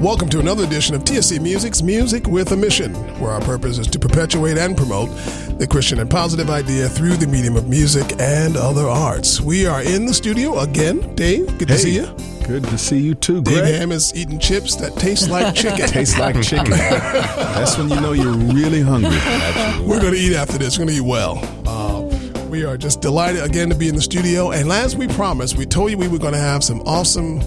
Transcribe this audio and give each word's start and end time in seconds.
Welcome 0.00 0.28
to 0.28 0.38
another 0.38 0.62
edition 0.62 0.94
of 0.94 1.02
TSC 1.02 1.40
Music's 1.40 1.82
Music 1.82 2.28
with 2.28 2.52
a 2.52 2.56
Mission, 2.56 2.94
where 3.18 3.32
our 3.32 3.40
purpose 3.40 3.78
is 3.78 3.88
to 3.88 3.98
perpetuate 3.98 4.56
and 4.56 4.76
promote 4.76 5.08
the 5.58 5.66
Christian 5.68 5.98
and 5.98 6.08
positive 6.08 6.50
idea 6.50 6.88
through 6.88 7.16
the 7.16 7.26
medium 7.26 7.56
of 7.56 7.68
music 7.68 8.14
and 8.20 8.56
other 8.56 8.86
arts. 8.86 9.40
We 9.40 9.66
are 9.66 9.82
in 9.82 10.06
the 10.06 10.14
studio 10.14 10.60
again. 10.60 11.16
Dave, 11.16 11.46
good 11.58 11.66
to 11.66 11.78
see 11.78 11.96
you. 11.96 12.06
Good 12.46 12.62
to 12.64 12.78
see 12.78 13.00
you 13.00 13.16
too, 13.16 13.42
Dave 13.42 13.58
Greg. 13.58 13.74
Ham 13.74 13.90
is 13.90 14.14
eating 14.14 14.38
chips 14.38 14.76
that 14.76 14.94
taste 14.94 15.30
like 15.30 15.52
chicken. 15.56 15.88
Tastes 15.88 16.16
like 16.16 16.40
chicken. 16.42 16.70
That's 16.70 17.76
when 17.76 17.88
you 17.88 18.00
know 18.00 18.12
you're 18.12 18.32
really 18.32 18.80
hungry. 18.80 19.10
Actually, 19.20 19.84
We're 19.88 20.00
going 20.00 20.14
to 20.14 20.20
eat 20.20 20.36
after 20.36 20.58
this. 20.58 20.78
We're 20.78 20.84
going 20.84 20.96
to 20.96 21.02
eat 21.02 21.08
well. 21.08 21.40
Uh, 21.66 22.02
we 22.46 22.64
are 22.64 22.76
just 22.76 23.00
delighted 23.00 23.42
again 23.42 23.68
to 23.70 23.74
be 23.74 23.88
in 23.88 23.96
the 23.96 24.02
studio. 24.02 24.52
And 24.52 24.70
as 24.70 24.94
we 24.94 25.08
promised, 25.08 25.56
we 25.56 25.66
told 25.66 25.90
you 25.90 25.98
we 25.98 26.06
were 26.06 26.18
going 26.18 26.34
to 26.34 26.38
have 26.38 26.62
some 26.62 26.82
awesome 26.82 27.40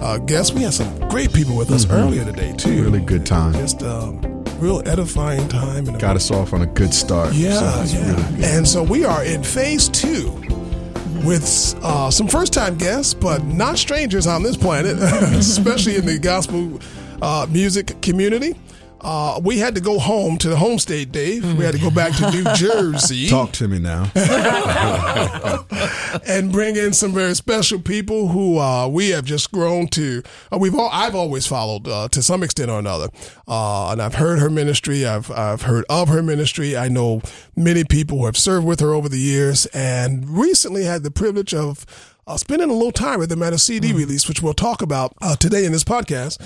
uh, 0.00 0.18
guests. 0.18 0.52
We 0.52 0.62
had 0.62 0.74
some 0.74 1.08
great 1.08 1.32
people 1.32 1.56
with 1.56 1.70
us 1.70 1.88
earlier 1.90 2.24
today, 2.24 2.52
too. 2.52 2.68
Mm-hmm. 2.70 2.82
Really 2.82 3.00
good 3.00 3.26
time. 3.26 3.52
Just 3.54 3.82
um, 3.82 4.20
real 4.58 4.82
edifying 4.86 5.48
time. 5.48 5.88
And 5.88 5.98
Got 6.00 6.16
us 6.16 6.30
off 6.30 6.52
on 6.52 6.62
a 6.62 6.66
good 6.66 6.92
start. 6.94 7.32
Yeah, 7.34 7.84
So 7.84 7.98
yeah. 7.98 8.14
really 8.32 8.44
and 8.44 8.66
so 8.66 8.82
we 8.82 9.04
are 9.04 9.24
in 9.24 9.42
phase 9.42 9.88
two 9.88 10.30
with 11.24 11.74
uh, 11.82 12.10
some 12.10 12.28
first 12.28 12.52
time 12.52 12.76
guests, 12.76 13.12
but 13.14 13.44
not 13.44 13.78
strangers 13.78 14.26
on 14.26 14.42
this 14.42 14.56
planet, 14.56 14.98
especially 15.02 15.96
in 15.96 16.06
the 16.06 16.18
gospel 16.18 16.78
uh, 17.22 17.46
music 17.50 18.00
community. 18.02 18.54
Uh, 19.00 19.40
we 19.42 19.58
had 19.58 19.74
to 19.74 19.80
go 19.80 19.98
home 19.98 20.36
to 20.38 20.48
the 20.48 20.56
home 20.56 20.78
state, 20.78 21.12
Dave. 21.12 21.56
We 21.56 21.64
had 21.64 21.74
to 21.74 21.80
go 21.80 21.90
back 21.90 22.14
to 22.16 22.30
New 22.30 22.44
Jersey 22.54 23.28
Talk 23.28 23.52
to 23.52 23.68
me 23.68 23.78
now. 23.78 24.10
and 26.26 26.50
bring 26.50 26.76
in 26.76 26.92
some 26.92 27.12
very 27.12 27.34
special 27.34 27.80
people 27.80 28.28
who 28.28 28.58
uh, 28.58 28.88
we 28.88 29.10
have 29.10 29.24
just 29.24 29.52
grown 29.52 29.86
to. 29.88 30.22
Uh, 30.52 30.58
we've 30.58 30.74
all 30.74 30.90
I've 30.92 31.14
always 31.14 31.46
followed 31.46 31.86
uh, 31.86 32.08
to 32.08 32.22
some 32.22 32.42
extent 32.42 32.70
or 32.70 32.78
another, 32.78 33.08
uh, 33.46 33.90
and 33.90 34.02
I've 34.02 34.14
heard 34.14 34.38
her 34.40 34.50
ministry. 34.50 35.06
I've 35.06 35.30
I've 35.30 35.62
heard 35.62 35.84
of 35.88 36.08
her 36.08 36.22
ministry. 36.22 36.76
I 36.76 36.88
know 36.88 37.22
many 37.56 37.84
people 37.84 38.18
who 38.18 38.26
have 38.26 38.36
served 38.36 38.66
with 38.66 38.80
her 38.80 38.92
over 38.92 39.08
the 39.08 39.18
years, 39.18 39.66
and 39.66 40.28
recently 40.28 40.84
had 40.84 41.02
the 41.02 41.10
privilege 41.10 41.54
of. 41.54 41.86
Uh, 42.26 42.36
spending 42.36 42.68
a 42.68 42.74
little 42.74 42.92
time 42.92 43.18
with 43.18 43.30
them 43.30 43.42
at 43.42 43.54
a 43.54 43.58
CD 43.58 43.94
release, 43.94 44.28
which 44.28 44.42
we'll 44.42 44.52
talk 44.52 44.82
about 44.82 45.14
uh, 45.22 45.34
today 45.34 45.64
in 45.64 45.72
this 45.72 45.82
podcast. 45.82 46.36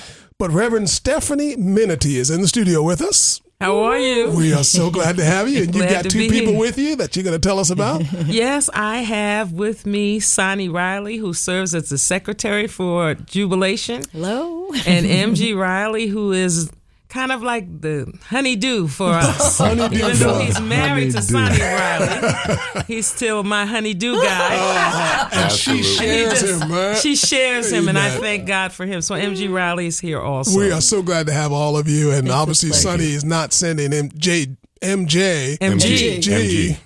But 0.43 0.51
Reverend 0.51 0.91
Stephanie 0.91 1.55
Minatee 1.55 2.17
is 2.17 2.29
in 2.29 2.41
the 2.41 2.49
studio 2.49 2.83
with 2.83 3.01
us. 3.01 3.41
How 3.61 3.79
are 3.85 3.97
you? 3.97 4.29
We 4.33 4.53
are 4.53 4.65
so 4.65 4.91
glad 4.91 5.17
to 5.19 5.25
have 5.25 5.49
you, 5.49 5.63
and 5.63 5.73
you've 5.73 5.87
Glad 5.87 6.03
got 6.03 6.11
two 6.11 6.29
people 6.29 6.55
here. 6.55 6.59
with 6.61 6.79
you 6.79 6.97
that 6.97 7.15
you're 7.15 7.23
going 7.23 7.41
to 7.41 7.49
tell 7.49 7.61
us 7.61 7.71
about. 7.71 8.03
yes, 8.27 8.69
I 8.75 9.03
have 9.03 9.53
with 9.53 9.87
me 9.87 10.19
Sonny 10.19 10.69
Riley, 10.69 11.19
who 11.19 11.33
serves 11.33 11.77
as 11.77 11.91
the 11.91 11.97
secretary 11.97 12.67
for 12.67 13.15
Jubilation, 13.15 14.03
Hello. 14.11 14.67
and 14.85 15.07
MG 15.37 15.57
Riley, 15.57 16.09
who 16.09 16.33
is 16.33 16.73
kind 17.13 17.31
of 17.31 17.43
like 17.43 17.81
the 17.83 18.11
honeydew 18.29 18.89
for 18.89 19.11
us. 19.13 19.59
Honeydew 19.59 19.97
Even 19.97 20.17
though 20.19 20.39
he's 20.39 20.61
married 20.61 21.13
to 21.13 21.19
Honeydew. 21.21 21.59
Sonny 21.59 21.61
Riley, 21.61 22.85
he's 22.89 23.07
still 23.07 23.43
my 23.43 23.67
honeydew 23.67 24.15
guy. 24.15 24.49
Oh, 25.35 25.39
and 25.45 25.53
she 25.53 25.83
shares 25.83 26.41
He 26.41 26.47
just- 26.47 26.63
him, 26.63 26.69
man. 26.71 26.97
She 26.97 27.17
shares 27.17 27.71
him, 27.71 27.89
and 27.89 27.99
I 27.99 28.11
thank 28.11 28.47
God 28.47 28.73
for 28.73 28.87
him. 28.87 29.01
So 29.03 29.15
MG 29.15 29.53
Riley 29.53 29.87
is 29.87 29.99
here 30.01 30.21
also. 30.21 30.59
We 30.59 30.71
are 30.73 30.81
so 30.81 31.03
glad 31.03 31.27
to 31.27 31.33
have 31.33 31.53
all 31.53 31.77
of 31.77 31.89
you, 31.89 32.11
and 32.13 32.29
obviously 32.31 32.71
pleasure. 32.71 32.83
Sonny 32.89 33.13
is 33.13 33.25
not 33.25 33.53
sending 33.53 33.91
MJ 33.91 34.57
MJ 34.83 35.59
MG. 35.59 36.21
G 36.21 36.77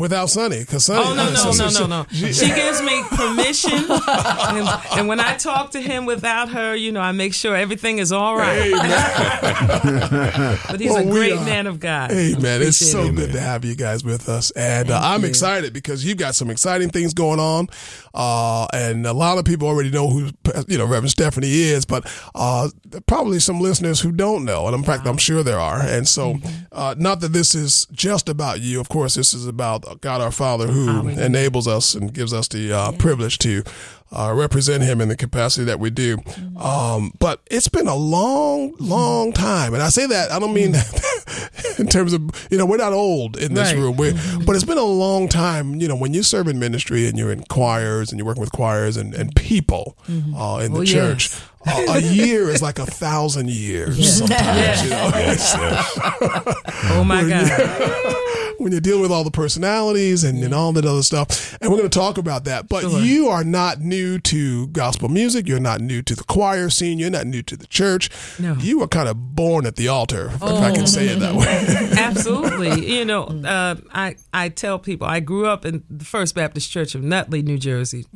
without 0.00 0.30
Sonny 0.30 0.60
because 0.60 0.84
Sonny. 0.86 1.04
Oh 1.06 1.14
no 1.14 1.30
no 1.30 1.52
so- 1.52 1.80
no 1.80 1.86
no 1.86 2.02
no! 2.02 2.06
She 2.10 2.48
gives 2.54 2.82
me 2.82 3.02
permission, 3.10 3.84
and, 3.88 4.68
and 4.96 5.08
when 5.08 5.20
I 5.20 5.36
talk 5.36 5.70
to 5.72 5.80
him 5.80 6.06
without 6.06 6.48
her, 6.50 6.74
you 6.74 6.90
know, 6.92 7.00
I 7.00 7.12
make 7.12 7.34
sure 7.34 7.54
everything 7.54 7.98
is 7.98 8.10
all 8.12 8.36
right. 8.36 8.70
but 10.68 10.80
he's 10.80 10.90
Well, 10.90 11.06
a 11.06 11.10
great 11.10 11.32
are- 11.34 11.44
man 11.44 11.66
of 11.66 11.80
God. 11.80 12.10
Hey 12.10 12.34
man, 12.38 12.62
it's 12.62 12.76
so 12.78 13.04
it. 13.04 13.14
good 13.16 13.32
to 13.32 13.40
have 13.40 13.64
you 13.64 13.74
guys 13.74 14.04
with 14.04 14.28
us, 14.28 14.50
and 14.52 14.90
uh, 14.90 15.00
I'm 15.02 15.24
excited 15.24 15.72
because 15.72 16.04
you've 16.04 16.18
got 16.18 16.34
some 16.34 16.50
exciting 16.50 16.90
things 16.90 17.14
going 17.14 17.40
on, 17.40 17.68
uh, 18.14 18.66
and 18.72 19.06
a 19.06 19.12
lot 19.12 19.38
of 19.38 19.44
people 19.44 19.68
already 19.68 19.90
know 19.90 20.08
who 20.08 20.30
you 20.68 20.78
know 20.78 20.84
Reverend 20.86 21.10
Stephanie 21.10 21.48
is, 21.50 21.84
but 21.84 22.10
uh, 22.34 22.68
probably 23.06 23.38
some 23.40 23.60
listeners 23.60 24.00
who 24.00 24.12
don't 24.12 24.44
know, 24.44 24.66
and 24.66 24.74
in 24.74 24.82
fact, 24.82 25.06
I'm 25.06 25.16
sure 25.18 25.42
there 25.42 25.58
are, 25.60 25.80
and 25.80 26.06
so 26.08 26.36
uh, 26.72 26.94
not 26.98 27.20
that 27.20 27.32
this 27.32 27.54
is 27.54 27.86
just 27.92 28.28
about 28.28 28.60
you, 28.60 28.80
of 28.80 28.88
course, 28.88 29.14
this 29.14 29.34
is 29.34 29.46
about 29.46 29.84
God 29.96 30.20
our 30.20 30.30
Father 30.32 30.66
who 30.68 31.08
enables 31.08 31.66
us 31.68 31.94
and 31.94 32.12
gives 32.12 32.32
us 32.32 32.48
the 32.48 32.72
uh, 32.72 32.92
privilege 32.92 33.38
to. 33.38 33.62
Uh, 34.12 34.32
represent 34.34 34.82
him 34.82 35.00
in 35.00 35.08
the 35.08 35.14
capacity 35.16 35.64
that 35.64 35.78
we 35.78 35.88
do, 35.88 36.18
um, 36.56 37.12
but 37.20 37.40
it's 37.48 37.68
been 37.68 37.86
a 37.86 37.94
long, 37.94 38.74
long 38.80 39.32
time, 39.32 39.72
and 39.72 39.80
I 39.80 39.88
say 39.88 40.04
that 40.04 40.32
I 40.32 40.40
don't 40.40 40.52
mean 40.52 40.72
that 40.72 41.76
in 41.78 41.86
terms 41.86 42.12
of 42.12 42.20
you 42.50 42.58
know 42.58 42.66
we're 42.66 42.76
not 42.76 42.92
old 42.92 43.36
in 43.36 43.54
this 43.54 43.72
Right. 43.72 43.78
room, 43.80 43.96
we 43.96 44.10
but 44.44 44.56
it's 44.56 44.64
been 44.64 44.78
a 44.78 44.82
long 44.82 45.28
time. 45.28 45.76
You 45.76 45.86
know 45.86 45.94
when 45.94 46.12
you 46.12 46.24
serve 46.24 46.48
in 46.48 46.58
ministry 46.58 47.06
and 47.06 47.16
you're 47.16 47.30
in 47.30 47.44
choirs 47.44 48.10
and 48.10 48.18
you're 48.18 48.26
working 48.26 48.40
with 48.40 48.50
choirs 48.50 48.96
and, 48.96 49.14
and 49.14 49.32
people 49.36 49.96
uh, 50.36 50.60
in 50.60 50.72
the 50.72 50.80
Oh, 50.80 50.84
church. 50.84 51.30
yes. 51.30 51.42
Uh, 51.68 51.84
a 51.94 52.00
year 52.12 52.48
is 52.48 52.60
like 52.62 52.80
a 52.80 52.86
thousand 52.86 53.48
years 53.48 54.18
sometimes. 54.18 54.82
You 54.82 54.90
know? 54.90 55.10
Oh 56.92 57.04
my 57.04 57.22
God! 57.28 57.46
When 58.60 58.72
you 58.72 58.80
deal 58.80 59.00
with 59.00 59.10
all 59.10 59.24
the 59.24 59.30
personalities 59.30 60.22
and, 60.24 60.42
and 60.44 60.52
all 60.54 60.72
that 60.72 60.84
other 60.84 61.02
stuff. 61.02 61.56
And 61.60 61.70
we're 61.70 61.78
going 61.78 61.88
to 61.90 61.98
talk 61.98 62.18
about 62.18 62.44
that. 62.44 62.68
But 62.68 62.82
Sure. 62.82 63.00
you 63.00 63.28
are 63.28 63.42
not 63.44 63.80
new 63.80 64.18
to 64.20 64.66
gospel 64.68 65.08
music. 65.08 65.48
You're 65.48 65.60
not 65.60 65.80
new 65.80 66.02
to 66.02 66.14
the 66.14 66.24
choir 66.24 66.68
scene. 66.70 66.98
You're 66.98 67.10
not 67.10 67.26
new 67.26 67.42
to 67.42 67.56
the 67.56 67.66
church. 67.66 68.10
No. 68.38 68.54
You 68.54 68.78
were 68.80 68.88
kind 68.88 69.08
of 69.08 69.34
born 69.34 69.66
at 69.66 69.76
the 69.76 69.88
altar, 69.88 70.30
if 70.34 70.42
I 70.42 70.72
can 70.72 70.86
say 70.86 71.08
it 71.08 71.20
that 71.20 71.34
way. 71.34 71.46
Absolutely. 71.98 72.96
You 72.98 73.04
know, 73.04 73.24
uh, 73.24 73.76
I 73.92 74.16
I 74.32 74.48
tell 74.50 74.78
people 74.78 75.06
I 75.06 75.20
grew 75.20 75.46
up 75.46 75.64
in 75.64 75.82
the 75.88 76.04
First 76.04 76.34
Baptist 76.34 76.70
Church 76.70 76.94
of 76.94 77.02
Nutley, 77.02 77.42
New 77.42 77.58
Jersey, 77.58 78.06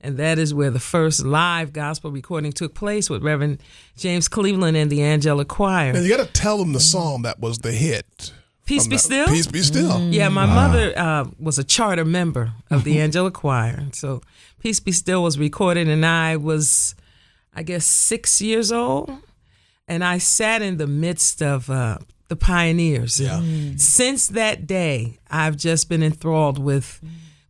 and 0.00 0.16
that 0.16 0.38
is 0.38 0.54
where 0.54 0.70
the 0.70 0.80
first 0.80 1.24
live 1.24 1.72
gospel 1.72 2.10
recording 2.10 2.52
took 2.52 2.74
place 2.74 3.10
with 3.10 3.22
Reverend 3.22 3.58
James 3.96 4.28
Cleveland 4.28 4.76
and 4.76 4.90
the 4.90 5.02
Angelic 5.02 5.48
Choir. 5.48 5.90
and 5.92 6.04
you 6.04 6.16
got 6.16 6.24
to 6.24 6.32
tell 6.32 6.58
them 6.58 6.72
the 6.72 6.80
song 6.80 7.22
that 7.22 7.40
was 7.40 7.58
the 7.58 7.72
hit. 7.72 8.32
Peace 8.68 8.86
be 8.86 8.98
still. 8.98 9.26
Peace 9.26 9.46
be 9.46 9.62
still. 9.62 9.98
Yeah, 10.10 10.28
my 10.28 10.44
mother 10.44 10.92
uh, 10.96 11.24
was 11.38 11.58
a 11.58 11.64
charter 11.64 12.04
member 12.04 12.52
of 12.70 12.84
the 12.84 13.00
Angelic 13.00 13.34
Choir. 13.34 13.86
So 13.92 14.20
Peace 14.60 14.78
Be 14.78 14.92
Still 14.92 15.22
was 15.22 15.38
recorded, 15.38 15.88
and 15.88 16.04
I 16.04 16.36
was, 16.36 16.94
I 17.54 17.62
guess, 17.62 17.86
six 17.86 18.42
years 18.42 18.70
old. 18.70 19.10
And 19.86 20.04
I 20.04 20.18
sat 20.18 20.60
in 20.60 20.76
the 20.76 20.86
midst 20.86 21.42
of 21.42 21.70
uh, 21.70 21.96
the 22.28 22.36
pioneers. 22.36 23.18
Yeah. 23.18 23.40
Since 23.76 24.28
that 24.28 24.66
day, 24.66 25.18
I've 25.30 25.56
just 25.56 25.88
been 25.88 26.02
enthralled 26.02 26.58
with 26.58 27.00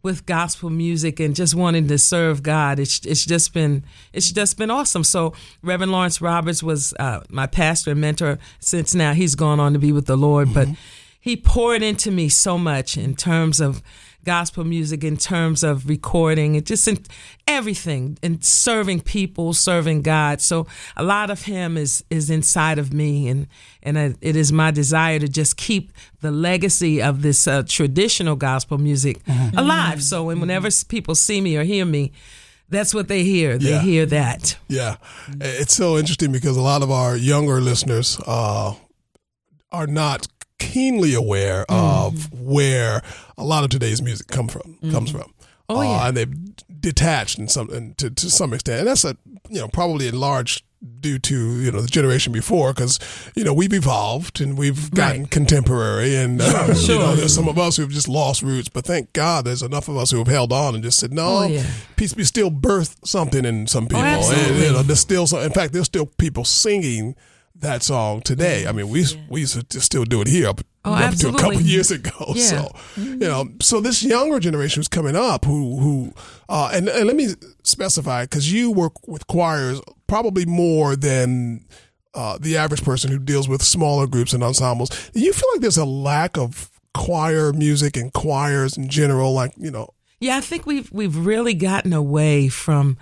with 0.00 0.24
gospel 0.26 0.70
music 0.70 1.18
and 1.18 1.34
just 1.34 1.56
wanting 1.56 1.88
to 1.88 1.98
serve 1.98 2.42
God. 2.42 2.78
It's 2.78 3.04
it's 3.04 3.26
just 3.26 3.52
been 3.52 3.82
it's 4.12 4.30
just 4.30 4.56
been 4.56 4.70
awesome. 4.70 5.02
So 5.02 5.32
Reverend 5.62 5.90
Lawrence 5.90 6.20
Roberts 6.20 6.62
was 6.62 6.94
uh, 7.00 7.20
my 7.28 7.46
pastor 7.48 7.90
and 7.90 8.00
mentor 8.00 8.38
since 8.60 8.94
now 8.94 9.12
he's 9.14 9.34
gone 9.34 9.58
on 9.58 9.72
to 9.72 9.80
be 9.80 9.90
with 9.90 10.06
the 10.06 10.16
Lord, 10.16 10.54
but 10.54 10.68
he 11.20 11.36
poured 11.36 11.82
into 11.82 12.10
me 12.10 12.28
so 12.28 12.56
much 12.58 12.96
in 12.96 13.14
terms 13.14 13.60
of 13.60 13.82
gospel 14.24 14.62
music, 14.64 15.04
in 15.04 15.16
terms 15.16 15.62
of 15.62 15.88
recording, 15.88 16.56
and 16.56 16.66
just 16.66 16.86
in 16.88 16.98
everything, 17.46 18.18
and 18.22 18.44
serving 18.44 19.00
people, 19.00 19.54
serving 19.54 20.02
God. 20.02 20.40
So 20.40 20.66
a 20.96 21.02
lot 21.02 21.30
of 21.30 21.42
him 21.42 21.76
is 21.76 22.04
is 22.10 22.28
inside 22.30 22.78
of 22.78 22.92
me, 22.92 23.28
and 23.28 23.46
and 23.82 23.98
I, 23.98 24.14
it 24.20 24.36
is 24.36 24.52
my 24.52 24.70
desire 24.70 25.18
to 25.18 25.28
just 25.28 25.56
keep 25.56 25.92
the 26.20 26.30
legacy 26.30 27.00
of 27.02 27.22
this 27.22 27.46
uh, 27.48 27.62
traditional 27.66 28.36
gospel 28.36 28.78
music 28.78 29.20
alive. 29.56 30.02
So 30.02 30.24
when, 30.24 30.40
whenever 30.40 30.68
people 30.88 31.14
see 31.14 31.40
me 31.40 31.56
or 31.56 31.64
hear 31.64 31.84
me, 31.86 32.12
that's 32.68 32.92
what 32.94 33.08
they 33.08 33.24
hear. 33.24 33.56
They 33.58 33.70
Yeah. 33.70 33.82
hear 33.82 34.06
that. 34.06 34.56
Yeah. 34.68 34.96
It's 35.40 35.74
so 35.74 35.96
interesting 35.96 36.32
because 36.32 36.56
a 36.58 36.62
lot 36.62 36.82
of 36.82 36.90
our 36.90 37.16
younger 37.16 37.60
listeners 37.62 38.18
uh, 38.26 38.74
are 39.72 39.86
not 39.86 40.26
keenly 40.58 41.14
aware 41.14 41.64
of 41.68 42.32
where 42.32 43.02
a 43.36 43.44
lot 43.44 43.64
of 43.64 43.70
today's 43.70 44.02
music 44.02 44.26
come 44.28 44.48
from 44.48 44.78
comes 44.90 45.10
from. 45.10 45.32
Oh, 45.68 45.82
yeah. 45.82 45.88
Uh, 46.04 46.08
and 46.08 46.16
they've 46.16 46.56
detached 46.80 47.38
in 47.38 47.48
some 47.48 47.68
and 47.70 47.96
to, 47.98 48.10
to 48.10 48.30
some 48.30 48.52
extent. 48.54 48.80
And 48.80 48.88
that's 48.88 49.04
a 49.04 49.16
you 49.50 49.60
know 49.60 49.68
probably 49.68 50.08
in 50.08 50.18
large 50.18 50.64
due 51.00 51.18
to 51.18 51.60
you 51.60 51.72
know 51.72 51.80
the 51.80 51.88
generation 51.88 52.32
before 52.32 52.72
because 52.72 53.00
you 53.34 53.42
know 53.42 53.52
we've 53.52 53.72
evolved 53.72 54.40
and 54.40 54.56
we've 54.56 54.90
gotten 54.92 55.22
Right. 55.22 55.30
contemporary 55.30 56.14
and 56.14 56.40
uh, 56.40 56.72
you 56.78 56.98
know 56.98 57.16
there's 57.16 57.34
some 57.34 57.48
of 57.48 57.58
us 57.58 57.76
who've 57.76 57.90
just 57.90 58.06
lost 58.08 58.42
roots 58.42 58.68
but 58.68 58.84
thank 58.84 59.12
God 59.12 59.44
there's 59.44 59.62
enough 59.62 59.88
of 59.88 59.96
us 59.96 60.12
who 60.12 60.18
have 60.18 60.28
held 60.28 60.52
on 60.52 60.76
and 60.76 60.84
just 60.84 61.00
said 61.00 61.12
no 61.12 61.26
Oh, 61.26 61.46
yeah. 61.48 61.64
peace 61.96 62.14
be 62.14 62.22
still 62.22 62.50
birth 62.50 62.94
something 63.04 63.44
in 63.44 63.66
some 63.66 63.86
people 63.88 64.04
and 64.04 64.18
absolutely. 64.18 64.66
you 64.66 64.72
know 64.72 64.82
there's 64.84 65.00
still 65.00 65.26
some, 65.26 65.40
in 65.40 65.50
fact 65.50 65.72
there's 65.72 65.86
still 65.86 66.06
people 66.06 66.44
singing 66.44 67.16
that 67.60 67.82
song 67.82 68.20
today. 68.22 68.66
I 68.66 68.72
mean 68.72 68.88
we 68.88 69.04
we 69.28 69.40
used 69.40 69.68
to 69.70 69.80
still 69.80 70.04
do 70.04 70.20
it 70.20 70.28
here 70.28 70.48
up, 70.48 70.60
Oh, 70.84 70.94
up 70.94 71.14
to 71.16 71.28
a 71.28 71.32
couple 71.32 71.60
years 71.60 71.90
ago. 71.90 72.10
Yeah. 72.34 72.42
so 72.44 72.72
you 72.96 73.16
know 73.16 73.48
so 73.60 73.80
this 73.80 74.02
younger 74.02 74.38
generation 74.40 74.80
who's 74.80 74.88
coming 74.88 75.16
up 75.16 75.44
who 75.44 75.78
who 75.78 76.12
uh, 76.48 76.70
and, 76.72 76.88
and 76.88 77.06
let 77.06 77.16
me 77.16 77.28
specify 77.64 78.24
because 78.24 78.52
you 78.52 78.70
work 78.70 79.06
with 79.08 79.26
choirs 79.26 79.80
probably 80.06 80.46
more 80.46 80.96
than 80.96 81.66
uh, 82.14 82.38
the 82.40 82.56
average 82.56 82.82
person 82.82 83.10
who 83.10 83.18
deals 83.18 83.48
with 83.48 83.62
smaller 83.62 84.06
groups 84.06 84.32
and 84.32 84.42
ensembles. 84.42 84.88
Do 85.12 85.20
you 85.20 85.32
feel 85.32 85.48
like 85.52 85.60
there's 85.60 85.76
a 85.76 85.84
lack 85.84 86.38
of 86.38 86.70
choir 86.94 87.52
music 87.52 87.96
and 87.96 88.12
choirs 88.12 88.76
in 88.78 88.88
general? 88.88 89.32
Like 89.34 89.52
you 89.58 89.70
know, 89.70 89.90
Yeah, 90.20 90.36
I 90.36 90.40
think 90.40 90.64
we've 90.64 90.90
we've 90.90 91.16
really 91.16 91.54
gotten 91.54 91.92
away 91.92 92.48
from 92.48 92.96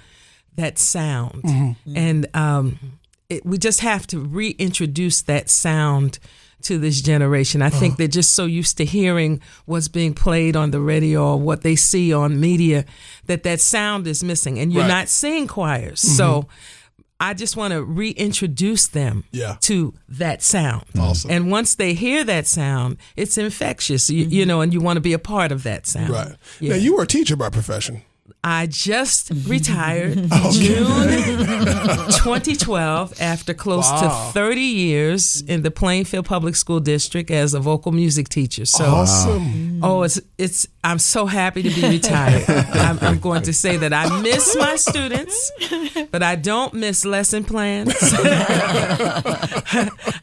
that 0.57 0.79
sound, 0.79 1.77
and 1.95 2.27
um, 2.35 2.96
it, 3.29 3.45
we 3.45 3.59
just 3.59 3.81
have 3.81 4.07
to 4.09 4.19
reintroduce 4.21 5.23
that 5.23 5.51
sound 5.51 6.19
to 6.63 6.79
this 6.79 7.01
generation. 7.01 7.63
I 7.63 7.71
think 7.71 7.93
uh-huh. 7.93 7.97
they're 7.99 8.09
just 8.09 8.35
so 8.35 8.45
used 8.45 8.77
to 8.79 8.85
hearing 8.85 9.41
what's 9.67 9.89
being 9.89 10.15
played 10.15 10.57
on 10.57 10.71
the 10.71 10.81
radio 10.81 11.33
or 11.33 11.37
what 11.41 11.63
they 11.63 11.77
see 11.77 12.13
on 12.13 12.41
media 12.41 12.85
that 13.27 13.43
that 13.45 13.61
sound 13.61 14.07
is 14.07 14.25
missing, 14.25 14.59
and 14.59 14.73
you're 14.73 14.83
Right. 14.83 14.89
not 14.89 15.09
seeing 15.09 15.47
choirs. 15.47 16.01
Mm-hmm. 16.03 16.17
So. 16.17 16.49
I 17.19 17.33
just 17.33 17.57
want 17.57 17.73
to 17.73 17.83
reintroduce 17.83 18.89
them 18.89 19.25
Yeah. 19.33 19.57
to 19.63 19.95
that 20.07 20.43
sound. 20.43 20.85
Awesome. 20.99 21.31
And 21.31 21.51
once 21.51 21.75
they 21.75 21.95
hear 21.95 22.25
that 22.25 22.47
sound, 22.47 22.99
it's 23.17 23.39
infectious, 23.39 24.11
you, 24.11 24.25
mm-hmm. 24.27 24.35
you 24.35 24.45
know, 24.45 24.61
and 24.61 24.71
you 24.71 24.83
want 24.83 24.99
to 24.99 25.01
be 25.01 25.15
a 25.15 25.19
part 25.19 25.51
of 25.51 25.63
that 25.63 25.87
sound. 25.87 26.11
right? 26.11 26.37
Yeah. 26.61 26.73
Now 26.73 26.77
you 26.77 26.95
were 26.95 27.05
a 27.05 27.07
teacher 27.07 27.35
by 27.35 27.49
profession. 27.49 28.03
I 28.49 28.67
just 28.69 29.33
retired 29.49 30.17
in 30.19 30.29
June 30.53 31.09
2012 32.23 33.21
after 33.21 33.53
close 33.53 33.91
Wow. 33.91 34.29
to 34.29 34.33
30 34.33 34.61
years 34.61 35.43
in 35.43 35.63
the 35.63 35.71
Plainfield 35.73 36.27
Public 36.27 36.55
School 36.55 36.79
District 36.79 37.29
as 37.33 37.55
a 37.55 37.59
vocal 37.61 37.91
music 37.91 38.29
teacher. 38.29 38.65
So, 38.65 38.85
Awesome. 38.85 39.81
oh, 39.83 40.05
it's 40.05 40.21
it's. 40.39 40.69
I'm 40.85 41.01
so 41.01 41.27
happy 41.27 41.65
to 41.65 41.71
be 41.71 41.89
retired. 41.89 42.45
I'm, 42.49 42.99
I'm 43.01 43.19
going 43.19 43.43
to 43.43 43.53
say 43.53 43.77
that 43.79 43.93
I 43.93 44.21
miss 44.23 44.55
my 44.57 44.77
students, 44.77 45.51
but 46.13 46.23
I 46.23 46.37
don't 46.37 46.75
miss 46.75 47.05
lesson 47.05 47.43
plans. 47.43 47.93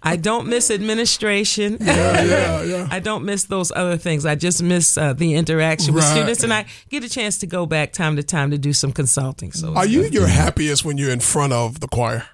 I 0.01 0.17
don't 0.19 0.47
miss 0.47 0.71
administration. 0.71 1.77
Yeah, 1.81 2.63
yeah. 2.63 2.87
I 2.89 2.99
don't 3.01 3.25
miss 3.25 3.43
those 3.43 3.73
other 3.75 3.97
things. 3.97 4.25
I 4.25 4.35
just 4.35 4.63
miss 4.63 4.97
uh, 4.97 5.11
the 5.11 5.35
interaction 5.35 5.93
with 5.93 6.05
students, 6.05 6.43
and 6.43 6.53
I 6.53 6.65
get 6.89 7.03
a 7.03 7.09
chance 7.09 7.37
to 7.39 7.47
go 7.47 7.65
back 7.65 7.91
time 7.91 8.12
to 8.17 8.23
time 8.23 8.51
to 8.51 8.57
do 8.57 8.73
some 8.73 8.91
consulting. 8.91 9.51
So, 9.51 9.73
Are 9.75 9.85
you 9.87 10.03
your 10.03 10.27
happiest 10.27 10.83
when 10.85 10.97
you're 10.97 11.11
in 11.11 11.19
front 11.21 11.53
of 11.53 11.79
the 11.79 11.87
choir? 11.87 12.25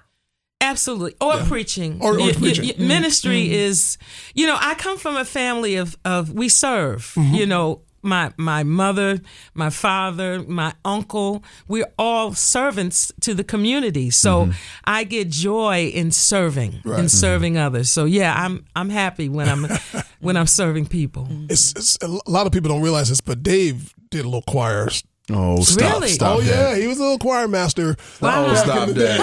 absolutely, 0.62 1.14
or 1.20 1.38
preaching, 1.48 1.98
Or- 2.00 2.14
or 2.14 2.18
Y- 2.18 2.26
y- 2.26 2.32
preaching. 2.34 2.64
y- 2.78 2.86
ministry 2.86 3.52
is. 3.52 3.96
You 4.34 4.46
know, 4.46 4.56
I 4.60 4.74
come 4.74 4.98
from 4.98 5.16
a 5.16 5.24
family 5.24 5.76
of 5.76 5.96
of 6.04 6.30
we 6.32 6.48
serve. 6.48 7.12
Mm-hmm. 7.16 7.34
You 7.34 7.46
know. 7.46 7.80
My 8.02 8.32
my 8.38 8.62
mother, 8.64 9.20
my 9.52 9.68
father, 9.68 10.42
my 10.48 10.72
uncle, 10.86 11.44
we're 11.68 11.92
all 11.98 12.32
servants 12.32 13.12
to 13.20 13.34
the 13.34 13.44
community. 13.44 14.08
So 14.08 14.48
I 14.86 15.04
get 15.04 15.28
joy 15.28 15.88
in 15.94 16.10
serving, 16.10 16.72
Mm-hmm. 16.72 16.88
Right. 16.90 17.00
in 17.00 17.08
serving 17.10 17.58
others. 17.58 17.90
So 17.90 18.06
yeah, 18.06 18.32
I'm 18.34 18.64
I'm 18.74 18.88
happy 18.88 19.28
when 19.28 19.50
I'm 19.50 19.66
when 20.20 20.38
I'm 20.38 20.46
serving 20.46 20.86
people. 20.86 21.28
It's, 21.50 21.72
it's 21.72 21.98
a 22.00 22.08
lot 22.30 22.46
of 22.46 22.52
people 22.54 22.70
don't 22.70 22.80
realize 22.80 23.10
this, 23.10 23.20
but 23.20 23.42
Dave 23.42 23.92
did 24.10 24.22
a 24.24 24.28
little 24.28 24.44
choir. 24.48 24.88
Oh, 25.34 25.62
stop, 25.62 25.92
Really? 25.94 26.08
stop 26.08 26.36
oh 26.36 26.40
that. 26.40 26.48
yeah, 26.76 26.80
he 26.80 26.86
was 26.86 26.98
a 26.98 27.02
little 27.02 27.18
choir 27.18 27.48
master. 27.48 27.96
Wow. 28.20 28.46
Oh, 28.46 28.54
stop 28.54 28.88
that. 28.90 29.20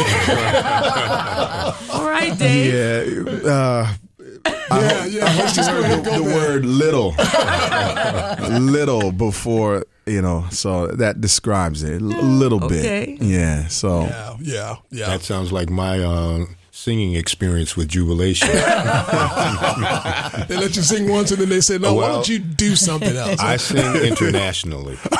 All 1.91 2.05
right, 2.09 2.37
Dave. 2.37 2.73
yeah. 3.45 3.49
Uh, 3.51 3.93
Yeah, 4.69 5.05
yeah. 5.05 5.23
Let's 5.37 5.55
just 5.55 5.69
go 5.69 5.79
ahead 5.79 5.99
and 5.99 6.05
the, 6.05 6.11
the 6.11 6.23
word 6.23 6.65
little, 6.65 7.13
little 8.59 9.11
before 9.11 9.85
you 10.05 10.21
know, 10.21 10.45
so 10.51 10.87
that 10.87 11.19
describes 11.19 11.83
it 11.83 12.01
a 12.01 12.05
little 12.05 12.63
Okay. 12.63 13.17
bit. 13.19 13.21
Yeah. 13.27 13.67
So 13.67 14.03
Yeah, 14.03 14.35
yeah, 14.41 14.75
yeah. 14.89 15.05
That 15.07 15.21
sounds 15.21 15.51
like 15.51 15.69
my 15.69 15.99
uh, 15.99 16.45
singing 16.77 17.15
experience 17.15 17.75
with 17.75 17.87
Jubilation. 17.87 18.47
they 18.49 18.55
let 20.55 20.75
you 20.75 20.83
sing 20.83 21.09
once, 21.09 21.31
and 21.31 21.41
then 21.41 21.49
they 21.49 21.59
say, 21.59 21.79
"No, 21.79 21.95
why 21.95 22.09
don't 22.09 22.29
you 22.29 22.37
do 22.37 22.75
something 22.75 23.15
else?" 23.15 23.39
I 23.39 23.57
sing 23.57 23.95
internationally. 24.05 24.99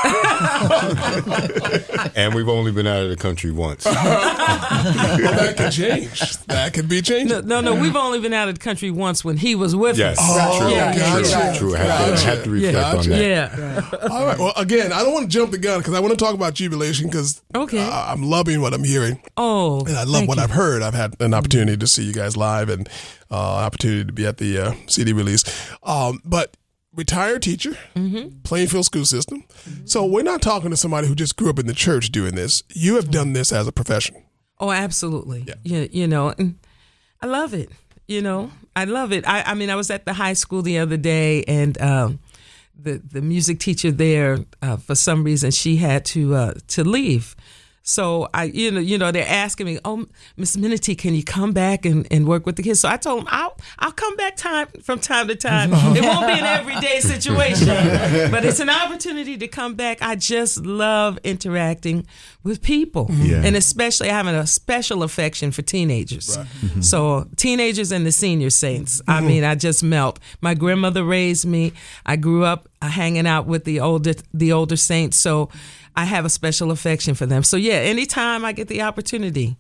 and 2.16 2.36
we've 2.36 2.48
only 2.48 2.72
been 2.72 2.86
out 2.86 3.02
of 3.04 3.10
the 3.10 3.16
country 3.18 3.50
once. 3.52 3.86
well, 3.86 3.96
that 3.96 5.56
could 5.58 5.72
change. 5.72 6.20
That 6.46 6.74
could 6.74 6.88
be 6.88 7.02
changed. 7.02 7.32
No, 7.32 7.42
no, 7.42 7.62
no. 7.62 7.74
We've 7.82 7.96
only 7.96 8.20
been 8.20 8.34
out 8.34 8.50
of 8.50 8.54
the 8.56 8.62
country 8.64 8.92
once 8.92 9.26
when 9.26 9.38
he 9.38 9.56
was 9.56 9.76
with 9.76 9.98
Yes, 9.98 10.20
us. 10.20 10.58
true, 10.60 10.70
yeah, 10.70 10.92
true, 10.94 11.24
gotcha. 11.24 11.58
true. 11.60 11.76
I 11.76 11.80
have, 11.80 12.20
to, 12.20 12.28
I 12.28 12.30
have 12.36 12.44
to 12.44 12.50
reflect 12.52 12.74
Gotcha. 12.76 12.98
on 13.00 13.10
that. 13.10 13.20
Yeah. 13.20 13.90
All 14.12 14.26
right. 14.26 14.38
Well, 14.38 14.54
again, 14.58 14.94
I 14.94 15.02
don't 15.04 15.14
want 15.14 15.26
to 15.26 15.32
jump 15.36 15.50
the 15.52 15.58
gun 15.58 15.80
because 15.80 15.96
I 15.96 16.00
want 16.02 16.14
to 16.18 16.24
talk 16.24 16.36
about 16.36 16.54
jubilation 16.54 17.08
because 17.08 17.42
Okay. 17.56 17.82
I'm 17.82 18.22
loving 18.24 18.62
what 18.62 18.74
I'm 18.76 18.84
hearing 18.84 19.20
Oh, 19.36 19.84
and 19.86 19.98
I 19.98 20.04
love 20.04 20.28
what 20.28 20.38
you. 20.38 20.44
I've 20.44 20.52
heard. 20.52 20.84
I've 20.84 20.94
had 20.94 21.16
an 21.20 21.34
opportunity 21.34 21.47
to 21.50 21.88
see 21.88 22.04
you 22.04 22.14
guys 22.14 22.36
live 22.38 22.70
and 22.70 22.88
uh, 23.32 23.36
opportunity 23.36 24.06
to 24.06 24.14
be 24.14 24.26
at 24.26 24.38
the 24.38 24.58
uh, 24.58 24.74
CD 24.88 25.14
release. 25.14 25.44
Um, 25.84 26.22
but 26.26 26.56
retired 26.94 27.42
teacher, 27.44 27.78
Mm-hmm. 27.96 28.40
Plainfield 28.44 28.86
school 28.86 29.06
system. 29.06 29.44
So 29.86 30.06
we're 30.06 30.24
not 30.24 30.42
talking 30.42 30.70
to 30.72 30.78
somebody 30.78 31.08
who 31.08 31.16
just 31.16 31.36
grew 31.38 31.50
up 31.50 31.60
in 31.60 31.68
the 31.68 31.74
church 31.74 32.12
doing 32.12 32.36
this. 32.36 32.64
You 32.74 32.96
have 32.96 33.12
done 33.12 33.34
this 33.34 33.52
as 33.52 33.68
a 33.68 33.72
profession. 33.72 34.24
Oh, 34.60 34.72
absolutely. 34.72 35.46
You, 35.64 35.88
you 35.92 36.08
know, 36.08 36.34
and 36.38 36.56
I 37.22 37.28
love 37.28 37.54
it. 37.54 37.70
You 38.08 38.22
know, 38.22 38.52
I 38.76 38.86
love 38.86 39.12
it. 39.12 39.28
I, 39.28 39.44
I 39.44 39.54
mean, 39.54 39.70
I 39.70 39.76
was 39.76 39.90
at 39.92 40.06
the 40.06 40.14
high 40.14 40.34
school 40.34 40.62
the 40.62 40.78
other 40.80 40.96
day, 40.98 41.44
and 41.44 41.80
um, 41.82 42.20
the 42.74 43.02
the 43.12 43.22
music 43.22 43.60
teacher 43.60 43.92
there, 43.92 44.40
uh, 44.62 44.78
for 44.78 44.96
some 44.96 45.24
reason, 45.26 45.52
she 45.52 45.76
had 45.76 46.06
to 46.06 46.34
uh, 46.36 46.54
to 46.70 46.84
leave. 46.86 47.36
So 47.90 48.28
I, 48.34 48.44
you 48.44 48.70
know, 48.70 48.82
you 48.82 48.98
know, 48.98 49.14
they're 49.14 49.26
asking 49.26 49.66
me, 49.66 49.80
"Oh, 49.86 50.06
Miss 50.36 50.58
Minatee, 50.58 50.98
can 50.98 51.16
you 51.16 51.24
come 51.24 51.54
back 51.54 51.86
and, 51.86 52.06
and 52.12 52.28
work 52.28 52.46
with 52.46 52.58
the 52.58 52.64
kids?" 52.64 52.82
So 52.82 52.90
I 52.90 52.98
told 52.98 53.22
them, 53.22 53.28
"I'll 53.32 53.56
I'll 53.80 53.94
come 53.94 54.14
back 54.18 54.36
time 54.36 54.68
from 54.84 55.00
time 55.00 55.30
to 55.30 55.36
time. 55.36 55.72
it 55.96 56.04
won't 56.04 56.28
be 56.28 56.34
an 56.34 56.44
everyday 56.46 57.00
situation, 57.00 57.68
but 58.30 58.44
it's 58.44 58.60
an 58.60 58.70
opportunity 58.70 59.38
to 59.38 59.48
come 59.48 59.76
back. 59.76 60.02
I 60.02 60.16
just 60.16 60.66
love 60.66 61.18
interacting 61.24 62.06
with 62.44 62.62
people, 62.62 63.08
Yeah. 63.10 63.42
and 63.46 63.56
especially 63.56 64.10
having 64.10 64.36
a 64.36 64.46
special 64.46 65.02
affection 65.02 65.52
for 65.52 65.62
teenagers. 65.62 66.38
So 66.82 67.30
teenagers 67.38 67.94
and 67.94 68.06
the 68.06 68.12
senior 68.12 68.50
saints. 68.50 69.02
I 69.08 69.22
mean, 69.22 69.46
I 69.46 69.56
just 69.56 69.82
melt. 69.82 70.20
My 70.42 70.56
grandmother 70.56 71.06
raised 71.06 71.46
me. 71.46 71.72
I 72.06 72.18
grew 72.18 72.44
up 72.44 72.68
uh, 72.82 72.88
hanging 72.90 73.26
out 73.28 73.48
with 73.48 73.64
the 73.64 73.80
older 73.80 74.14
the 74.34 74.52
older 74.52 74.76
saints. 74.76 75.16
So 75.18 75.50
I 75.98 76.06
have 76.06 76.24
a 76.26 76.30
special 76.30 76.72
affection 76.72 77.16
for 77.16 77.26
them. 77.26 77.44
So 77.44 77.58
yeah, 77.58 77.74
anytime 77.74 78.46
I 78.46 78.52
get 78.54 78.68
the 78.70 78.84
opportunity, 78.84 79.56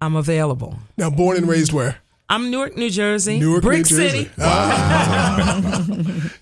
I'm 0.00 0.16
available. 0.16 0.78
Now, 0.96 1.10
born 1.10 1.36
and 1.36 1.46
raised 1.46 1.72
where? 1.72 1.98
I'm 2.28 2.50
Newark, 2.50 2.76
New 2.78 2.88
Jersey, 2.88 3.38
Newark, 3.38 3.62
Brick 3.62 3.78
New 3.78 3.84
Jersey. 3.84 4.24
City, 4.24 4.30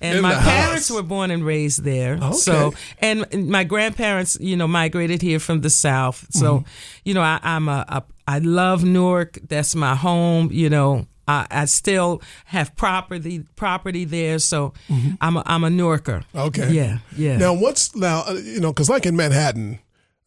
In 0.00 0.12
and 0.14 0.22
my 0.22 0.34
parents 0.34 0.88
house. 0.88 0.90
were 0.92 1.02
born 1.02 1.30
and 1.32 1.44
raised 1.44 1.82
there. 1.82 2.14
Okay. 2.14 2.32
So, 2.32 2.72
and 3.00 3.26
my 3.50 3.64
grandparents, 3.64 4.38
you 4.40 4.56
know, 4.56 4.68
migrated 4.68 5.20
here 5.22 5.40
from 5.40 5.62
the 5.62 5.70
South. 5.70 6.26
So, 6.30 6.58
Mm-hmm. 6.60 6.68
you 7.04 7.14
know, 7.14 7.22
I, 7.22 7.40
I'm 7.42 7.68
a, 7.68 7.84
a, 7.88 8.02
I 8.28 8.38
love 8.38 8.84
Newark. 8.84 9.38
That's 9.48 9.74
my 9.74 9.94
home. 9.96 10.50
You 10.52 10.70
know, 10.70 11.06
I, 11.30 11.46
I 11.62 11.64
still 11.66 12.20
have 12.46 12.74
property 12.76 13.44
property 13.56 14.04
there. 14.04 14.38
So, 14.38 14.72
I'm 15.20 15.36
a, 15.36 15.42
I'm 15.46 15.64
a 15.64 15.70
Newarker. 15.70 16.22
Mm-hmm. 16.34 16.38
Okay. 16.38 16.70
Yeah. 16.72 16.98
Yeah. 17.16 17.36
Now, 17.36 17.54
what's 17.54 17.94
now, 17.94 18.24
uh, 18.26 18.32
you 18.32 18.60
know, 18.60 18.72
because 18.72 18.90
like 18.90 19.06
in 19.06 19.16
Manhattan, 19.16 19.78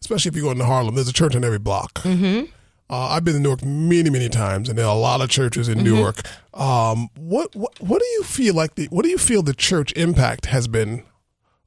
especially 0.02 0.30
if 0.30 0.36
you 0.36 0.44
go 0.44 0.52
into 0.52 0.66
Harlem, 0.66 0.96
there's 0.96 1.10
a 1.10 1.14
church 1.14 1.36
on 1.36 1.44
every 1.44 1.60
block. 1.60 1.94
Mm-hmm. 2.04 2.46
Uh, 2.90 3.08
I've 3.08 3.24
been 3.24 3.34
to 3.34 3.40
Newark 3.40 3.64
many, 3.64 4.10
many 4.10 4.30
times, 4.30 4.70
and 4.70 4.78
there 4.78 4.86
are 4.86 4.96
a 4.96 5.00
lot 5.00 5.22
of 5.22 5.30
churches 5.30 5.68
in 5.68 5.84
Newark. 5.84 6.18
Um, 6.54 7.10
what, 7.18 7.56
what, 7.56 7.80
what 7.82 8.00
do 8.00 8.06
you 8.06 8.24
feel 8.24 8.54
like 8.54 8.76
the, 8.76 8.86
what 8.88 9.04
do 9.04 9.10
you 9.10 9.18
feel 9.18 9.42
the 9.42 9.54
church 9.56 9.94
impact 9.94 10.48
has 10.48 10.68
been 10.68 11.04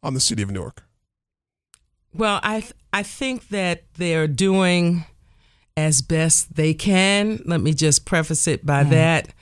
on 0.03 0.15
the 0.15 0.21
city 0.21 0.43
of 0.43 0.51
Newark? 0.51 0.85
Well, 2.15 2.39
I 2.43 2.61
th- 2.61 2.75
I 2.93 3.03
think 3.03 3.49
that 3.49 3.85
they're 3.95 4.29
doing 4.29 5.05
as 5.77 6.03
best 6.03 6.55
they 6.55 6.75
can. 6.75 7.43
Let 7.45 7.61
me 7.61 7.75
just 7.75 8.07
preface 8.07 8.49
it 8.49 8.65
by 8.65 8.85
that. 8.85 9.35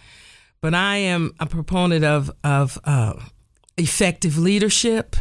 But 0.60 0.74
I 0.74 0.96
am 0.96 1.34
a 1.38 1.46
proponent 1.46 2.04
of 2.04 2.30
of 2.42 2.78
uh, 2.84 3.14
effective 3.76 4.38
leadership, 4.38 5.16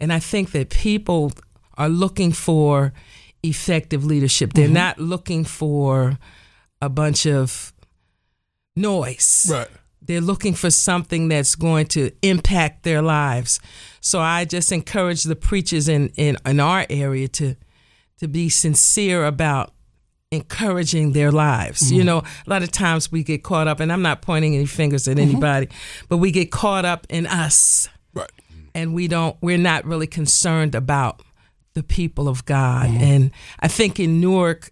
and 0.00 0.12
I 0.12 0.18
think 0.18 0.52
that 0.52 0.70
people 0.70 1.32
are 1.76 1.88
looking 1.88 2.32
for 2.32 2.92
effective 3.42 4.04
leadership. 4.04 4.54
They're 4.54 4.68
not 4.68 4.98
looking 4.98 5.44
for 5.44 6.18
a 6.80 6.88
bunch 6.88 7.26
of 7.26 7.72
noise. 8.74 9.46
Right. 9.50 9.68
They're 10.02 10.20
looking 10.20 10.54
for 10.54 10.70
something 10.70 11.28
that's 11.28 11.54
going 11.56 11.86
to 11.88 12.12
impact 12.22 12.84
their 12.84 13.02
lives. 13.02 13.60
So 14.00 14.20
I 14.20 14.44
just 14.44 14.70
encourage 14.70 15.24
the 15.24 15.34
preachers 15.34 15.88
in, 15.88 16.08
in, 16.16 16.36
in 16.46 16.60
our 16.60 16.86
area 16.88 17.28
to 17.28 17.56
to 18.18 18.28
be 18.28 18.48
sincere 18.48 19.26
about 19.26 19.74
encouraging 20.32 21.12
their 21.12 21.30
lives. 21.30 21.92
You 21.92 22.04
know, 22.04 22.18
a 22.18 22.50
lot 22.50 22.62
of 22.62 22.70
times 22.72 23.12
we 23.12 23.22
get 23.22 23.42
caught 23.42 23.68
up, 23.68 23.80
and 23.80 23.92
I'm 23.92 24.02
not 24.02 24.22
pointing 24.22 24.54
any 24.54 24.66
fingers 24.66 25.06
at 25.08 25.18
anybody, 25.18 25.68
but 26.08 26.16
we 26.18 26.30
get 26.30 26.50
caught 26.50 26.84
up 26.84 27.06
in 27.08 27.26
us 27.26 27.88
Right. 28.14 28.30
and 28.74 28.94
we 28.94 29.08
don't 29.08 29.36
we're 29.40 29.58
not 29.58 29.84
really 29.84 30.06
concerned 30.06 30.74
about 30.74 31.22
the 31.74 31.82
people 31.82 32.28
of 32.28 32.44
God. 32.44 32.88
And 32.90 33.30
I 33.60 33.68
think 33.68 34.00
in 34.00 34.20
Newark, 34.20 34.70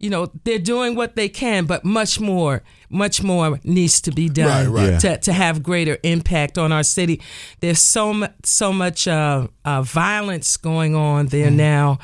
you 0.00 0.10
know, 0.10 0.30
they're 0.44 0.58
doing 0.58 0.96
what 0.96 1.14
they 1.14 1.28
can, 1.28 1.66
but 1.66 1.84
much 1.84 2.18
more, 2.18 2.62
much 2.88 3.22
more 3.22 3.60
needs 3.64 4.00
to 4.02 4.10
be 4.10 4.28
done 4.28 4.72
Right, 4.72 4.90
right. 4.92 5.00
To 5.00 5.18
to 5.18 5.32
have 5.32 5.62
greater 5.62 5.98
impact 6.02 6.58
on 6.58 6.72
our 6.72 6.82
city. 6.82 7.20
There's 7.60 7.80
so 7.80 8.12
much, 8.12 8.32
so 8.44 8.72
much 8.72 9.06
uh, 9.08 9.46
uh, 9.64 9.82
violence 9.82 10.56
going 10.56 10.94
on 10.94 11.26
there 11.26 11.46
Mm-hmm. 11.48 11.56
now, 11.56 11.98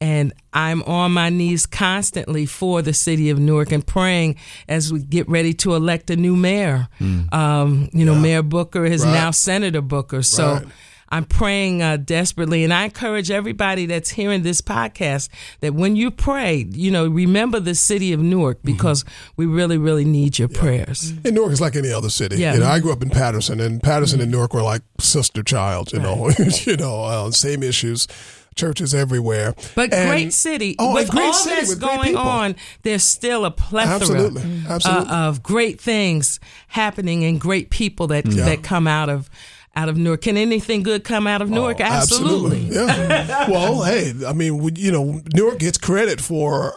and 0.00 0.32
I'm 0.52 0.82
on 0.84 1.12
my 1.12 1.28
knees 1.30 1.66
constantly 1.66 2.46
for 2.46 2.82
the 2.82 2.92
city 2.94 3.30
of 3.30 3.38
Newark 3.38 3.70
and 3.72 3.86
praying 3.86 4.36
as 4.68 4.92
we 4.92 5.00
get 5.02 5.28
ready 5.28 5.52
to 5.54 5.74
elect 5.74 6.10
a 6.10 6.16
new 6.16 6.36
mayor. 6.36 6.88
Um, 7.32 7.88
you 7.92 8.04
know, 8.04 8.14
Mayor 8.14 8.42
Booker 8.42 8.84
is 8.84 9.02
Mm. 9.02 9.06
Right. 9.06 9.14
now 9.14 9.30
Senator 9.30 9.80
Booker, 9.82 10.22
so. 10.22 10.54
Right. 10.54 10.66
I'm 11.12 11.24
praying 11.24 11.82
uh, 11.82 11.96
desperately, 11.96 12.62
and 12.62 12.72
I 12.72 12.84
encourage 12.84 13.32
everybody 13.32 13.84
that's 13.86 14.10
hearing 14.10 14.44
this 14.44 14.60
podcast 14.60 15.28
that 15.58 15.74
when 15.74 15.96
you 15.96 16.12
pray, 16.12 16.68
you 16.70 16.92
know, 16.92 17.08
remember 17.08 17.58
the 17.58 17.74
city 17.74 18.12
of 18.12 18.20
Newark 18.20 18.58
Mm-hmm. 18.58 18.70
because 18.76 19.04
we 19.36 19.44
really, 19.44 19.76
really 19.76 20.04
need 20.04 20.38
your 20.38 20.46
prayers. 20.46 21.12
And 21.24 21.34
Newark 21.34 21.50
is 21.50 21.60
like 21.60 21.74
any 21.74 21.90
other 21.90 22.10
city. 22.10 22.36
Yeah. 22.36 22.54
You 22.54 22.60
know, 22.60 22.68
I 22.68 22.78
grew 22.78 22.92
up 22.92 23.02
in 23.02 23.10
Paterson, 23.10 23.58
and 23.58 23.82
Paterson 23.82 24.20
and 24.20 24.30
Newark 24.30 24.54
were 24.54 24.62
like 24.62 24.82
sister 25.00 25.42
child. 25.42 25.92
You 25.92 25.98
know, 25.98 26.30
you 26.64 26.76
know, 26.76 27.02
uh, 27.02 27.30
same 27.32 27.64
issues, 27.64 28.06
churches 28.60 28.94
everywhere. 28.94 29.54
But 29.74 29.92
And- 29.92 30.08
great 30.10 30.32
city, 30.32 30.76
Oh, 30.78 30.94
with 30.94 31.10
great 31.10 31.26
all 31.26 31.32
city 31.32 31.56
that's 31.56 31.68
with 31.70 31.80
great 31.80 31.96
going 31.96 32.16
on, 32.16 32.56
there's 32.82 33.02
still 33.04 33.44
a 33.44 33.50
plethora 33.50 33.94
Absolutely, 33.94 34.42
uh, 34.68 34.72
absolutely. 34.74 35.10
of 35.10 35.42
great 35.42 35.80
things 35.80 36.38
happening 36.68 37.24
and 37.24 37.40
great 37.40 37.70
people 37.70 38.06
that 38.08 38.24
that 38.26 38.62
come 38.62 38.86
out 38.86 39.08
of 39.08 39.28
out 39.76 39.88
of 39.88 39.96
Newark. 39.96 40.22
Can 40.22 40.36
anything 40.36 40.82
good 40.82 41.04
come 41.04 41.26
out 41.28 41.40
of 41.42 41.48
Newark? 41.48 41.76
Oh, 41.80 41.84
Absolutely. 41.84 42.58
Yeah. 42.74 43.48
well, 43.50 43.84
hey, 43.84 44.12
I 44.26 44.32
mean, 44.32 44.70
you 44.76 44.90
know, 44.90 45.22
Newark 45.34 45.58
gets 45.60 45.78
credit 45.78 46.20
for 46.20 46.74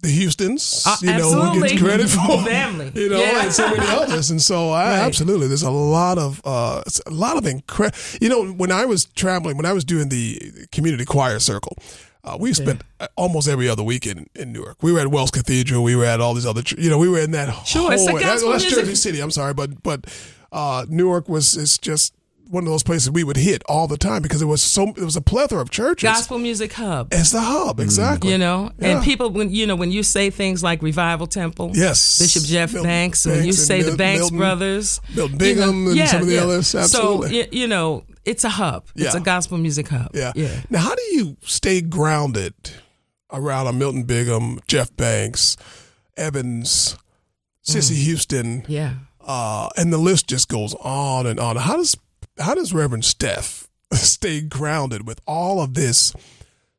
the 0.00 0.08
Houstons. 0.10 0.82
Uh, 0.86 0.96
you 1.00 1.06
know, 1.18 1.50
who 1.52 1.60
gets 1.66 1.80
credit 1.80 2.08
for 2.10 2.42
Family. 2.44 2.92
You 2.94 3.08
know, 3.10 3.18
Yeah. 3.18 3.44
and 3.44 3.52
so 3.52 3.68
many 3.68 3.86
others. 3.88 4.30
And 4.30 4.40
so, 4.40 4.70
I, 4.72 4.84
Right. 4.90 4.98
absolutely, 5.00 5.48
there's 5.48 5.62
a 5.62 5.70
lot 5.70 6.18
of 6.18 6.40
uh, 6.44 6.82
a 7.06 7.10
lot 7.10 7.36
of 7.36 7.46
incredible. 7.46 7.98
You 8.20 8.28
know, 8.28 8.46
when 8.52 8.70
I 8.72 8.84
was 8.84 9.06
traveling, 9.06 9.56
when 9.56 9.66
I 9.66 9.72
was 9.72 9.84
doing 9.84 10.08
the 10.08 10.66
community 10.72 11.04
choir 11.04 11.38
circle. 11.38 11.76
Uh, 12.24 12.36
we 12.40 12.52
spent 12.52 12.82
almost 13.16 13.46
every 13.46 13.68
other 13.68 13.84
weekend 13.84 14.28
in 14.34 14.50
Newark. 14.52 14.82
We 14.82 14.90
were 14.90 14.98
at 14.98 15.06
Wells 15.12 15.30
Cathedral. 15.30 15.84
We 15.84 15.94
were 15.94 16.06
at 16.06 16.20
all 16.20 16.34
these 16.34 16.44
other, 16.44 16.60
you 16.76 16.90
know, 16.90 16.98
we 16.98 17.08
were 17.08 17.20
in 17.20 17.30
that 17.30 17.54
Sure, 17.64 17.82
whole. 17.82 17.92
a 17.92 18.12
that- 18.14 18.20
gospel 18.20 18.48
well, 18.48 18.58
that's 18.58 18.68
Jersey 18.68 18.96
City. 18.96 19.20
I'm 19.20 19.30
sorry, 19.30 19.54
but 19.54 19.80
but 19.84 20.06
uh, 20.50 20.84
Newark 20.88 21.28
was 21.28 21.56
is 21.56 21.78
just 21.78 22.14
one 22.48 22.64
of 22.64 22.70
those 22.70 22.82
places 22.82 23.10
we 23.10 23.24
would 23.24 23.36
hit 23.36 23.62
all 23.68 23.86
the 23.88 23.96
time 23.96 24.22
because 24.22 24.40
it 24.40 24.46
was 24.46 24.62
so 24.62 24.88
it 24.90 25.00
was 25.02 25.16
a 25.16 25.20
plethora 25.20 25.60
of 25.60 25.70
churches. 25.70 26.08
Gospel 26.08 26.38
music 26.38 26.72
hub. 26.74 27.08
It's 27.12 27.30
the 27.32 27.40
hub, 27.40 27.80
exactly. 27.80 28.30
You 28.30 28.38
know, 28.38 28.70
Yeah. 28.78 28.88
and 28.96 29.04
people 29.04 29.30
when 29.30 29.50
you 29.50 29.66
know 29.66 29.74
when 29.76 29.90
you 29.90 30.02
say 30.02 30.30
things 30.30 30.62
like 30.62 30.82
Revival 30.82 31.26
Temple, 31.26 31.72
Yes. 31.74 32.18
Bishop 32.18 32.44
Jeff 32.44 32.72
Milton 32.72 32.88
Banks, 32.88 33.26
when 33.26 33.36
you 33.38 33.42
Banks 33.52 33.58
say 33.66 33.82
the 33.82 33.96
Banks 33.96 34.20
Milton- 34.20 34.38
brothers, 34.38 35.00
Milton 35.14 35.32
you 35.34 35.38
know, 35.38 35.38
Biggham 35.38 35.86
and 35.98 36.08
some 36.08 36.20
of 36.22 36.26
the 36.28 36.38
others, 36.38 36.66
So 36.68 36.78
absolutely. 36.78 37.40
y- 37.40 37.48
you 37.52 37.66
know, 37.66 38.04
it's 38.24 38.44
a 38.44 38.50
hub. 38.50 38.84
It's 38.94 39.14
a 39.14 39.20
gospel 39.20 39.58
music 39.58 39.88
hub. 39.88 40.10
Yeah. 40.14 40.32
yeah. 40.36 40.60
Now, 40.70 40.80
how 40.80 40.94
do 40.94 41.02
you 41.12 41.36
stay 41.44 41.80
grounded 41.80 42.54
around 43.32 43.66
a 43.66 43.72
Milton 43.72 44.04
Biggham, 44.04 44.60
Jeff 44.68 44.94
Banks, 44.96 45.56
Evans, 46.16 46.96
Cissy 47.62 47.94
Houston, 47.96 48.64
Yeah. 48.68 48.94
uh, 49.24 49.68
and 49.76 49.92
the 49.92 49.98
list 49.98 50.28
just 50.28 50.48
goes 50.48 50.74
on 50.80 51.26
and 51.26 51.38
on. 51.40 51.56
How 51.56 51.76
does 51.76 51.96
how 52.38 52.54
does 52.54 52.72
Reverend 52.72 53.04
Steph 53.04 53.68
stay 53.92 54.40
grounded 54.40 55.06
with 55.06 55.20
all 55.26 55.60
of 55.60 55.74
this 55.74 56.12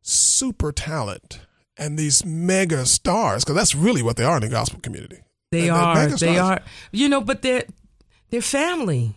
super 0.02 0.72
talent 0.72 1.40
and 1.78 1.98
these 1.98 2.26
mega 2.26 2.86
stars? 2.86 3.44
Because 3.44 3.56
that's 3.56 3.76
really 3.76 4.02
what 4.04 4.18
they 4.18 4.24
are 4.24 4.36
in 4.38 4.42
the 4.44 4.50
gospel 4.50 4.80
community. 4.82 5.20
They 5.52 5.70
are. 5.70 6.08
They 6.08 6.38
are. 6.38 6.62
You 6.92 7.08
know, 7.10 7.22
but 7.22 7.42
they're 7.42 7.64
they're 8.30 8.42
family. 8.42 9.16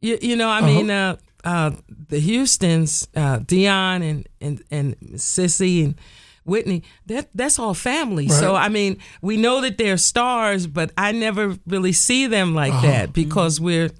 You, 0.00 0.18
you 0.22 0.36
know, 0.36 0.48
I 0.48 0.58
Uh-huh. 0.58 0.66
mean, 0.66 0.90
uh, 0.90 1.16
uh, 1.44 1.70
the 2.08 2.18
Houston's, 2.20 3.08
uh, 3.16 3.38
Dionne 3.40 4.02
and 4.08 4.28
and 4.40 4.62
and 4.70 5.20
Cissy 5.20 5.82
and 5.82 5.94
Whitney. 6.44 6.84
That 7.06 7.30
that's 7.34 7.58
all 7.58 7.74
family. 7.74 8.28
So 8.28 8.54
I 8.54 8.68
mean, 8.68 8.98
we 9.22 9.36
know 9.36 9.60
that 9.62 9.76
they're 9.78 9.96
stars, 9.96 10.66
but 10.68 10.92
I 10.96 11.10
never 11.12 11.56
really 11.66 11.92
see 11.92 12.26
them 12.28 12.54
like 12.54 12.72
Uh-huh. 12.72 12.86
that 12.86 13.12
because 13.12 13.60
we're 13.60 13.90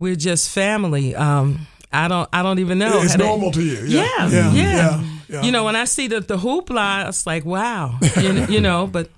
we're 0.00 0.16
just 0.16 0.48
family. 0.50 1.14
Um, 1.14 1.66
I 1.92 2.08
don't 2.08 2.28
I 2.32 2.42
don't 2.42 2.58
even 2.58 2.78
know. 2.78 3.02
It's 3.02 3.12
how 3.12 3.18
to- 3.18 3.24
normal 3.24 3.52
to 3.52 3.62
you. 3.62 3.84
Yeah, 3.86 4.06
Yeah. 4.28 4.28
yeah. 4.28 4.52
Yeah. 4.52 5.04
Yeah. 5.28 5.42
You 5.42 5.52
know, 5.52 5.64
when 5.64 5.76
I 5.76 5.84
see 5.86 6.08
the 6.08 6.20
the 6.20 6.36
hoopla, 6.38 7.08
it's 7.08 7.24
like 7.26 7.44
wow. 7.44 7.98
You 8.20 8.32
know, 8.32 8.46
you 8.48 8.60
know 8.60 8.86
but. 8.88 9.08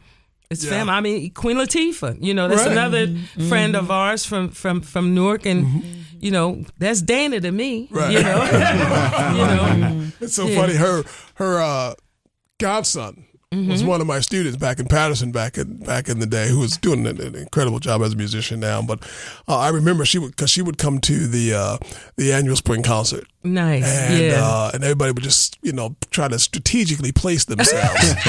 It's 0.50 0.64
Yeah. 0.64 0.70
family. 0.84 0.92
I 0.92 1.00
mean, 1.00 1.30
Queen 1.30 1.56
Latifah. 1.56 2.18
You 2.20 2.34
know, 2.34 2.46
that's 2.46 2.64
Right. 2.66 2.72
another 2.72 3.06
friend 3.48 3.74
of 3.74 3.90
ours 3.90 4.26
from 4.26 4.50
from 4.50 4.82
from 4.82 5.14
Newark, 5.14 5.46
and 5.46 5.64
you 6.20 6.30
know, 6.30 6.62
that's 6.78 7.00
Dana 7.00 7.40
to 7.40 7.50
me. 7.50 7.86
Mm-hmm. 7.86 7.96
Right. 7.96 8.12
You 8.12 8.22
know, 8.22 8.44
you 9.38 9.46
know. 9.56 10.06
It's 10.20 10.34
so 10.34 10.46
Yeah. 10.46 10.60
funny. 10.60 10.74
Her 10.74 11.04
her 11.40 11.62
uh, 11.62 11.94
godson 12.60 13.24
Mm-hmm. 13.52 13.70
was 13.70 13.84
one 13.84 14.00
of 14.00 14.06
my 14.06 14.20
students 14.20 14.56
back 14.56 14.78
in 14.80 14.86
Paterson 14.86 15.30
back 15.30 15.58
in 15.58 15.76
back 15.84 16.08
in 16.08 16.20
the 16.20 16.26
day, 16.26 16.48
who 16.48 16.60
was 16.60 16.78
doing 16.78 17.06
an, 17.06 17.20
an 17.20 17.34
incredible 17.34 17.80
job 17.80 18.00
as 18.00 18.14
a 18.14 18.16
musician 18.16 18.60
now. 18.60 18.80
But 18.80 19.02
uh, 19.46 19.58
I 19.58 19.68
remember 19.68 20.06
she 20.06 20.18
would 20.18 20.30
because 20.30 20.48
she 20.50 20.62
would 20.62 20.78
come 20.78 20.98
to 21.00 21.26
the 21.26 21.52
uh, 21.54 21.78
the 22.16 22.32
annual 22.32 22.56
spring 22.56 22.82
concert. 22.82 23.24
Nice. 23.44 23.84
And, 23.84 24.22
yeah. 24.22 24.40
uh, 24.42 24.70
and 24.72 24.82
everybody 24.82 25.12
would 25.12 25.22
just, 25.22 25.58
you 25.62 25.72
know, 25.72 25.96
try 26.10 26.28
to 26.28 26.38
strategically 26.38 27.12
place 27.12 27.44
themselves. 27.44 28.12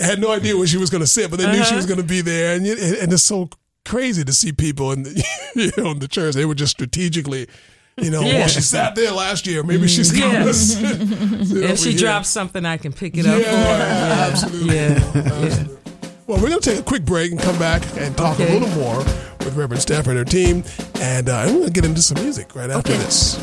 Had 0.00 0.18
no 0.20 0.32
idea 0.32 0.56
where 0.56 0.66
she 0.66 0.78
was 0.78 0.90
going 0.90 1.02
to 1.02 1.06
sit, 1.06 1.30
but 1.30 1.38
they 1.38 1.44
knew 1.46 1.52
Uh-huh. 1.60 1.64
she 1.64 1.76
was 1.76 1.86
going 1.86 2.00
to 2.00 2.06
be 2.06 2.20
there. 2.20 2.56
And, 2.56 2.66
and 2.66 3.12
it's 3.12 3.22
so 3.22 3.50
crazy 3.84 4.24
to 4.24 4.32
see 4.32 4.50
people 4.52 4.92
in 4.92 5.02
the, 5.02 5.24
you 5.54 5.70
know, 5.76 5.90
in 5.90 5.98
the 5.98 6.08
church. 6.08 6.34
They 6.34 6.46
were 6.46 6.54
just 6.54 6.72
strategically, 6.72 7.46
you 7.96 8.10
know, 8.10 8.20
Yeah. 8.22 8.40
well, 8.40 8.48
she 8.48 8.60
sat 8.60 8.94
there 8.94 9.12
last 9.12 9.46
year. 9.46 9.62
Maybe 9.62 9.86
she's 9.88 10.16
Yeah. 10.18 10.44
sit, 10.52 10.78
sit 10.80 11.02
over 11.02 11.58
if 11.72 11.78
she 11.78 11.90
here. 11.90 11.98
drops 12.00 12.28
something, 12.28 12.64
I 12.64 12.76
can 12.76 12.92
pick 12.92 13.16
it 13.16 13.26
up 13.26 13.40
Yeah, 13.40 13.50
for 13.50 13.56
her. 13.56 14.30
absolutely. 14.30 14.74
Yeah. 14.76 15.12
yeah. 15.14 15.64
Well, 16.26 16.38
we're 16.40 16.48
going 16.48 16.60
to 16.60 16.70
take 16.70 16.80
a 16.80 16.82
quick 16.82 17.04
break 17.04 17.30
and 17.32 17.40
come 17.40 17.58
back 17.58 17.82
and 17.98 18.16
talk 18.16 18.40
Okay. 18.40 18.56
a 18.56 18.58
little 18.58 18.74
more 18.76 18.98
with 18.98 19.54
Reverend 19.56 19.82
Stafford 19.82 20.16
and 20.16 20.18
her 20.18 20.24
team. 20.24 20.64
And, 21.00 21.28
uh, 21.28 21.46
going 21.46 21.64
to 21.64 21.70
get 21.70 21.84
into 21.84 22.00
some 22.02 22.22
music 22.22 22.54
right 22.56 22.70
after 22.70 22.92
Okay. 22.92 23.02
this. 23.02 23.34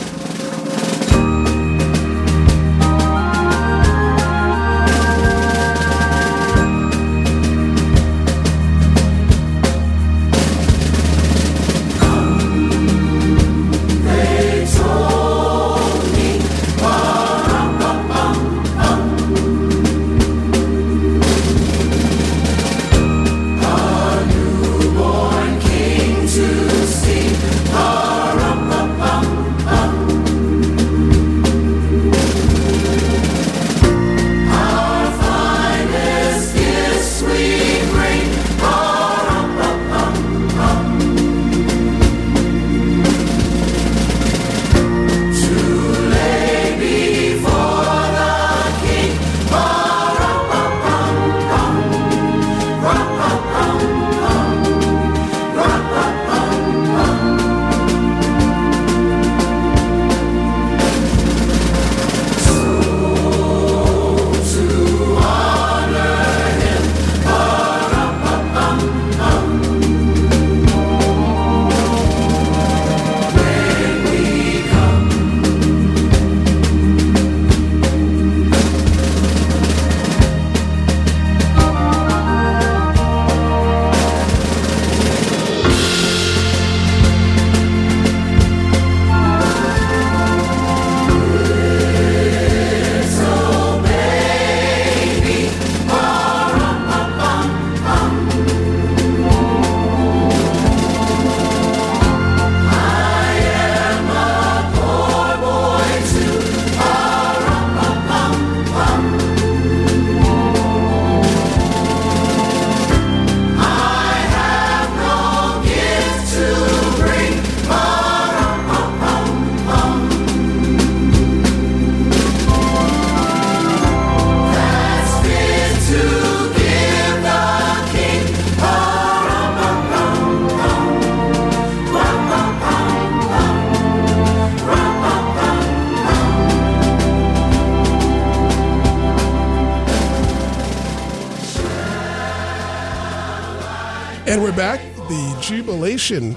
Jubilation 145.56 146.36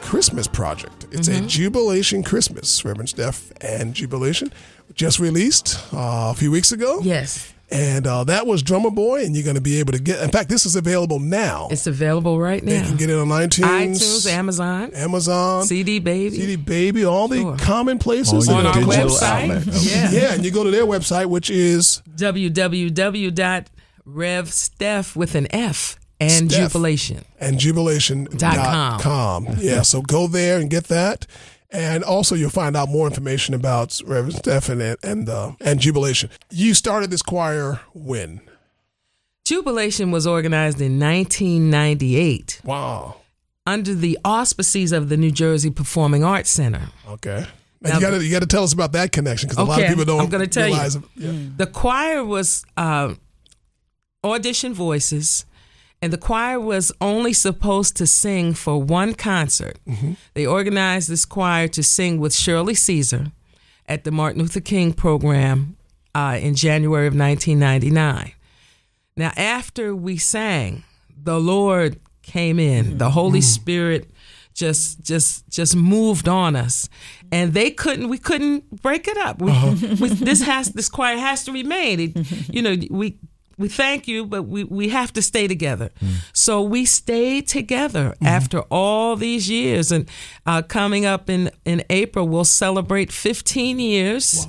Christmas 0.00 0.46
Project. 0.46 1.06
It's 1.10 1.28
Mm-hmm. 1.28 1.44
a 1.44 1.48
Jubilation 1.48 2.22
Christmas. 2.22 2.84
Reverend 2.84 3.08
Steph 3.08 3.50
and 3.60 3.92
Jubilation 3.94 4.52
just 4.94 5.18
released 5.18 5.76
uh, 5.92 6.30
a 6.32 6.34
few 6.34 6.50
weeks 6.52 6.70
ago. 6.72 7.00
Yes. 7.02 7.50
And 7.70 8.06
uh, 8.06 8.22
that 8.24 8.46
was 8.46 8.62
Drummer 8.62 8.90
Boy, 8.90 9.24
and 9.24 9.34
you're 9.34 9.42
going 9.42 9.56
to 9.56 9.60
be 9.62 9.78
able 9.80 9.92
to 9.92 9.98
get. 9.98 10.22
In 10.22 10.30
fact, 10.30 10.48
this 10.50 10.66
is 10.66 10.76
available 10.76 11.18
now. 11.18 11.66
It's 11.70 11.86
available 11.88 12.38
right 12.38 12.62
now. 12.62 12.72
you 12.74 12.82
can 12.82 12.96
get 12.96 13.08
it 13.10 13.16
on 13.18 13.26
iTunes, 13.28 13.64
iTunes, 13.64 14.30
Amazon, 14.30 14.92
Amazon, 14.94 15.64
CD 15.64 15.98
Baby. 15.98 16.36
CD 16.36 16.56
Baby, 16.56 17.04
all 17.04 17.26
the 17.26 17.40
Sure. 17.40 17.56
common 17.56 17.98
places. 17.98 18.48
On 18.48 18.64
our 18.66 18.74
website. 18.74 19.50
outlet. 19.50 19.66
Yeah. 19.82 20.10
yeah, 20.10 20.34
and 20.34 20.44
you 20.44 20.50
go 20.52 20.62
to 20.62 20.70
their 20.70 20.84
website, 20.86 21.26
which 21.26 21.50
is 21.50 22.02
www.revsteph 22.14 23.66
with 25.16 25.34
an 25.34 25.46
F 25.50 25.98
and 26.20 26.50
Steph. 26.50 26.72
jubilation. 26.72 27.24
and 27.40 27.58
jubilation.com. 27.58 29.00
com. 29.00 29.46
Yeah, 29.58 29.82
so 29.82 30.00
go 30.02 30.26
there 30.26 30.58
and 30.58 30.70
get 30.70 30.84
that. 30.84 31.26
And 31.70 32.04
also, 32.04 32.36
you'll 32.36 32.50
find 32.50 32.76
out 32.76 32.88
more 32.88 33.06
information 33.08 33.52
about 33.54 34.00
Reverend 34.06 34.36
Stephen 34.36 34.80
and 34.80 34.96
and, 35.02 35.28
uh, 35.28 35.52
and 35.60 35.80
Jubilation. 35.80 36.30
You 36.50 36.72
started 36.72 37.10
this 37.10 37.22
choir 37.22 37.80
when? 37.94 38.40
Jubilation 39.44 40.10
was 40.12 40.26
organized 40.26 40.80
in 40.80 40.98
1998 41.00 42.60
Wow. 42.64 43.16
under 43.66 43.92
the 43.94 44.18
auspices 44.24 44.92
of 44.92 45.08
the 45.08 45.16
New 45.16 45.30
Jersey 45.32 45.70
Performing 45.70 46.22
Arts 46.24 46.48
Center. 46.50 46.90
Okay. 47.08 47.44
Now- 47.82 47.94
you 47.96 48.00
got 48.00 48.10
to 48.10 48.24
you 48.24 48.30
got 48.30 48.40
to 48.40 48.46
tell 48.46 48.62
us 48.62 48.72
about 48.72 48.92
that 48.92 49.10
connection 49.12 49.48
because 49.48 49.58
a 49.58 49.64
lot 49.68 49.78
of 49.78 49.84
Okay, 49.84 49.88
people 49.92 50.04
don't. 50.06 50.20
I'm 50.20 50.28
gonna 50.30 50.46
tell 50.46 50.66
you. 50.68 50.74
realize 50.74 50.94
It. 50.96 51.02
Yeah. 51.16 51.32
The 51.56 51.66
choir 51.66 52.24
was 52.24 52.64
uh, 52.78 53.14
audition 54.22 54.72
voices, 54.72 55.44
and 56.04 56.12
the 56.12 56.18
choir 56.18 56.60
was 56.60 56.92
only 57.00 57.32
supposed 57.32 57.96
to 57.96 58.06
sing 58.06 58.52
for 58.52 58.76
one 58.76 59.14
concert. 59.14 59.78
Mm-hmm. 59.88 60.12
They 60.34 60.44
organized 60.44 61.08
this 61.08 61.24
choir 61.24 61.66
to 61.68 61.82
sing 61.82 62.20
with 62.20 62.34
Shirley 62.34 62.74
Caesar 62.74 63.32
at 63.88 64.04
the 64.04 64.10
Martin 64.10 64.42
Luther 64.42 64.60
King 64.60 64.92
program 64.92 65.78
uh, 66.14 66.38
in 66.38 66.56
January 66.56 67.06
of 67.06 67.16
1999. 67.16 68.32
Now, 69.16 69.32
after 69.34 69.96
we 69.96 70.18
sang, 70.18 70.84
the 71.16 71.40
Lord 71.40 71.98
came 72.20 72.58
in. 72.58 72.98
The 72.98 73.08
Holy 73.08 73.40
mm. 73.40 73.44
Spirit 73.44 74.10
just 74.52 75.02
just 75.02 75.48
just 75.48 75.74
moved 75.74 76.28
on 76.28 76.54
us, 76.54 76.86
and 77.32 77.54
they 77.54 77.70
couldn't. 77.70 78.10
We 78.10 78.18
couldn't 78.18 78.82
break 78.82 79.08
it 79.08 79.16
up. 79.16 79.40
We, 79.40 79.50
uh-huh. 79.50 79.96
we, 80.00 80.08
this 80.10 80.42
has 80.42 80.68
this 80.68 80.90
choir 80.90 81.16
has 81.16 81.44
to 81.44 81.52
remain. 81.52 81.98
It, 81.98 82.54
you 82.54 82.60
know, 82.60 82.76
we 82.90 83.16
we 83.58 83.68
thank 83.68 84.06
you, 84.08 84.24
but 84.26 84.42
we 84.44 84.64
we 84.64 84.88
have 84.90 85.12
to 85.14 85.22
stay 85.22 85.46
together. 85.48 85.90
So 86.32 86.62
we 86.62 86.84
stayed 86.84 87.46
together 87.48 88.14
after 88.22 88.60
all 88.70 89.16
these 89.16 89.48
years, 89.48 89.92
and 89.92 90.08
uh, 90.46 90.62
coming 90.62 91.06
up 91.06 91.28
in 91.30 91.50
in 91.64 91.82
April, 91.90 92.26
we'll 92.28 92.44
celebrate 92.44 93.12
15 93.12 93.78
years 93.78 94.46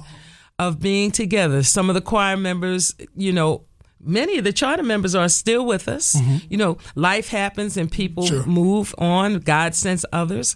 of 0.60 0.80
being 0.80 1.12
together. 1.12 1.64
Some 1.64 1.90
of 1.90 1.96
the 1.96 2.02
choir 2.02 2.38
members, 2.38 2.96
you 3.16 3.32
know, 3.34 3.64
many 4.02 4.38
of 4.38 4.44
the 4.44 4.54
charter 4.54 4.84
members 4.84 5.14
are 5.16 5.30
still 5.30 5.66
with 5.66 5.88
us. 5.88 6.16
You 6.50 6.58
know, 6.58 6.78
life 6.96 7.28
happens 7.30 7.76
and 7.78 7.92
people 7.92 8.26
Sure. 8.26 8.46
move 8.46 8.96
on. 8.98 9.40
God 9.40 9.76
sends 9.76 10.06
others. 10.14 10.56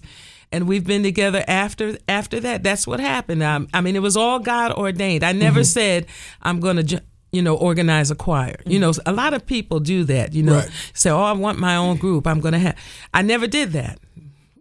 And 0.51 0.67
we've 0.67 0.83
been 0.87 1.03
together 1.03 1.43
after 1.47 1.97
after 2.07 2.39
that. 2.39 2.63
That's 2.63 2.87
what 2.87 2.99
happened. 2.99 3.43
Um, 3.43 3.67
I 3.71 3.81
mean, 3.81 3.95
it 3.95 4.01
was 4.01 4.17
all 4.17 4.39
God 4.39 4.71
ordained. 4.71 5.23
I 5.23 5.31
never 5.31 5.63
said 5.63 6.07
I'm 6.41 6.59
going 6.59 6.83
to, 6.83 7.03
you 7.31 7.41
know, 7.41 7.55
organize 7.55 8.11
a 8.11 8.15
choir. 8.15 8.55
You 8.65 8.79
know, 8.79 8.91
a 9.05 9.11
lot 9.11 9.33
of 9.33 9.45
people 9.45 9.79
do 9.79 10.03
that. 10.05 10.33
You 10.33 10.43
know, 10.43 10.55
Right. 10.55 10.69
say, 10.93 11.09
"Oh, 11.09 11.21
I 11.21 11.31
want 11.33 11.59
my 11.59 11.75
own 11.75 11.97
group. 11.97 12.25
I'm 12.27 12.39
going 12.39 12.53
to 12.53 12.59
have." 12.59 12.75
I 13.13 13.21
never 13.21 13.47
did 13.47 13.71
that. 13.73 13.99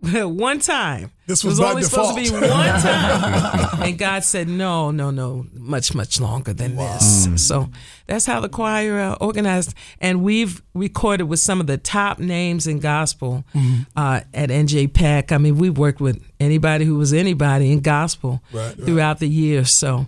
one 0.02 0.61
time. 0.61 1.11
This 1.26 1.42
was 1.42 1.59
by 1.59 1.70
only 1.70 1.83
supposed 1.83 2.11
to 2.11 2.14
be 2.14 2.24
default. 2.28 2.50
one 2.52 2.66
time. 2.81 3.83
and 3.83 3.98
God 3.98 4.22
said, 4.22 4.48
no, 4.48 4.92
no, 4.92 5.11
no, 5.11 5.44
much, 5.54 5.92
much 5.92 6.20
longer 6.20 6.54
than 6.54 6.76
this. 6.76 7.28
So 7.44 7.68
that's 8.07 8.24
how 8.24 8.40
the 8.40 8.48
choir 8.48 8.98
uh, 9.00 9.14
organized. 9.20 9.74
And 10.00 10.22
we've 10.22 10.62
recorded 10.72 11.24
with 11.24 11.40
some 11.40 11.61
of 11.61 11.66
the 11.66 11.76
top 11.78 12.18
names 12.20 12.66
in 12.68 12.78
gospel 12.78 13.44
Mm-hmm. 13.54 13.83
uh, 13.96 14.20
at 14.33 14.50
NJPAC. 14.50 15.33
I 15.33 15.38
mean, 15.38 15.59
we've 15.59 15.76
worked 15.76 16.00
with 16.00 16.22
anybody 16.38 16.85
who 16.85 16.96
was 16.96 17.12
anybody 17.12 17.72
in 17.72 17.81
gospel 17.81 18.40
Right, 18.52 18.66
right. 18.68 18.76
throughout 18.87 19.18
the 19.18 19.28
years. 19.28 19.70
So 19.72 20.07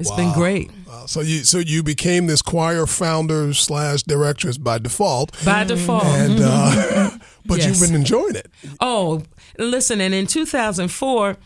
it's 0.00 0.10
been 0.16 0.32
great. 0.32 0.70
Uh, 0.90 1.06
so 1.06 1.20
you 1.20 1.44
so 1.44 1.58
you 1.58 1.82
became 1.82 2.26
this 2.26 2.42
choir 2.42 2.86
founder 2.86 3.52
slash 3.54 4.02
directress 4.02 4.58
by 4.58 4.78
default, 4.78 5.32
By 5.44 5.64
default. 5.64 6.04
and 6.04 6.38
uh, 6.42 7.10
but 7.46 7.58
Yes. 7.58 7.66
you've 7.80 7.88
been 7.88 7.94
enjoying 8.00 8.34
it. 8.36 8.50
Oh, 8.80 9.22
listen, 9.58 10.00
and 10.00 10.12
in 10.14 10.26
2004, 10.26 11.36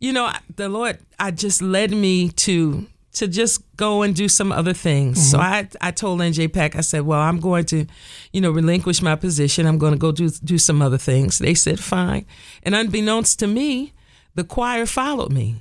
you 0.00 0.12
know, 0.12 0.30
the 0.56 0.68
Lord, 0.68 0.98
I 1.18 1.30
just 1.30 1.60
led 1.62 1.90
me 1.90 2.28
to 2.30 2.86
to 3.14 3.26
just 3.26 3.62
go 3.76 4.02
and 4.02 4.14
do 4.14 4.28
some 4.28 4.52
other 4.52 4.74
things. 4.74 5.30
So 5.30 5.38
I 5.38 5.68
I 5.80 5.90
told 5.90 6.20
NJPAC, 6.20 6.76
I 6.76 6.82
said, 6.82 7.02
well, 7.02 7.20
I'm 7.20 7.40
going 7.40 7.64
to, 7.66 7.86
you 8.32 8.40
know, 8.42 8.50
relinquish 8.50 9.00
my 9.00 9.16
position. 9.16 9.66
I'm 9.66 9.78
going 9.78 9.92
to 9.94 9.98
go 9.98 10.12
do 10.12 10.28
do 10.44 10.58
some 10.58 10.82
other 10.82 10.98
things. 10.98 11.38
They 11.38 11.54
said, 11.54 11.80
fine. 11.80 12.26
And 12.62 12.74
unbeknownst 12.74 13.38
to 13.40 13.46
me, 13.46 13.92
the 14.36 14.44
choir 14.44 14.84
followed 14.84 15.32
me. 15.32 15.56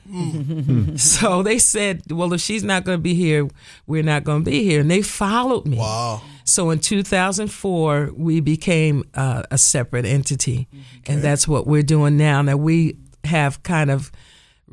so 0.97 1.41
they 1.41 1.57
said, 1.57 2.11
well, 2.11 2.33
if 2.33 2.41
she's 2.41 2.63
not 2.63 2.83
going 2.83 2.97
to 2.97 3.01
be 3.01 3.15
here, 3.15 3.47
we're 3.88 4.03
not 4.03 4.25
going 4.25 4.43
to 4.43 4.51
be 4.51 4.63
here. 4.63 4.81
And 4.81 4.91
they 4.91 5.01
followed 5.01 5.65
me. 5.65 5.77
Wow. 5.77 6.21
So 6.43 6.69
in 6.69 6.79
2004, 6.79 8.11
we 8.15 8.41
became 8.41 9.05
uh, 9.15 9.43
a 9.49 9.57
separate 9.57 10.05
entity, 10.05 10.67
and 11.07 11.23
that's 11.23 11.47
what 11.47 11.65
we're 11.65 11.81
doing 11.81 12.17
now. 12.17 12.43
Now 12.43 12.57
we 12.57 12.97
have 13.23 13.63
kind 13.63 13.89
of 13.89 14.11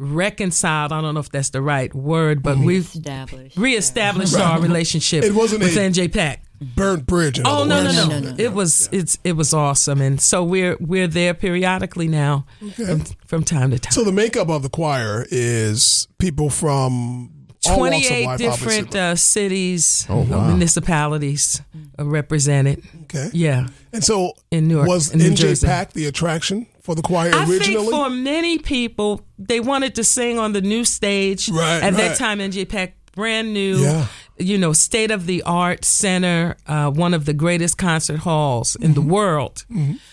reconciled. 0.03 0.93
I 0.93 1.01
don't 1.01 1.15
know 1.15 1.21
if 1.21 1.31
that's 1.31 1.51
the 1.51 1.63
right 1.63 1.95
word, 1.95 2.43
but 2.43 2.59
we've 2.59 2.85
established. 2.87 3.57
reestablished 3.57 4.37
our 4.37 4.61
relationship. 4.61 5.25
It 5.25 5.35
wasn't 5.35 5.63
with 5.63 5.77
a- 5.77 5.81
NJPAC. 5.81 6.39
Burnt 6.77 7.07
bridge. 7.07 7.41
In 7.41 7.47
Oh 7.47 7.63
other 7.63 7.67
no, 7.69 7.77
no, 7.83 7.85
words. 7.87 7.97
no, 7.97 8.07
No, 8.09 8.19
no, 8.21 8.31
no. 8.31 8.37
It 8.39 8.53
was 8.53 8.89
it's 8.93 9.19
it 9.25 9.33
was 9.33 9.53
awesome, 9.53 10.01
and 10.01 10.21
so 10.21 10.45
we're 10.45 10.77
we're 10.79 11.09
there 11.09 11.35
periodically 11.35 12.07
now, 12.07 12.47
from, 12.77 13.01
from 13.27 13.43
time 13.43 13.73
to 13.73 13.81
time. 13.81 13.91
So 13.93 14.05
the 14.05 14.13
makeup 14.13 14.49
of 14.49 14.63
the 14.63 14.69
choir 14.69 15.27
is 15.33 16.07
people 16.19 16.51
from 16.51 17.33
all 17.67 17.81
walks 17.81 17.97
of 18.05 18.09
28 18.09 18.27
life, 18.27 18.39
different 18.39 18.95
uh, 18.95 19.17
cities, 19.17 20.07
Oh, 20.09 20.21
wow. 20.21 20.47
municipalities 20.49 21.61
uh, 21.99 22.05
represented. 22.05 22.83
Okay. 23.05 23.31
Yeah. 23.33 23.67
And 23.93 24.05
so 24.05 24.35
In 24.53 24.69
Newark- 24.69 24.87
was 24.87 25.11
in 25.13 25.19
New 25.19 25.31
NJ 25.33 25.37
Jersey. 25.37 25.67
Pack 25.67 25.95
the 25.95 26.07
attraction 26.07 26.67
for 26.83 26.95
the 26.95 27.03
choir 27.03 27.31
I 27.35 27.45
originally? 27.49 27.75
think 27.87 27.91
for 27.91 28.11
many 28.11 28.59
people, 28.59 29.21
they 29.39 29.61
wanted 29.61 29.95
to 29.95 30.05
sing 30.05 30.39
on 30.39 30.53
the 30.53 30.61
new 30.61 30.85
stage. 30.85 31.49
Right, 31.49 31.83
At 31.83 31.93
right. 31.95 31.97
that 31.97 32.19
time, 32.19 32.39
NJPAC, 32.41 32.93
brand 33.15 33.53
new, 33.53 33.77
Yeah. 33.79 34.07
you 34.39 34.57
know, 34.59 34.73
state 34.73 35.11
of 35.11 35.27
the 35.27 35.43
art 35.43 35.85
center, 35.85 36.57
uh, 36.67 36.91
one 36.91 37.15
of 37.15 37.25
the 37.25 37.35
greatest 37.35 37.77
concert 37.79 38.19
halls 38.21 38.75
in 38.77 38.83
Mm-hmm. 38.83 38.95
the 38.95 39.01
world. 39.15 39.65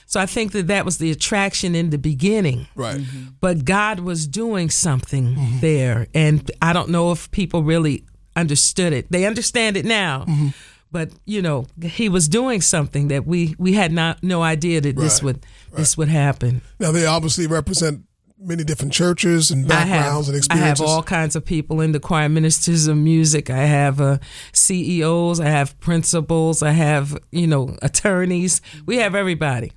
So 0.05 0.19
I 0.19 0.25
think 0.25 0.51
that 0.51 0.67
that 0.67 0.85
was 0.85 0.97
the 0.97 1.09
attraction 1.11 1.75
in 1.75 1.89
the 1.91 1.97
beginning. 1.97 2.67
right. 2.75 2.99
But 3.41 3.63
God 3.65 3.99
was 4.01 4.27
doing 4.27 4.69
something 4.69 5.35
Mm-hmm. 5.35 5.59
there. 5.61 6.07
And 6.13 6.51
I 6.61 6.73
don't 6.73 6.89
know 6.89 7.11
if 7.11 7.29
people 7.31 7.63
really 7.63 8.03
understood 8.35 8.93
it. 8.93 9.11
They 9.11 9.25
understand 9.25 9.75
it 9.77 9.85
now. 9.85 10.25
Mm-hmm. 10.27 10.49
But 10.91 11.11
you 11.25 11.41
know, 11.41 11.67
he 11.83 12.09
was 12.09 12.27
doing 12.27 12.61
something 12.61 13.09
that 13.09 13.25
we 13.27 13.53
we 13.59 13.73
had 13.73 13.91
not 13.91 14.23
no 14.23 14.41
idea 14.41 14.81
that 14.81 14.95
this 14.97 15.21
would 15.21 15.45
this 15.73 15.97
would 15.97 16.09
happen. 16.09 16.61
Now 16.79 16.91
they 16.91 17.05
obviously 17.05 17.47
represent 17.47 18.03
many 18.41 18.63
different 18.63 18.93
churches 18.93 19.51
and 19.51 19.69
I 19.69 19.75
have, 19.81 19.87
backgrounds 19.87 20.29
and 20.29 20.37
experiences. 20.37 20.81
I 20.81 20.85
have 20.85 20.95
all 20.95 21.03
kinds 21.03 21.35
of 21.35 21.43
people 21.43 21.81
in 21.81 21.91
the 21.91 21.99
choir, 21.99 22.29
ministers 22.29 22.87
of 22.87 22.95
music. 22.97 23.49
I 23.49 23.65
have 23.65 23.99
uh, 23.99 24.19
CEOs. 24.53 25.39
I 25.39 25.49
have 25.49 25.77
principals. 25.79 26.63
I 26.63 26.71
have 26.71 27.17
you 27.31 27.47
know 27.47 27.75
attorneys. 27.81 28.61
We 28.85 28.97
have 28.97 29.15
everybody. 29.15 29.71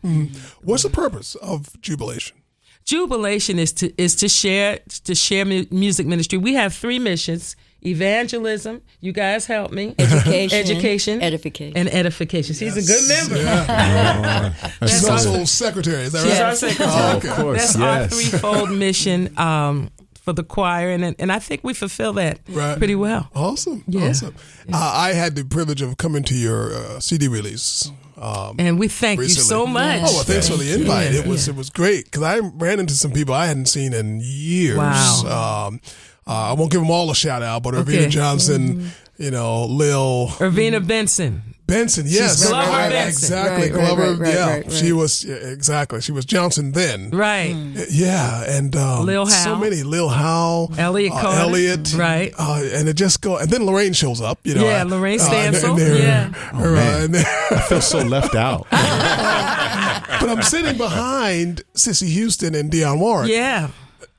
What's 0.62 0.84
the 0.84 0.90
purpose 0.90 1.34
of 1.36 1.80
Jubilation? 1.80 2.36
Jubilation 2.84 3.58
is 3.58 3.72
to 3.74 3.92
is 4.00 4.14
to 4.16 4.28
share 4.28 4.80
to 5.04 5.14
share 5.14 5.44
mu- 5.44 5.66
music 5.70 6.06
ministry. 6.06 6.38
We 6.38 6.54
have 6.54 6.74
three 6.74 6.98
missions: 6.98 7.56
evangelism. 7.84 8.82
You 9.00 9.12
guys 9.12 9.46
help 9.46 9.72
me. 9.72 9.94
Education, 9.98 10.58
education, 10.58 11.22
edification. 11.22 11.76
and 11.76 11.88
edification. 11.92 12.54
She's 12.54 12.76
a 12.76 12.82
good 12.82 13.08
member. 13.08 14.54
She's 14.88 15.02
That's 15.02 15.08
also 15.26 15.44
secretary. 15.44 16.02
Is 16.02 16.12
that 16.12 16.22
She's 16.22 16.32
right? 16.32 16.42
our 16.42 16.54
secretary. 16.54 16.90
Oh, 16.92 17.16
okay. 17.16 17.28
Of 17.28 17.34
course, 17.36 17.58
That's 17.58 17.76
our 17.76 18.00
yes. 18.02 18.30
threefold 18.30 18.70
mission 18.70 19.38
um, 19.38 19.90
for 20.14 20.32
the 20.32 20.44
choir, 20.44 20.90
and 20.90 21.14
and 21.18 21.32
I 21.32 21.38
think 21.38 21.62
we 21.64 21.74
fulfill 21.74 22.12
that 22.14 22.38
Right. 22.48 22.78
pretty 22.78 22.94
well. 22.94 23.28
Awesome. 23.34 23.82
Yeah. 23.86 24.08
Awesome. 24.10 24.34
Uh, 24.72 24.92
I 24.96 25.12
had 25.14 25.34
the 25.34 25.44
privilege 25.44 25.82
of 25.82 25.96
coming 25.96 26.22
to 26.24 26.34
your 26.34 26.72
uh, 26.74 27.00
CD 27.00 27.28
release. 27.28 27.90
Um, 28.16 28.54
And 28.60 28.78
we 28.78 28.86
thank 28.86 29.18
recently. 29.18 29.40
you 29.42 29.48
so 29.48 29.66
much. 29.66 30.00
Oh, 30.02 30.14
well, 30.14 30.22
thanks 30.22 30.48
for 30.48 30.56
the 30.56 30.72
invite. 30.74 31.10
Yeah. 31.12 31.20
It 31.22 31.26
was 31.26 31.48
it 31.48 31.56
was 31.56 31.70
great 31.70 32.04
because 32.04 32.22
I 32.22 32.38
ran 32.38 32.78
into 32.78 32.94
some 32.94 33.10
people 33.10 33.34
I 33.34 33.46
hadn't 33.46 33.66
seen 33.66 33.92
in 33.92 34.20
years. 34.22 34.76
Wow. 34.78 35.66
Um, 35.66 35.80
uh, 36.26 36.50
I 36.50 36.52
won't 36.52 36.70
give 36.70 36.80
them 36.80 36.90
all 36.90 37.10
a 37.10 37.14
shout 37.14 37.42
out, 37.42 37.62
but 37.62 37.74
Okay. 37.74 37.80
Irvina 37.94 38.08
Johnson, 38.08 38.90
you 39.18 39.30
know, 39.30 39.64
Lil, 39.66 40.30
Irvina 40.40 40.80
Benson. 40.80 41.42
Benson, 41.64 42.04
yes, 42.06 42.46
Glover 42.48 42.68
right, 42.70 42.90
Benson. 42.90 43.08
exactly. 43.24 43.70
Right, 43.70 43.78
right, 43.78 43.86
Glover, 43.96 44.10
right, 44.10 44.18
right, 44.20 44.34
yeah, 44.34 44.46
right, 44.50 44.64
right. 44.66 44.72
she 44.72 44.92
was 44.92 45.24
yeah, 45.24 45.36
exactly. 45.36 46.02
She 46.02 46.12
was 46.12 46.26
Johnson 46.26 46.72
then, 46.72 47.08
Right. 47.10 47.54
yeah, 47.88 48.44
and 48.46 48.76
um, 48.76 49.06
Lil 49.06 49.24
so 49.26 49.56
many 49.56 49.82
Lil 49.82 50.10
Hal, 50.10 50.70
Elliot 50.76 51.12
uh, 51.14 51.20
Carter. 51.20 51.38
Elliot, 51.40 51.94
Right. 51.96 52.34
uh, 52.38 52.60
and 52.74 52.88
it 52.88 52.94
just 52.94 53.22
go, 53.22 53.38
and 53.38 53.48
then 53.48 53.64
Lorraine 53.64 53.94
shows 53.94 54.20
up, 54.20 54.40
you 54.44 54.54
know, 54.54 54.64
Yeah, 54.66 54.82
uh, 54.82 54.86
Lorraine 54.86 55.20
uh, 55.20 55.30
and- 55.32 55.56
Stansel, 55.56 55.70
and 55.70 55.78
they're- 55.78 55.96
yeah. 55.96 56.28
her, 56.28 56.76
uh, 56.76 57.04
and 57.04 57.16
I 57.16 57.60
feel 57.68 57.80
so 57.80 58.00
left 58.00 58.34
out. 58.34 58.66
but 58.70 60.28
I'm 60.28 60.42
sitting 60.42 60.76
behind 60.76 61.62
Cissy 61.74 62.08
Houston 62.10 62.54
and 62.54 62.70
Dionne 62.70 62.98
Warwick. 62.98 63.30
Yeah. 63.30 63.68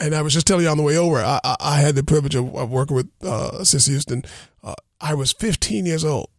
And 0.03 0.13
I 0.13 0.21
was 0.21 0.33
just 0.33 0.45
telling 0.45 0.65
you 0.65 0.69
on 0.69 0.77
the 0.77 0.83
way 0.83 0.97
over, 0.97 1.17
I, 1.17 1.39
I, 1.43 1.55
I 1.59 1.75
had 1.77 1.95
the 1.95 2.03
privilege 2.03 2.35
of, 2.35 2.53
of 2.55 2.69
working 2.69 2.95
with 2.95 3.09
uh, 3.23 3.63
Cissy 3.63 3.91
Houston. 3.93 4.23
Uh, 4.63 4.73
I 4.99 5.13
was 5.13 5.31
15 5.31 5.85
years 5.85 6.03
old. 6.03 6.29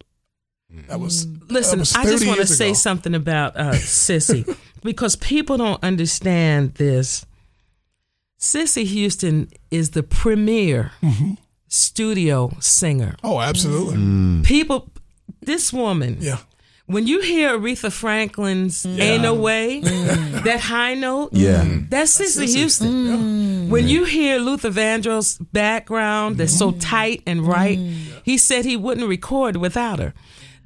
That 0.87 0.99
was 0.99 1.25
Listen, 1.49 1.77
that 1.79 1.81
was 1.81 1.95
I 1.95 2.03
just 2.03 2.27
want 2.27 2.39
to 2.41 2.47
say 2.47 2.73
something 2.73 3.15
about 3.15 3.55
uh, 3.55 3.73
Cissy 3.75 4.45
because 4.83 5.15
people 5.15 5.57
don't 5.57 5.81
understand 5.83 6.73
this. 6.75 7.25
Cissy 8.37 8.83
Houston 8.85 9.49
is 9.71 9.91
the 9.91 10.03
premier 10.03 10.91
Mm-hmm. 11.01 11.33
studio 11.67 12.51
singer. 12.59 13.15
Oh, 13.23 13.39
absolutely. 13.39 14.43
People, 14.43 14.89
this 15.41 15.71
woman, 15.73 16.17
Yeah. 16.19 16.37
When 16.87 17.07
you 17.07 17.19
hear 17.21 17.57
Aretha 17.57 17.91
Franklin's 17.91 18.85
mm. 18.85 18.99
"Ain't 18.99 19.23
No 19.23 19.33
Way," 19.33 19.81
mm. 19.81 20.43
that 20.43 20.59
high 20.59 20.93
note, 20.93 21.29
Yeah. 21.33 21.65
that's 21.89 22.13
mm. 22.13 22.17
Cissy 22.17 22.45
Cissy. 22.47 22.59
Houston. 22.59 23.69
When 23.69 23.87
you 23.87 24.05
hear 24.05 24.37
Luther 24.37 24.69
Vandross' 24.69 25.39
background 25.51 26.37
that's 26.37 26.55
so 26.55 26.71
tight 26.71 27.23
and 27.25 27.41
right, 27.47 27.79
he 28.23 28.37
said 28.37 28.65
he 28.65 28.77
wouldn't 28.77 29.07
record 29.07 29.57
without 29.57 29.97
her. 29.99 30.13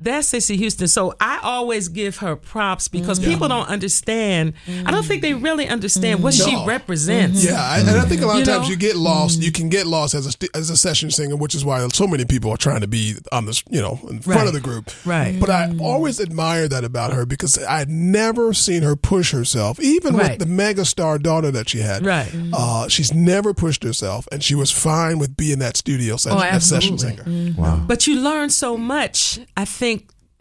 That's 0.02 0.28
Cissy 0.28 0.58
Houston. 0.58 0.88
So 0.88 1.14
I 1.20 1.40
always 1.44 1.88
give 1.90 2.18
her 2.18 2.36
props 2.36 2.88
because 2.88 3.20
mm-hmm. 3.20 3.32
people 3.32 3.48
don't 3.48 3.68
understand. 3.68 4.54
I 4.86 4.92
don't 4.92 5.06
think 5.06 5.22
they 5.22 5.32
mm-hmm. 5.32 5.44
really 5.44 5.68
understand 5.68 6.24
what 6.24 6.34
she 6.34 6.56
represents. 6.66 7.44
Mm-hmm. 7.44 7.54
Yeah, 7.54 7.62
I, 7.62 7.80
and 7.80 7.90
I 7.90 8.06
think 8.06 8.22
a 8.22 8.26
lot 8.26 8.34
of 8.34 8.40
You 8.40 8.46
times 8.46 8.64
know? 8.64 8.70
you 8.70 8.78
get 8.78 8.96
lost. 8.96 9.42
You 9.42 9.52
can 9.52 9.70
get 9.70 9.88
lost 9.88 10.14
as 10.16 10.36
a 10.36 10.58
as 10.58 10.70
a 10.70 10.78
session 10.78 11.12
singer, 11.12 11.36
which 11.36 11.56
is 11.56 11.66
why 11.66 11.86
so 11.90 12.08
many 12.08 12.26
people 12.26 12.52
are 12.52 12.58
trying 12.58 12.82
to 12.82 12.88
be 12.88 13.16
on 13.32 13.46
this, 13.46 13.64
you 13.70 13.82
know, 13.82 14.00
in 14.10 14.20
front 14.22 14.40
Right. 14.40 14.48
of 14.48 14.54
the 14.54 14.62
group. 14.62 14.92
Right. 15.06 15.40
But 15.40 15.50
I 15.50 15.76
always 15.80 16.20
admire 16.20 16.68
that 16.68 16.84
about 16.84 17.14
her 17.14 17.26
because 17.26 17.58
I 17.58 17.80
had 17.80 17.90
never 17.90 18.54
seen 18.54 18.84
her 18.84 18.96
push 18.96 19.32
herself, 19.32 19.80
even 19.80 20.16
Right. 20.16 20.32
with 20.32 20.40
the 20.40 20.46
mega 20.46 20.86
star 20.86 21.18
daughter 21.20 21.52
that 21.52 21.70
she 21.70 21.80
had. 21.80 22.06
Right. 22.06 22.32
Uh, 22.54 22.88
she's 22.88 23.14
never 23.14 23.54
pushed 23.54 23.84
herself, 23.84 24.28
and 24.32 24.44
she 24.44 24.56
was 24.56 24.72
fine 24.72 25.20
with 25.20 25.36
being 25.36 25.60
that 25.60 25.76
studio 25.78 26.16
session, 26.16 26.38
Oh, 26.38 26.42
that 26.42 26.64
session 26.64 26.94
absolutely. 26.94 27.54
singer. 27.54 27.84
But 27.88 28.08
you 28.08 28.20
learn 28.20 28.50
so 28.50 28.78
much, 28.78 29.40
I 29.58 29.66
think, 29.66 29.89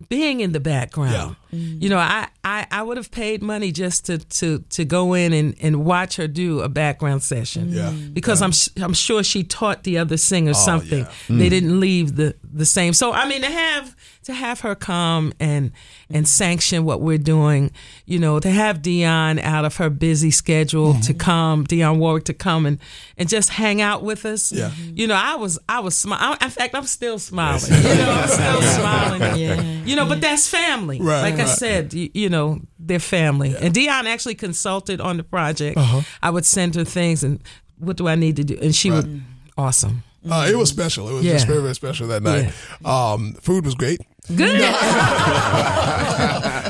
being 0.08 0.40
in 0.40 0.52
the 0.52 0.60
background. 0.60 1.36
You 1.50 1.88
know, 1.88 1.96
I, 1.98 2.28
I, 2.44 2.66
I 2.70 2.82
would 2.82 2.96
have 2.98 3.10
paid 3.10 3.42
money 3.42 3.72
just 3.72 4.06
to, 4.06 4.18
to, 4.18 4.58
to 4.70 4.84
go 4.84 5.14
in 5.14 5.32
and, 5.32 5.54
and 5.62 5.84
watch 5.84 6.16
her 6.16 6.28
do 6.28 6.60
a 6.60 6.68
background 6.68 7.22
session. 7.22 7.70
Yeah. 7.70 7.90
Because 8.12 8.42
I'm 8.42 8.50
s- 8.50 8.68
I'm 8.76 8.92
sure 8.94 9.22
she 9.22 9.44
taught 9.44 9.84
the 9.84 9.96
other 9.98 10.16
singers 10.18 10.56
Oh, 10.58 10.64
something. 10.64 11.00
yeah. 11.00 11.12
They 11.38 11.48
didn't 11.48 11.80
leave 11.80 12.16
the, 12.16 12.34
the 12.52 12.66
same. 12.66 12.92
So 12.92 13.12
I 13.12 13.26
mean 13.28 13.40
to 13.42 13.50
have 13.50 13.96
to 14.24 14.34
have 14.34 14.60
her 14.60 14.74
come 14.74 15.32
and 15.40 15.72
and 16.10 16.26
sanction 16.28 16.84
what 16.84 17.00
we're 17.00 17.16
doing, 17.18 17.70
you 18.06 18.18
know, 18.18 18.40
to 18.40 18.50
have 18.50 18.78
Dionne 18.82 19.40
out 19.42 19.64
of 19.64 19.76
her 19.76 19.88
busy 19.90 20.30
schedule 20.30 20.92
to 20.94 20.98
Mm-hmm. 21.14 21.18
come, 21.18 21.66
Dionne 21.66 21.98
Warwick 21.98 22.24
to 22.24 22.34
come 22.34 22.66
and, 22.66 22.78
and 23.16 23.28
just 23.28 23.48
hang 23.50 23.80
out 23.80 24.02
with 24.02 24.24
us. 24.26 24.52
Yeah. 24.52 24.70
You 24.94 25.06
know, 25.06 25.14
I 25.14 25.36
was 25.36 25.58
I 25.68 25.80
was 25.80 25.96
smiling. 25.96 26.38
In 26.42 26.50
fact, 26.50 26.74
I'm 26.74 26.84
still 26.84 27.18
smiling. 27.18 27.72
You 27.72 27.82
know, 27.94 28.10
I'm 28.10 28.28
still 28.28 28.62
smiling. 28.78 29.36
Yeah. 29.40 29.60
You 29.84 29.96
know, 29.96 30.06
but 30.06 30.20
that's 30.20 30.46
family. 30.48 31.00
Right, 31.00 31.22
like 31.30 31.37
I 31.38 31.44
right. 31.44 31.58
said, 31.58 31.94
you, 31.94 32.10
you 32.14 32.28
know, 32.28 32.60
they're 32.78 32.98
family. 32.98 33.56
And 33.56 33.74
Dionne 33.74 34.06
actually 34.06 34.34
consulted 34.34 35.00
on 35.00 35.16
the 35.16 35.24
project. 35.24 35.76
Uh-huh. 35.76 36.02
I 36.22 36.30
would 36.30 36.46
send 36.46 36.74
her 36.74 36.84
things 36.84 37.22
and 37.22 37.40
what 37.78 37.96
do 37.96 38.08
I 38.08 38.14
need 38.14 38.36
to 38.36 38.44
do? 38.44 38.58
And 38.60 38.74
she 38.74 38.90
would 38.90 39.22
awesome. 39.56 40.02
Uh, 40.28 40.46
it 40.50 40.56
was 40.56 40.68
special. 40.68 41.08
It 41.08 41.12
was 41.14 41.24
Yeah. 41.24 41.34
just 41.34 41.46
very, 41.46 41.60
very 41.62 41.74
special 41.74 42.08
that 42.08 42.22
night. 42.22 42.52
Um, 42.84 43.34
food 43.40 43.64
was 43.64 43.74
great. 43.74 44.00
Good. 44.34 44.60
And 44.60 44.64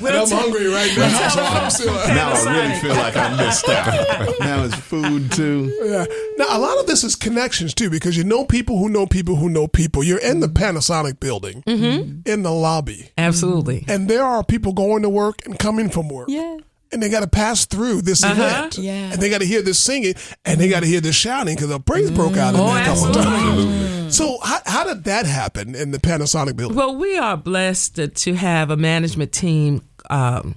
I'm 0.06 0.30
hungry 0.30 0.66
right 0.68 0.96
now, 0.96 1.28
so 1.28 1.42
I'm 1.42 1.70
still. 1.70 1.92
Now 1.92 2.32
I 2.32 2.56
really 2.68 2.74
feel 2.80 2.94
like 2.94 3.16
I 3.16 3.36
missed 3.36 3.68
out. 3.68 4.34
now 4.40 4.64
it's 4.64 4.74
food 4.76 5.32
too. 5.32 5.72
Yeah. 5.82 6.04
Now 6.36 6.56
a 6.56 6.60
lot 6.60 6.78
of 6.78 6.86
this 6.86 7.02
is 7.02 7.16
connections 7.16 7.74
too, 7.74 7.90
because 7.90 8.16
you 8.16 8.22
know 8.24 8.44
people 8.44 8.78
who 8.78 8.88
know 8.88 9.06
people 9.06 9.34
who 9.36 9.48
know 9.48 9.66
people. 9.66 10.04
You're 10.04 10.20
in 10.20 10.38
the 10.40 10.46
Panasonic 10.48 11.18
building, 11.18 11.62
in 11.66 12.42
the 12.42 12.52
lobby, 12.52 13.10
Absolutely. 13.18 13.84
and 13.88 14.08
there 14.08 14.24
are 14.24 14.44
people 14.44 14.72
going 14.72 15.02
to 15.02 15.08
work 15.08 15.44
and 15.44 15.58
coming 15.58 15.88
from 15.90 16.08
work. 16.08 16.28
Yeah. 16.28 16.58
And 16.90 17.02
they 17.02 17.08
got 17.10 17.20
to 17.20 17.26
pass 17.28 17.66
through 17.66 18.00
this 18.02 18.24
event, 18.24 18.78
Yeah. 18.78 19.12
and 19.12 19.20
they 19.20 19.28
got 19.28 19.40
to 19.42 19.46
hear 19.46 19.60
this 19.60 19.78
singing, 19.78 20.14
and 20.46 20.58
they 20.58 20.68
got 20.70 20.80
to 20.80 20.86
hear 20.86 21.00
this 21.02 21.14
shouting 21.14 21.54
because 21.54 21.70
a 21.70 21.78
praise 21.78 22.10
broke 22.10 22.36
out 22.38 22.54
in 22.54 22.60
Oh, 22.60 22.72
there 22.72 22.82
a 22.82 22.86
couple 22.86 23.08
absolutely. 23.08 23.24
times. 23.24 24.16
So 24.16 24.38
how, 24.42 24.58
how 24.64 24.84
did 24.84 25.04
that 25.04 25.26
happen 25.26 25.74
in 25.74 25.90
the 25.90 25.98
Panasonic 25.98 26.56
building? 26.56 26.76
Well, 26.78 26.96
we 26.96 27.18
are 27.18 27.36
blessed 27.36 27.96
to- 27.96 28.08
to 28.08 28.34
have 28.36 28.70
a 28.70 28.76
management 28.78 29.32
team. 29.32 29.82
Um, 30.08 30.54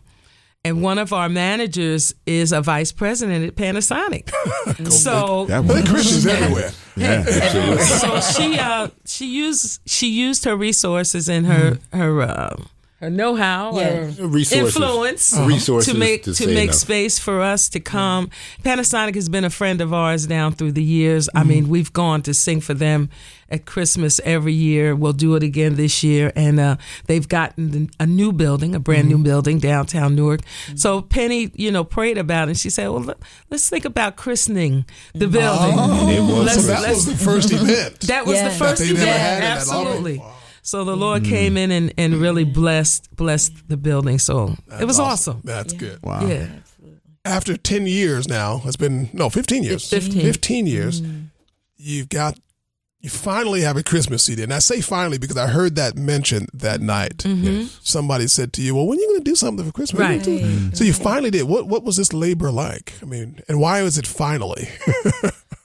and 0.63 0.81
one 0.81 0.99
of 0.99 1.11
our 1.11 1.27
managers 1.27 2.13
is 2.25 2.53
a 2.53 2.61
vice 2.61 2.91
president 2.93 3.45
at 3.45 3.55
Panasonic. 3.55 4.29
so 4.91 5.45
That 5.47 5.65
I 5.65 5.67
think 5.67 5.89
Christians 5.89 6.27
everywhere. 6.27 6.71
yeah, 6.95 7.25
absolutely. 7.27 7.83
so 7.83 8.19
she 8.21 8.59
uh 8.59 8.87
she 9.05 9.25
used 9.25 9.81
she 9.85 10.07
used 10.07 10.45
her 10.45 10.55
resources 10.55 11.27
and 11.27 11.45
her 11.47 11.79
her 11.91 12.21
uh, 12.21 12.55
her 12.55 12.55
know 13.09 13.35
how 13.35 13.77
Yeah. 13.77 14.11
her 14.11 14.27
Resources. 14.27 14.75
influence 14.75 15.33
uh-huh. 15.33 15.45
Resources 15.45 15.93
to 15.93 15.99
make 15.99 16.23
to 16.23 16.33
to, 16.33 16.47
make 16.47 16.63
enough. 16.65 16.75
space 16.75 17.19
for 17.19 17.41
us 17.41 17.69
to 17.69 17.79
come. 17.79 18.29
Panasonic 18.63 19.15
has 19.15 19.29
been 19.29 19.43
a 19.45 19.49
friend 19.49 19.81
of 19.81 19.93
ours 19.93 20.27
down 20.27 20.53
through 20.53 20.73
the 20.73 20.83
years. 20.83 21.29
I 21.33 21.43
mean, 21.43 21.63
mm-hmm. 21.63 21.71
we've 21.71 21.93
gone 21.93 22.21
to 22.23 22.33
sing 22.33 22.61
for 22.61 22.73
them 22.73 23.09
at 23.49 23.65
Christmas 23.65 24.21
every 24.23 24.53
year. 24.53 24.95
We'll 24.95 25.11
do 25.13 25.35
it 25.35 25.43
again 25.43 25.75
this 25.75 26.03
year, 26.03 26.31
and 26.37 26.57
uh, 26.59 26.77
they've 27.07 27.27
gotten 27.27 27.89
a 27.99 28.05
new 28.05 28.31
building, 28.31 28.75
a 28.75 28.79
brand 28.79 29.09
new 29.09 29.15
mm-hmm. 29.15 29.23
building 29.23 29.59
downtown 29.59 30.15
Newark. 30.15 30.41
Mm-hmm. 30.41 30.77
So 30.77 31.01
Penny, 31.01 31.51
you 31.55 31.69
know, 31.71 31.83
prayed 31.83 32.17
about 32.17 32.47
it. 32.47 32.51
and 32.51 32.57
She 32.59 32.69
said, 32.69 32.87
"Well, 32.89 33.01
let- 33.01 33.17
let's 33.49 33.69
think 33.69 33.83
about 33.85 34.15
christening 34.15 34.85
the 35.13 35.25
oh. 35.25 35.29
building." 35.29 36.15
It 36.15 36.21
was 36.21 36.45
Let's- 36.45 36.61
So 36.61 36.67
that 36.67 36.81
let's- 36.81 36.95
was 36.95 37.05
the 37.07 37.17
first 37.25 37.51
event. 37.51 37.99
that 38.01 38.25
was 38.25 38.37
Yeah. 38.37 38.49
the 38.49 38.55
first 38.55 38.81
That 38.81 38.85
they'd 38.87 38.91
ever 38.93 39.01
event. 39.01 39.19
had 39.19 39.33
in 39.35 39.41
that. 39.41 39.57
Absolutely. 39.57 40.17
Wow. 40.19 40.35
So 40.61 40.83
the 40.83 40.95
Lord 40.95 41.23
came 41.23 41.55
mm. 41.55 41.59
in 41.59 41.71
and, 41.71 41.93
and 41.97 42.15
really 42.15 42.43
blessed 42.43 43.15
blessed 43.15 43.67
the 43.67 43.77
building. 43.77 44.19
So 44.19 44.55
it 44.79 44.85
was 44.85 44.99
awesome. 44.99 45.41
That's 45.43 45.73
good. 45.73 45.99
Wow. 46.03 46.25
Yeah. 46.25 46.47
after 47.25 47.57
10 47.57 47.87
years 47.87 48.27
now, 48.27 48.61
it's 48.65 48.77
been, 48.77 49.09
no, 49.13 49.29
15 49.29 49.63
years. 49.63 49.89
15. 49.89 50.21
15 50.21 50.67
years, 50.67 51.01
mm. 51.01 51.25
you've 51.77 52.09
got, 52.09 52.39
you 52.99 53.09
finally 53.09 53.61
have 53.61 53.77
a 53.77 53.83
Christmas 53.83 54.23
CD. 54.23 54.43
And 54.43 54.53
I 54.53 54.59
say 54.59 54.81
finally 54.81 55.17
because 55.17 55.37
I 55.37 55.47
heard 55.47 55.75
that 55.75 55.95
mentioned 55.95 56.49
that 56.53 56.81
night. 56.81 57.17
Mm-hmm. 57.17 57.65
Somebody 57.81 58.27
said 58.27 58.53
to 58.53 58.61
you, 58.61 58.75
well, 58.75 58.85
when 58.85 58.97
are 58.97 59.01
you 59.01 59.07
going 59.07 59.23
to 59.23 59.31
do 59.31 59.35
something 59.35 59.65
for 59.65 59.71
Christmas? 59.71 59.99
Right. 59.99 60.23
So 60.75 60.83
you 60.83 60.93
finally 60.93 61.31
did. 61.31 61.43
What, 61.43 61.67
what 61.67 61.83
was 61.83 61.97
this 61.97 62.13
labor 62.13 62.51
like? 62.51 62.93
I 63.01 63.05
mean, 63.05 63.41
and 63.47 63.59
why 63.59 63.81
was 63.81 63.97
it 63.97 64.05
finally? 64.05 64.69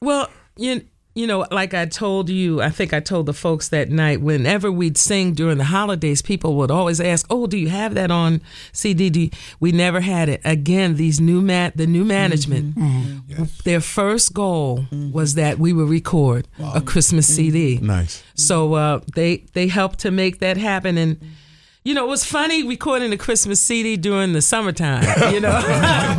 Well, 0.01 0.29
you 0.57 0.83
you 1.17 1.27
know, 1.27 1.47
like 1.51 1.73
I 1.73 1.87
told 1.87 2.29
you, 2.29 2.61
I 2.61 2.69
think 2.69 2.93
I 2.93 3.01
told 3.01 3.25
the 3.25 3.33
folks 3.33 3.69
that 3.71 3.89
night. 3.89 4.21
Whenever 4.21 4.71
we'd 4.71 4.99
sing 4.99 5.33
during 5.33 5.57
the 5.57 5.65
holidays, 5.65 6.21
people 6.21 6.57
would 6.57 6.71
always 6.71 7.01
ask, 7.01 7.27
"Oh, 7.31 7.47
do 7.47 7.57
you 7.57 7.71
have 7.71 7.95
that 7.95 8.11
on 8.11 8.43
CD?" 8.73 9.09
Do 9.09 9.21
you-" 9.21 9.31
We 9.59 9.73
never 9.73 10.01
had 10.01 10.29
it. 10.29 10.43
Again, 10.45 10.97
these 10.97 11.19
new 11.19 11.41
man, 11.41 11.73
the 11.75 11.87
new 11.87 12.05
management, 12.05 12.77
mm-hmm. 12.77 13.33
Mm-hmm. 13.33 13.45
their 13.65 13.81
first 13.81 14.35
goal 14.35 14.81
mm-hmm. 14.81 15.13
was 15.13 15.37
that 15.37 15.59
we 15.59 15.73
would 15.73 15.89
record 15.89 16.49
a 16.75 16.83
Christmas 16.83 17.27
CD. 17.27 17.79
Nice. 17.79 18.23
So 18.35 18.75
uh, 18.75 19.01
they 19.15 19.39
they 19.55 19.69
helped 19.69 20.01
to 20.01 20.11
make 20.11 20.41
that 20.41 20.59
happen, 20.59 20.99
and 20.99 21.19
you 21.87 21.94
know 21.94 22.05
it 22.05 22.09
was 22.09 22.25
funny 22.25 22.66
recording 22.66 23.11
the 23.11 23.16
Christmas 23.16 23.61
CD 23.61 23.96
during 23.96 24.33
the 24.33 24.42
summertime. 24.42 25.05
You 25.33 25.38
know, 25.38 25.51
I 25.55 26.16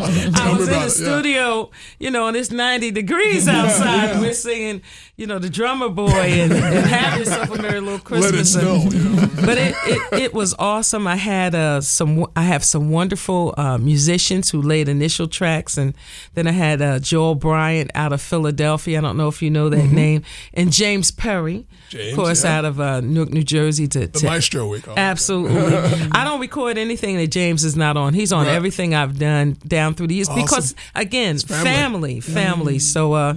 was 0.58 0.66
in 0.66 0.74
the 0.74 0.78
it, 0.78 0.82
yeah. 0.84 0.88
studio, 0.88 1.72
you 2.00 2.10
know, 2.10 2.28
and 2.30 2.38
it's 2.38 2.52
ninety 2.52 2.90
degrees 2.90 3.50
outside, 3.50 4.12
and 4.12 4.22
we're 4.22 4.34
singing, 4.34 4.82
you 5.18 5.26
know, 5.26 5.40
the 5.40 5.50
drummer 5.50 5.90
boy 5.90 6.10
and, 6.12 6.54
and 6.54 6.86
have 6.86 7.18
yourself 7.20 7.50
a 7.50 7.60
merry 7.62 7.80
little 7.80 7.94
Let 8.20 8.34
it 8.36 8.38
Christmas. 8.38 8.54
snow. 8.54 8.76
and- 8.84 9.36
but 9.48 9.58
it, 9.58 9.76
it, 9.86 10.14
it 10.22 10.34
was 10.34 10.54
awesome. 10.60 11.08
I 11.08 11.16
had 11.16 11.56
uh, 11.56 11.80
some 11.82 12.26
I 12.36 12.42
have 12.44 12.64
some 12.64 12.90
wonderful 12.90 13.54
uh, 13.58 13.78
musicians 13.78 14.50
who 14.52 14.62
laid 14.62 14.90
initial 14.90 15.28
tracks, 15.28 15.78
and 15.78 15.94
then 16.34 16.48
I 16.48 16.52
had 16.52 16.82
uh, 16.82 17.00
Joel 17.00 17.36
Bryant 17.36 17.90
out 17.96 18.14
of 18.14 18.22
Philadelphia. 18.22 18.98
I 18.98 19.02
don't 19.02 19.16
know 19.18 19.28
if 19.28 19.42
you 19.42 19.50
know 19.50 19.70
that 19.70 19.86
name, 19.92 20.24
and 20.54 20.72
James 20.72 21.12
Perry, 21.12 21.66
James, 21.90 22.12
of 22.12 22.16
course, 22.24 22.44
yeah. 22.44 22.58
out 22.58 22.66
of 22.66 22.80
uh, 22.80 23.00
Newark, 23.02 23.30
New 23.30 23.44
Jersey. 23.44 23.88
To, 23.88 24.00
The 24.08 24.20
to 24.20 24.26
maestro 24.26 24.68
we 24.68 24.82
call 24.82 24.96
it. 24.96 25.00
Absolutely. 25.00 26.10
I 26.12 26.24
don't 26.26 26.42
record 26.42 26.78
anything 26.78 27.16
that 27.18 27.28
James 27.28 27.64
is 27.64 27.76
not 27.78 27.96
on. 27.98 28.14
He's 28.14 28.34
on 28.34 28.46
Right. 28.48 28.56
everything 28.56 28.94
I've 28.94 29.18
done 29.18 29.58
down 29.66 29.94
through 29.94 30.08
the 30.08 30.16
years 30.16 30.30
Awesome. 30.30 30.42
because 30.44 30.76
again, 30.94 31.38
family. 31.40 32.20
family, 32.20 32.20
family. 32.20 32.80
So 32.80 33.14
uh, 33.14 33.34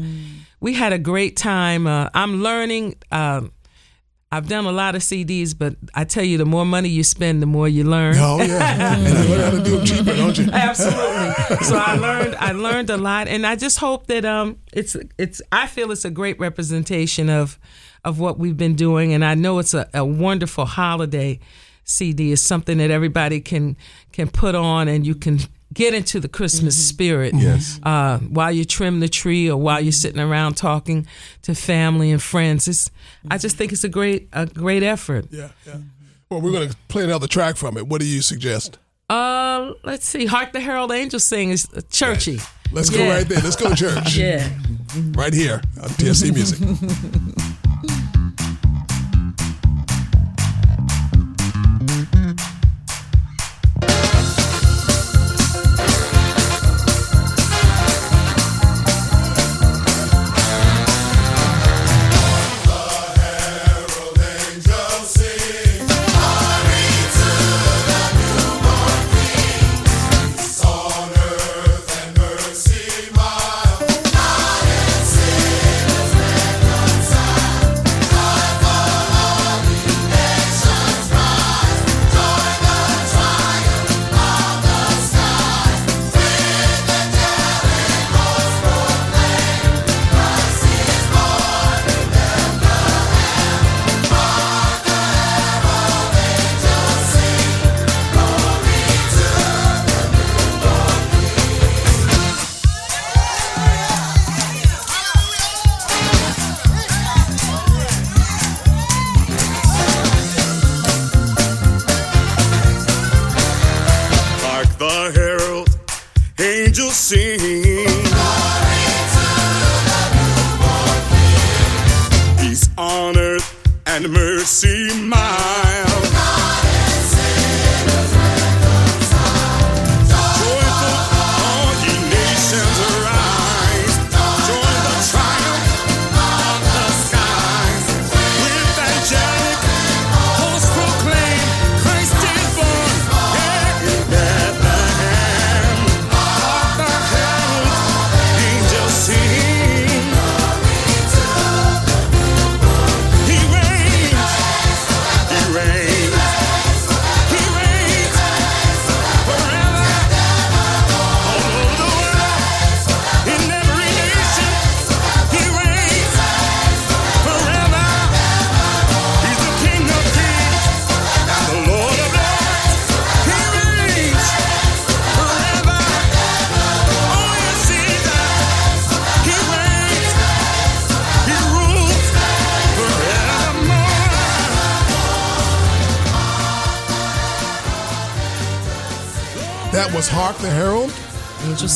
we 0.61 0.75
had 0.75 0.93
a 0.93 0.99
great 0.99 1.37
time. 1.37 1.87
Uh, 1.87 2.09
I'm 2.15 2.43
learning. 2.43 2.97
Um, 3.11 3.53
I've 4.33 4.47
done 4.47 4.65
a 4.65 4.71
lot 4.71 4.95
of 4.95 5.03
CDs, 5.03 5.59
but 5.59 5.75
I 5.93 6.05
tell 6.05 6.23
you, 6.23 6.39
the 6.39 6.45
more 6.45 6.65
money 6.65 6.89
you 6.89 7.03
spend, 7.03 7.43
the 7.43 7.47
more 7.47 7.69
you 7.69 7.83
learn. 7.83 8.15
Oh 8.19 8.41
yeah, 8.41 8.95
and 8.97 9.03
you 9.03 9.35
learn 9.35 9.41
how 9.41 9.51
to 9.51 9.65
do 9.65 9.77
them 9.79 9.87
cheaper, 9.87 10.17
don't 10.17 10.39
you? 10.39 10.49
Absolutely. 10.53 11.35
So 11.65 11.77
I 11.77 11.97
learned 11.97 12.37
I 12.37 12.53
learned 12.53 12.91
a 12.91 12.97
lot, 12.97 13.27
and 13.27 13.45
I 13.45 13.57
just 13.57 13.79
hope 13.79 14.07
that 14.07 14.25
um 14.25 14.59
it's 14.73 14.97
it's 15.19 15.43
I 15.51 15.67
feel 15.67 15.91
it's 15.91 16.05
a 16.05 16.11
great 16.11 16.39
representation 16.39 17.29
of 17.29 17.59
of 18.05 18.21
what 18.21 18.39
we've 18.39 18.57
been 18.57 18.77
doing, 18.77 19.13
and 19.13 19.25
I 19.25 19.35
know 19.35 19.59
it's 19.59 19.75
a, 19.75 19.89
a 19.93 20.05
wonderful 20.05 20.65
holiday 20.65 21.41
CD. 21.83 22.31
It's 22.33 22.41
something 22.41 22.79
that 22.79 22.91
everybody 22.93 23.41
can 23.41 23.77
can 24.13 24.29
put 24.29 24.55
on, 24.55 24.87
and 24.87 25.05
you 25.05 25.17
can 25.17 25.41
get 25.73 25.95
into 25.95 26.21
the 26.21 26.29
Christmas 26.29 26.77
spirit. 26.77 27.35
Yes. 27.35 27.79
Uh, 27.83 28.19
while 28.19 28.53
you 28.53 28.65
trim 28.65 29.01
the 29.01 29.09
tree 29.09 29.51
or 29.51 29.57
while 29.57 29.81
you're 29.81 29.93
sitting 29.93 30.21
around 30.21 30.57
talking 30.57 31.07
to 31.43 31.55
family 31.55 32.11
and 32.11 32.23
friends, 32.23 32.67
it's 32.69 32.91
I 33.31 33.39
just 33.39 33.57
think 33.57 33.73
it's 33.73 33.85
a 33.85 33.89
great 33.89 34.29
a 34.33 34.47
great 34.47 34.83
effort. 34.83 35.27
Yeah, 35.31 35.49
yeah. 35.67 35.77
Well, 36.31 36.41
we're 36.41 36.53
going 36.53 36.69
to 36.71 36.77
play 36.89 37.05
another 37.05 37.27
track 37.27 37.57
from 37.57 37.77
it. 37.77 37.87
What 37.89 38.01
do 38.01 38.07
you 38.07 38.23
suggest? 38.23 38.79
Uh, 39.09 39.73
let's 39.83 40.07
see. 40.07 40.27
Hark 40.27 40.53
the 40.53 40.61
Herald 40.61 40.93
Angels 40.93 41.25
Sing 41.25 41.51
is 41.51 41.67
uh, 41.77 41.81
churchy. 41.91 42.39
Let's 42.73 42.89
go 42.91 42.99
Yeah. 42.99 43.15
right 43.17 43.29
there. 43.29 43.41
Let's 43.43 43.57
go 43.57 43.69
to 43.71 43.75
church. 43.75 44.17
Yeah. 44.17 44.49
Right 45.13 45.33
here 45.35 45.61
on 45.83 45.89
TSC 45.91 46.33
Music. 46.35 46.59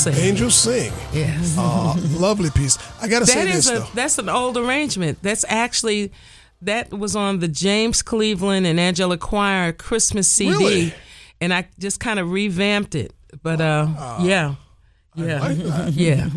Sing. 0.05 0.15
Angels 0.15 0.55
Sing. 0.55 0.93
Yes. 1.13 1.57
Uh, 1.59 1.95
lovely 2.19 2.51
piece. 2.51 2.79
I 3.01 3.09
got 3.09 3.21
to 3.21 3.27
say 3.27 3.45
That 3.45 3.53
this 3.53 3.67
is 3.67 3.71
a 3.71 3.75
though. 3.81 3.87
that's 3.95 4.19
an 4.19 4.29
old 4.29 4.57
arrangement. 4.57 5.19
That's 5.23 5.45
actually 5.49 6.13
that 6.63 6.91
was 6.91 7.15
on 7.17 7.41
the 7.41 7.49
James 7.49 8.03
Cleveland 8.03 8.67
and 8.67 8.79
Angelic 8.81 9.21
Choir 9.21 9.73
Christmas 9.73 10.29
CD, 10.29 10.53
Really? 10.57 10.95
and 11.41 11.53
I 11.53 11.69
just 11.79 12.01
kind 12.01 12.19
of 12.19 12.31
revamped 12.31 12.95
it. 12.95 13.13
But 13.43 13.61
uh, 13.61 14.19
yeah, 14.23 14.55
yeah, 15.15 15.41
like 15.41 15.59
that. 15.59 15.93
yeah. 15.95 16.29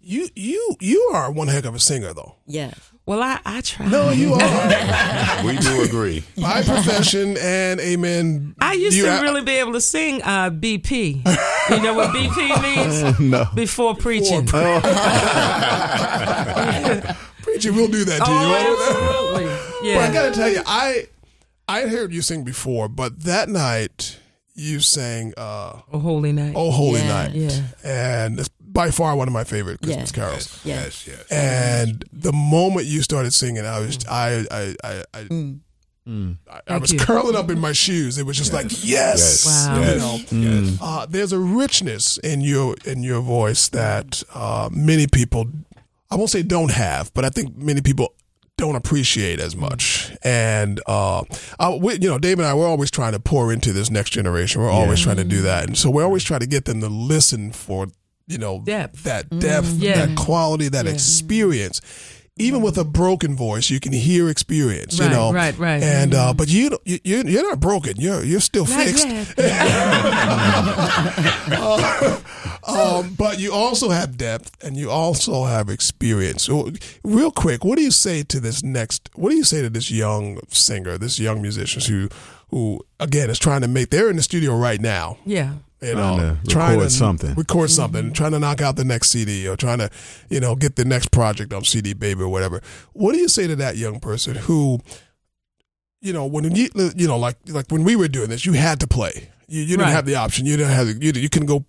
You 0.00 0.28
you 0.34 0.76
you 0.80 1.10
are 1.14 1.30
one 1.30 1.48
heck 1.48 1.64
of 1.66 1.74
a 1.74 1.78
singer 1.78 2.12
though. 2.14 2.34
Yeah. 2.46 2.72
Well, 3.10 3.22
I 3.24 3.40
I 3.44 3.60
try. 3.60 3.88
No, 3.88 4.10
you 4.10 4.34
are 4.40 5.44
We 5.44 5.56
do 5.56 5.82
agree. 5.82 6.22
by 6.40 6.62
profession 6.62 7.36
and 7.40 7.80
amen. 7.80 8.54
I 8.60 8.74
used 8.74 8.96
you 8.96 9.02
to 9.06 9.18
a- 9.18 9.22
really 9.22 9.42
be 9.42 9.56
able 9.56 9.72
to 9.72 9.80
sing 9.80 10.22
uh, 10.22 10.50
BP. 10.50 11.16
You 11.70 11.80
know 11.82 11.94
what 11.94 12.10
BP 12.14 12.62
means? 13.02 13.18
No. 13.18 13.46
Before 13.52 13.96
preaching. 13.96 14.46
preacher. 17.42 17.72
We'll 17.72 17.88
do 17.88 18.04
that 18.04 18.22
to 18.24 18.30
you. 18.30 18.38
Oh, 18.38 19.34
absolutely. 19.34 19.94
But 19.94 20.02
I 20.08 20.12
gotta 20.12 20.30
tell 20.32 20.48
you, 20.48 20.62
I 20.64 21.06
I 21.68 21.88
heard 21.88 22.12
you 22.12 22.22
sing 22.22 22.44
before, 22.44 22.88
but 22.88 23.24
that 23.24 23.48
night 23.48 24.18
you 24.54 24.78
sang 24.78 25.32
uh, 25.36 25.80
Oh, 25.92 25.98
holy 25.98 26.30
night. 26.32 26.52
"Oh 26.54 26.70
Holy 26.70 27.00
Yeah. 27.00 27.08
Night," 27.08 27.32
Yeah. 27.34 27.60
and 27.82 28.38
it's 28.38 28.50
by 28.72 28.90
far 28.90 29.16
one 29.16 29.28
of 29.28 29.34
my 29.34 29.44
favorite 29.44 29.80
Christmas 29.82 30.10
Yeah. 30.14 30.22
carols. 30.24 30.60
Yeah. 30.64 30.74
Yes, 30.84 31.06
yes. 31.06 31.24
And 31.30 32.04
the 32.12 32.32
moment 32.32 32.86
you 32.86 33.02
started 33.02 33.32
singing, 33.34 33.64
I 33.66 33.80
was 33.80 33.98
I 34.08 34.44
I 34.50 34.74
I 34.84 35.04
I, 35.14 35.58
Mm. 36.08 36.38
I, 36.50 36.60
I 36.66 36.78
was 36.78 36.92
you. 36.92 36.98
curling 36.98 37.36
up 37.36 37.50
in 37.50 37.60
my 37.60 37.72
shoes. 37.72 38.16
It 38.16 38.24
was 38.24 38.36
just 38.36 38.52
like 38.54 38.66
yes, 38.82 39.44
Wow. 39.46 39.78
you 39.80 39.96
know. 39.98 40.18
Yes. 40.30 40.78
Uh, 40.80 41.06
there's 41.08 41.32
a 41.32 41.38
richness 41.38 42.16
in 42.18 42.40
your 42.40 42.74
in 42.86 43.02
your 43.02 43.20
voice 43.20 43.68
that 43.68 44.22
uh, 44.34 44.70
many 44.72 45.06
people, 45.06 45.46
I 46.10 46.16
won't 46.16 46.30
say 46.30 46.42
don't 46.42 46.70
have, 46.72 47.12
but 47.12 47.24
I 47.26 47.28
think 47.28 47.54
many 47.56 47.82
people 47.82 48.14
don't 48.56 48.76
appreciate 48.76 49.40
as 49.40 49.54
much. 49.54 50.10
And 50.22 50.80
uh, 50.86 51.22
uh, 51.58 51.78
we, 51.80 51.94
you 52.00 52.08
know, 52.08 52.18
Dave 52.18 52.38
and 52.38 52.46
I, 52.48 52.54
we're 52.54 52.66
always 52.66 52.90
trying 52.90 53.12
to 53.12 53.20
pour 53.20 53.52
into 53.52 53.72
this 53.72 53.90
next 53.90 54.10
generation. 54.10 54.62
We're 54.62 54.70
always 54.70 55.00
trying 55.00 55.16
to 55.18 55.24
do 55.24 55.42
that, 55.42 55.64
and 55.66 55.76
so 55.78 55.90
we're 55.90 56.04
always 56.04 56.24
trying 56.24 56.40
to 56.40 56.46
get 56.46 56.64
them 56.64 56.80
to 56.80 56.88
listen 56.88 57.52
for 57.52 57.88
you 58.30 58.38
know 58.38 58.62
Depth. 58.64 59.02
that 59.04 59.28
depth, 59.38 59.74
Yeah. 59.78 60.06
that 60.06 60.16
quality, 60.16 60.68
that 60.68 60.86
experience. 60.86 61.80
Even 62.36 62.62
with 62.62 62.78
a 62.78 62.84
broken 62.84 63.36
voice, 63.36 63.68
you 63.68 63.80
can 63.80 63.92
hear 63.92 64.30
experience. 64.30 64.98
you 64.98 65.10
know, 65.10 65.30
right, 65.30 65.58
right. 65.58 65.82
And 65.82 66.14
uh, 66.14 66.32
but 66.32 66.48
you 66.48 66.78
you 66.86 66.98
you're 67.04 67.42
not 67.50 67.60
broken. 67.60 67.96
You're 67.98 68.24
you're 68.24 68.40
still 68.40 68.64
Not 68.64 68.82
fixed. 68.86 69.06
yet. 69.06 69.34
Um, 72.62 73.14
but 73.14 73.40
you 73.40 73.52
also 73.52 73.88
have 73.90 74.16
depth 74.16 74.52
and 74.62 74.76
you 74.76 74.90
also 74.90 75.44
have 75.44 75.68
experience. 75.70 76.44
So, 76.44 76.70
real 77.02 77.30
quick, 77.32 77.64
what 77.64 77.76
do 77.76 77.82
you 77.82 77.90
say 77.90 78.22
to 78.24 78.38
this 78.38 78.62
next? 78.62 79.08
What 79.14 79.30
do 79.30 79.36
you 79.36 79.44
say 79.44 79.62
to 79.62 79.70
this 79.70 79.90
young 79.90 80.38
singer, 80.50 80.98
this 80.98 81.18
young 81.18 81.40
musician 81.42 81.82
who, 81.82 82.08
who 82.50 82.80
again 83.00 83.30
is 83.30 83.38
trying 83.38 83.62
to 83.62 83.68
make? 83.68 83.90
They're 83.90 84.10
in 84.10 84.16
the 84.16 84.22
studio 84.22 84.56
right 84.56 84.80
now. 84.80 85.16
yeah. 85.24 85.54
You 85.82 85.94
know, 85.94 86.36
Trying 86.48 86.72
know, 86.74 86.74
to 86.74 86.76
record 86.80 86.92
something. 86.92 87.34
record 87.34 87.70
something, 87.70 88.12
trying 88.12 88.32
to 88.32 88.38
knock 88.38 88.60
out 88.60 88.76
the 88.76 88.84
next 88.84 89.08
CD 89.10 89.48
or 89.48 89.56
trying 89.56 89.78
to, 89.78 89.88
you 90.28 90.38
know, 90.38 90.54
get 90.54 90.76
the 90.76 90.84
next 90.84 91.10
project 91.10 91.54
on 91.54 91.64
CD 91.64 91.94
Baby 91.94 92.20
or 92.22 92.28
whatever. 92.28 92.60
What 92.92 93.12
do 93.14 93.18
you 93.18 93.28
say 93.28 93.46
to 93.46 93.56
that 93.56 93.76
young 93.78 93.98
person 93.98 94.34
who 94.36 94.80
you 96.02 96.12
know, 96.12 96.24
when 96.26 96.54
you 96.54 96.68
you 96.96 97.06
know, 97.08 97.18
like 97.18 97.36
like 97.48 97.66
when 97.70 97.84
we 97.84 97.96
were 97.96 98.08
doing 98.08 98.28
this, 98.30 98.46
you 98.46 98.52
had 98.54 98.80
to 98.80 98.86
play. 98.86 99.30
You, 99.48 99.60
you 99.62 99.66
didn't 99.68 99.82
Right. 99.86 99.92
have 99.92 100.06
the 100.06 100.14
option. 100.16 100.46
You 100.46 100.56
didn't 100.56 100.72
have 100.72 100.88
you, 101.02 101.12
you 101.14 101.28
couldn't 101.28 101.46
go 101.48 101.64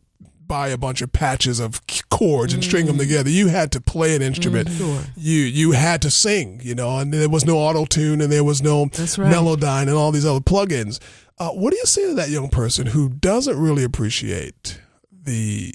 buy 0.47 0.67
a 0.69 0.78
bunch 0.78 1.02
of 1.02 1.13
patches 1.13 1.60
of 1.62 1.82
chords 2.10 2.54
and 2.54 2.62
string 2.63 2.86
them 2.86 2.97
together. 2.97 3.30
You 3.30 3.47
had 3.47 3.71
to 3.74 3.80
play 3.82 4.15
an 4.15 4.21
instrument. 4.21 4.67
Mm. 4.69 4.78
Sure. 4.78 5.02
You 5.15 5.39
you 5.41 5.71
had 5.71 6.02
to 6.04 6.12
sing. 6.12 6.60
You 6.63 6.76
know, 6.76 6.97
and 7.00 7.13
there 7.13 7.30
was 7.30 7.45
no 7.45 7.58
auto 7.58 7.86
tune 7.86 8.21
and 8.21 8.32
there 8.32 8.43
was 8.43 8.62
no 8.62 8.86
That's 8.86 9.17
right. 9.17 9.34
Melodyne 9.34 9.84
and 9.84 9.91
all 9.91 10.12
these 10.12 10.26
other 10.26 10.39
plugins. 10.41 11.00
Uh, 11.38 11.50
what 11.50 11.72
do 11.72 11.78
you 11.78 11.86
say 11.86 12.08
to 12.08 12.13
that 12.15 12.30
young 12.30 12.50
person 12.50 12.88
who 12.88 13.10
doesn't 13.10 13.58
really 13.60 13.84
appreciate 13.84 14.80
the 15.12 15.74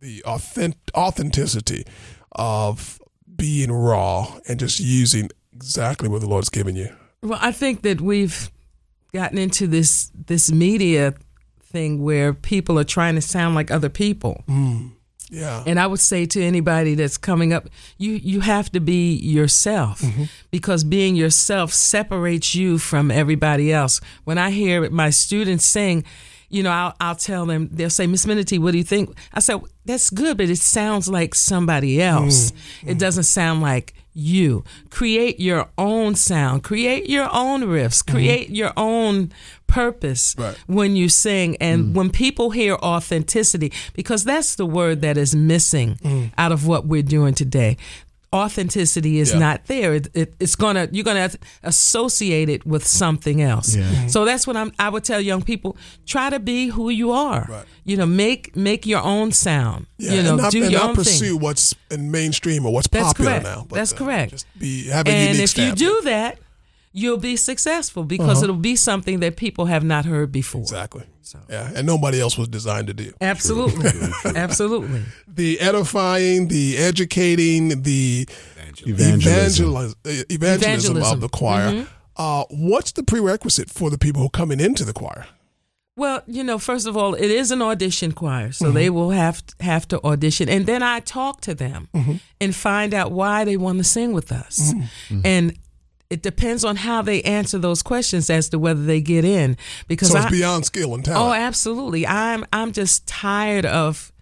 the 0.00 0.22
authentic, 0.24 0.78
authenticity 0.94 1.84
of 2.32 3.00
being 3.36 3.72
raw 3.72 4.38
and 4.48 4.58
just 4.60 4.80
using 4.80 5.30
exactly 5.52 6.08
what 6.08 6.20
the 6.20 6.28
Lord's 6.28 6.50
given 6.50 6.76
you? 6.76 6.88
Well, 7.22 7.38
I 7.40 7.52
think 7.52 7.82
that 7.82 8.00
we've 8.00 8.50
gotten 9.12 9.38
into 9.38 9.66
this 9.66 10.10
this 10.26 10.50
media 10.50 11.14
thing 11.62 12.02
where 12.02 12.34
people 12.34 12.78
are 12.78 12.84
trying 12.84 13.14
to 13.14 13.20
sound 13.22 13.54
like 13.54 13.70
other 13.70 13.88
people. 13.88 14.44
Yeah. 15.34 15.64
And 15.66 15.80
I 15.80 15.86
would 15.86 16.00
say 16.00 16.26
to 16.26 16.42
anybody 16.42 16.94
that's 16.94 17.18
coming 17.18 17.52
up, 17.52 17.68
you 17.98 18.12
you 18.12 18.40
have 18.40 18.70
to 18.72 18.80
be 18.80 19.14
yourself 19.14 20.00
mm-hmm. 20.00 20.24
because 20.50 20.84
being 20.84 21.16
yourself 21.16 21.72
separates 21.72 22.54
you 22.54 22.78
from 22.78 23.10
everybody 23.10 23.72
else. 23.72 24.00
When 24.24 24.38
I 24.38 24.50
hear 24.50 24.88
my 24.90 25.10
students 25.10 25.64
sing, 25.64 26.04
you 26.48 26.62
know, 26.62 26.70
I'll, 26.70 26.94
I'll 27.00 27.16
tell 27.16 27.46
them, 27.46 27.68
they'll 27.72 27.90
say, 27.90 28.06
Miss 28.06 28.26
Minatee, 28.26 28.60
what 28.60 28.72
do 28.72 28.78
you 28.78 28.84
think? 28.84 29.16
I 29.32 29.40
said, 29.40 29.60
that's 29.84 30.08
good, 30.10 30.36
but 30.36 30.48
it 30.48 30.58
sounds 30.58 31.08
like 31.08 31.34
somebody 31.34 32.00
else. 32.00 32.52
Mm. 32.52 32.90
It 32.90 32.98
doesn't 32.98 33.24
sound 33.24 33.60
like 33.60 33.92
you. 34.14 34.64
Create 34.90 35.40
your 35.40 35.68
own 35.76 36.14
sound, 36.14 36.62
create 36.62 37.08
your 37.08 37.28
own 37.32 37.62
riffs, 37.62 38.02
mm-hmm. 38.02 38.16
create 38.16 38.50
your 38.50 38.72
own 38.76 39.32
purpose 39.66 40.34
Right. 40.38 40.56
when 40.66 40.94
you 40.94 41.08
sing 41.08 41.56
and 41.56 41.86
mm. 41.86 41.94
when 41.94 42.10
people 42.10 42.50
hear 42.50 42.74
authenticity 42.76 43.72
because 43.94 44.22
that's 44.22 44.54
the 44.54 44.66
word 44.66 45.00
that 45.00 45.16
is 45.16 45.34
missing 45.34 45.96
mm. 45.96 46.30
out 46.38 46.52
of 46.52 46.66
what 46.66 46.86
we're 46.86 47.02
doing 47.02 47.34
today 47.34 47.76
authenticity 48.34 49.18
is 49.20 49.30
Yeah. 49.32 49.38
not 49.46 49.58
there 49.66 49.94
it, 49.94 50.08
it, 50.14 50.34
it's 50.40 50.56
gonna 50.56 50.88
you're 50.90 51.04
gonna 51.04 51.30
associate 51.62 52.48
it 52.48 52.66
with 52.66 52.84
something 52.86 53.40
else 53.40 53.76
Yeah. 53.76 54.06
so 54.08 54.24
that's 54.24 54.44
what 54.46 54.56
i'm 54.56 54.72
i 54.78 54.88
would 54.88 55.04
tell 55.04 55.20
young 55.20 55.42
people 55.42 55.76
try 56.04 56.30
to 56.30 56.40
be 56.40 56.66
who 56.68 56.90
you 56.90 57.12
are 57.12 57.46
Right. 57.48 57.64
you 57.84 57.96
know 57.96 58.06
make 58.06 58.56
make 58.56 58.86
your 58.86 59.02
own 59.02 59.30
sound 59.32 59.86
Yeah, 59.98 60.14
you 60.14 60.22
know 60.24 60.32
and 60.34 60.42
not, 60.42 60.52
do 60.52 60.62
and 60.62 60.72
your 60.72 60.80
not 60.80 60.90
own 60.90 60.96
pursue 60.96 61.32
thing 61.34 61.40
what's 61.40 61.74
in 61.90 62.10
mainstream 62.10 62.66
or 62.66 62.72
what's 62.72 62.88
That's 62.88 63.12
popular 63.12 63.30
correct. 63.40 63.44
now. 63.44 63.66
That's 63.70 63.92
correct. 63.92 64.30
Just 64.32 64.46
be 64.58 64.88
have 64.88 65.06
a 65.06 65.10
and 65.10 65.38
if 65.38 65.50
stamp. 65.50 65.78
you 65.80 65.86
do 65.88 66.00
that 66.04 66.38
you'll 66.92 67.18
be 67.32 67.36
successful 67.36 68.02
because 68.04 68.38
Uh-huh. 68.38 68.44
it'll 68.44 68.56
be 68.72 68.76
something 68.76 69.20
that 69.20 69.36
people 69.36 69.64
have 69.66 69.84
not 69.84 70.04
heard 70.12 70.30
before 70.32 70.62
exactly, 70.62 71.04
yeah, 71.48 71.70
and 71.74 71.86
nobody 71.86 72.20
else 72.20 72.38
was 72.38 72.48
designed 72.48 72.86
to 72.88 72.94
do. 72.94 73.12
absolutely. 73.20 73.90
Absolutely. 74.34 75.02
The 75.28 75.60
edifying, 75.60 76.48
the 76.48 76.76
educating, 76.76 77.82
the 77.82 78.26
Evangelism. 78.86 79.94
evangelism, 80.04 80.26
Evangelism. 80.30 81.12
of 81.12 81.20
the 81.20 81.28
choir. 81.28 81.70
Mm-hmm. 81.70 81.84
Uh, 82.16 82.44
what's 82.50 82.92
the 82.92 83.02
prerequisite 83.02 83.70
for 83.70 83.90
the 83.90 83.98
people 83.98 84.20
who 84.20 84.26
are 84.26 84.30
coming 84.30 84.60
into 84.60 84.84
the 84.84 84.92
choir? 84.92 85.26
Well, 85.96 86.22
you 86.26 86.42
know, 86.42 86.58
first 86.58 86.86
of 86.88 86.96
all, 86.96 87.14
it 87.14 87.30
is 87.30 87.52
an 87.52 87.62
audition 87.62 88.12
choir, 88.12 88.50
so 88.50 88.66
mm-hmm. 88.66 88.74
they 88.74 88.90
will 88.90 89.10
have 89.10 89.42
have 89.60 89.86
to 89.88 90.02
audition, 90.04 90.48
and 90.48 90.66
then 90.66 90.82
I 90.82 90.98
talk 90.98 91.40
to 91.42 91.54
them 91.54 91.88
mm-hmm. 91.94 92.14
and 92.40 92.54
find 92.54 92.92
out 92.92 93.12
why 93.12 93.44
they 93.44 93.56
want 93.56 93.78
to 93.78 93.84
sing 93.84 94.12
with 94.12 94.32
us, 94.32 94.74
and 95.24 95.56
it 96.14 96.22
depends 96.22 96.64
on 96.64 96.76
how 96.76 97.02
they 97.02 97.20
answer 97.22 97.58
those 97.58 97.82
questions 97.82 98.30
as 98.30 98.48
to 98.50 98.56
whether 98.56 98.84
they 98.84 99.00
get 99.00 99.24
in. 99.24 99.56
Because 99.88 100.12
So 100.12 100.18
it's 100.18 100.26
I, 100.26 100.30
beyond 100.30 100.64
skill 100.64 100.94
and 100.94 101.04
talent. 101.04 101.28
oh, 101.28 101.32
absolutely, 101.34 102.06
I'm 102.06 102.46
I'm 102.52 102.70
just 102.70 103.08
tired 103.08 103.66
of 103.66 104.12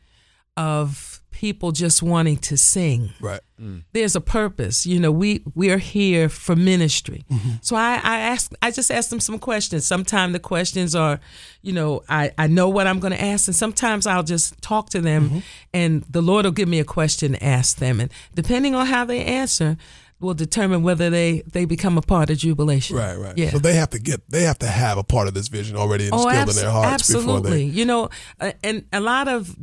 of 0.57 1.21
people 1.31 1.73
just 1.73 2.03
wanting 2.03 2.37
to 2.37 2.57
sing 2.57 3.11
right. 3.21 3.41
Mm. 3.61 3.83
there's 3.93 4.17
a 4.17 4.23
purpose. 4.23 4.87
You 4.87 5.01
know, 5.01 5.13
we 5.13 5.43
we 5.55 5.71
are 5.71 5.77
here 5.77 6.31
for 6.31 6.57
ministry. 6.57 7.27
Mm-hmm. 7.31 7.51
So 7.61 7.77
I 7.77 8.01
I 8.03 8.19
ask 8.21 8.53
I 8.63 8.71
just 8.71 8.91
ask 8.91 9.11
them 9.11 9.21
some 9.21 9.39
questions. 9.39 9.87
Sometimes 9.87 10.33
the 10.33 10.39
questions 10.39 10.95
are, 10.95 11.21
you 11.61 11.75
know, 11.75 12.05
I 12.09 12.31
I 12.39 12.47
know 12.47 12.71
what 12.71 12.87
I'm 12.87 13.01
going 13.01 13.13
to 13.13 13.23
ask, 13.23 13.49
and 13.49 13.57
sometimes 13.57 14.07
I'll 14.07 14.23
just 14.23 14.63
talk 14.63 14.89
to 14.91 15.03
them, 15.03 15.29
mm-hmm. 15.29 15.39
and 15.75 16.05
the 16.09 16.23
Lord 16.23 16.47
will 16.47 16.53
give 16.53 16.71
me 16.71 16.81
a 16.81 16.85
question 16.85 17.33
to 17.33 17.45
ask 17.45 17.77
them, 17.77 18.01
and 18.01 18.11
depending 18.35 18.75
on 18.75 18.87
how 18.87 19.05
they 19.05 19.23
answer, 19.25 19.77
will 20.23 20.35
determine 20.35 20.83
whether 20.83 21.11
they 21.11 21.43
they 21.53 21.65
become 21.65 21.99
a 21.99 22.03
part 22.03 22.31
of 22.31 22.39
jubilation. 22.39 22.97
Right, 22.97 23.17
right. 23.17 23.37
Yeah. 23.37 23.51
So 23.51 23.59
they 23.59 23.75
have 23.75 23.91
to 23.91 23.99
get, 23.99 24.29
they 24.31 24.43
have 24.43 24.59
to 24.61 24.67
have 24.67 24.99
a 24.99 25.05
part 25.05 25.29
of 25.29 25.35
this 25.35 25.49
vision 25.49 25.77
already 25.77 26.05
instilled 26.07 26.49
in 26.49 26.57
their 26.57 26.71
hearts 26.71 26.95
absolutely. 26.95 27.43
before 27.43 27.51
they. 27.51 27.63
You 27.65 27.85
know, 27.85 28.09
uh, 28.41 28.53
and 28.63 28.85
a 28.93 29.01
lot 29.01 29.29
of 29.29 29.57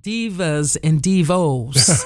divas 0.00 0.76
and 0.82 1.00
divos 1.00 2.04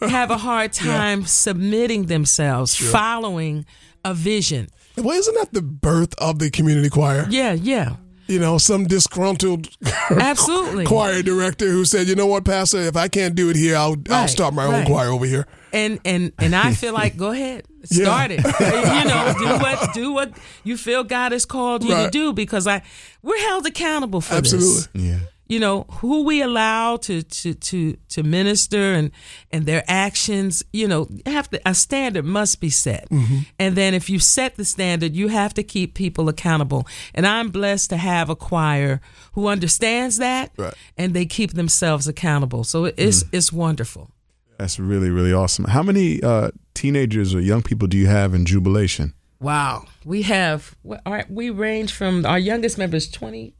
have 0.08 0.30
a 0.30 0.38
hard 0.38 0.72
time 0.72 1.24
submitting 1.24 2.06
themselves, 2.06 2.76
following 2.76 3.66
a 4.04 4.14
vision. 4.14 4.68
Well, 4.96 5.16
isn't 5.16 5.34
that 5.34 5.52
the 5.52 5.62
birth 5.62 6.14
of 6.18 6.38
the 6.38 6.50
community 6.50 6.88
choir? 6.90 7.26
Yeah, 7.30 7.52
yeah, 7.52 7.96
You 8.28 8.38
know, 8.38 8.58
some 8.58 8.84
disgruntled 8.86 9.68
absolutely. 10.10 10.84
choir 10.84 11.22
director 11.22 11.66
who 11.68 11.84
said, 11.86 12.06
"You 12.08 12.14
know 12.14 12.26
what, 12.26 12.44
Pastor? 12.44 12.78
If 12.82 12.94
I 12.96 13.08
can't 13.08 13.34
do 13.34 13.48
it 13.48 13.56
here, 13.56 13.74
I'll 13.76 13.96
I'll 14.10 14.28
start 14.28 14.52
my 14.54 14.66
own 14.66 14.84
choir 14.84 15.08
over 15.08 15.24
here." 15.24 15.46
And 15.72 15.98
and 16.04 16.32
and 16.38 16.54
I 16.54 16.72
feel 16.74 16.92
like 16.92 17.16
go 17.16 17.30
ahead, 17.30 17.64
Yeah. 17.90 18.04
start 18.04 18.30
it. 18.30 18.38
you 18.60 19.04
know, 19.08 19.34
do 19.38 19.62
what 19.62 19.94
do 19.94 20.12
what 20.12 20.32
you 20.62 20.76
feel 20.76 21.04
God 21.04 21.32
has 21.32 21.46
called 21.46 21.84
you 21.84 21.94
to 21.94 22.10
do 22.10 22.32
because 22.34 22.66
I 22.66 22.82
we're 23.22 23.38
held 23.40 23.66
accountable 23.66 24.20
for 24.20 24.40
this. 24.40 24.52
Absolutely. 24.52 25.08
Yeah. 25.10 25.18
You 25.48 25.58
know 25.58 25.84
who 26.00 26.22
we 26.24 26.42
allow 26.42 26.96
to 26.96 27.22
to 27.22 27.54
to 27.54 27.96
to 28.08 28.22
minister 28.22 28.92
and 28.92 29.10
and 29.50 29.64
their 29.66 29.82
actions 29.88 30.62
you 30.72 30.86
know 30.86 31.08
have 31.26 31.48
to 31.50 31.60
a 31.68 31.74
standard 31.74 32.24
must 32.24 32.60
be 32.60 32.70
set 32.70 33.08
Mm-hmm. 33.10 33.38
and 33.58 33.76
then 33.76 33.94
if 33.94 34.10
you 34.10 34.18
set 34.18 34.56
the 34.56 34.64
standard 34.64 35.14
you 35.16 35.28
have 35.28 35.54
to 35.54 35.62
keep 35.62 35.94
people 35.94 36.28
accountable 36.28 36.86
and 37.14 37.26
i'm 37.26 37.48
blessed 37.50 37.90
to 37.90 37.96
have 37.96 38.28
a 38.30 38.36
choir 38.36 39.00
who 39.32 39.46
understands 39.48 40.18
that 40.18 40.50
Right. 40.56 40.74
and 40.96 41.14
they 41.14 41.26
keep 41.26 41.52
themselves 41.54 42.06
accountable 42.08 42.64
so 42.64 42.84
it's 42.84 43.24
it's 43.32 43.52
wonderful 43.52 44.10
That's 44.58 44.78
really, 44.80 45.10
really 45.10 45.32
awesome. 45.32 45.64
How 45.66 45.84
many 45.84 46.20
uh, 46.22 46.50
teenagers 46.74 47.32
or 47.34 47.40
young 47.40 47.62
people 47.62 47.86
do 47.88 47.96
you 47.96 48.08
have 48.08 48.34
in 48.34 48.44
Jubilation? 48.44 49.14
wow 49.40 49.84
we 50.04 50.22
have 50.22 50.74
what 50.82 51.00
we 51.30 51.48
range 51.50 51.92
from 51.92 52.26
our 52.26 52.40
youngest 52.40 52.76
member 52.76 52.96
is 52.96 53.08
20 53.08 53.54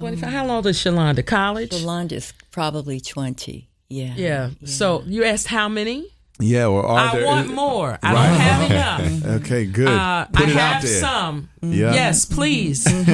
25 0.00 0.30
how 0.32 0.46
long 0.46 0.66
is 0.66 0.78
shalonda? 0.78 1.24
College? 1.24 1.70
Yolanda's 1.72 2.32
probably 2.50 3.00
20. 3.00 3.68
Yeah. 3.88 4.14
yeah. 4.16 4.50
So 4.64 5.02
you 5.06 5.24
asked 5.24 5.48
how 5.48 5.68
many 5.68 6.10
Yeah, 6.40 6.66
or 6.66 6.84
are 6.84 6.98
I 7.08 7.12
there? 7.12 7.26
want 7.26 7.54
more. 7.54 7.98
I 8.02 8.12
don't 8.12 8.40
have 8.40 8.70
enough. 9.22 9.42
Okay, 9.42 9.66
good. 9.66 9.88
Uh, 9.88 10.26
Put 10.26 10.46
I 10.48 10.50
it 10.50 10.56
have 10.56 10.76
out 10.76 10.82
there. 10.82 11.00
some. 11.00 11.48
Yeah. 11.62 11.92
Yes, 11.92 12.24
please 12.24 12.84
come, 12.88 13.04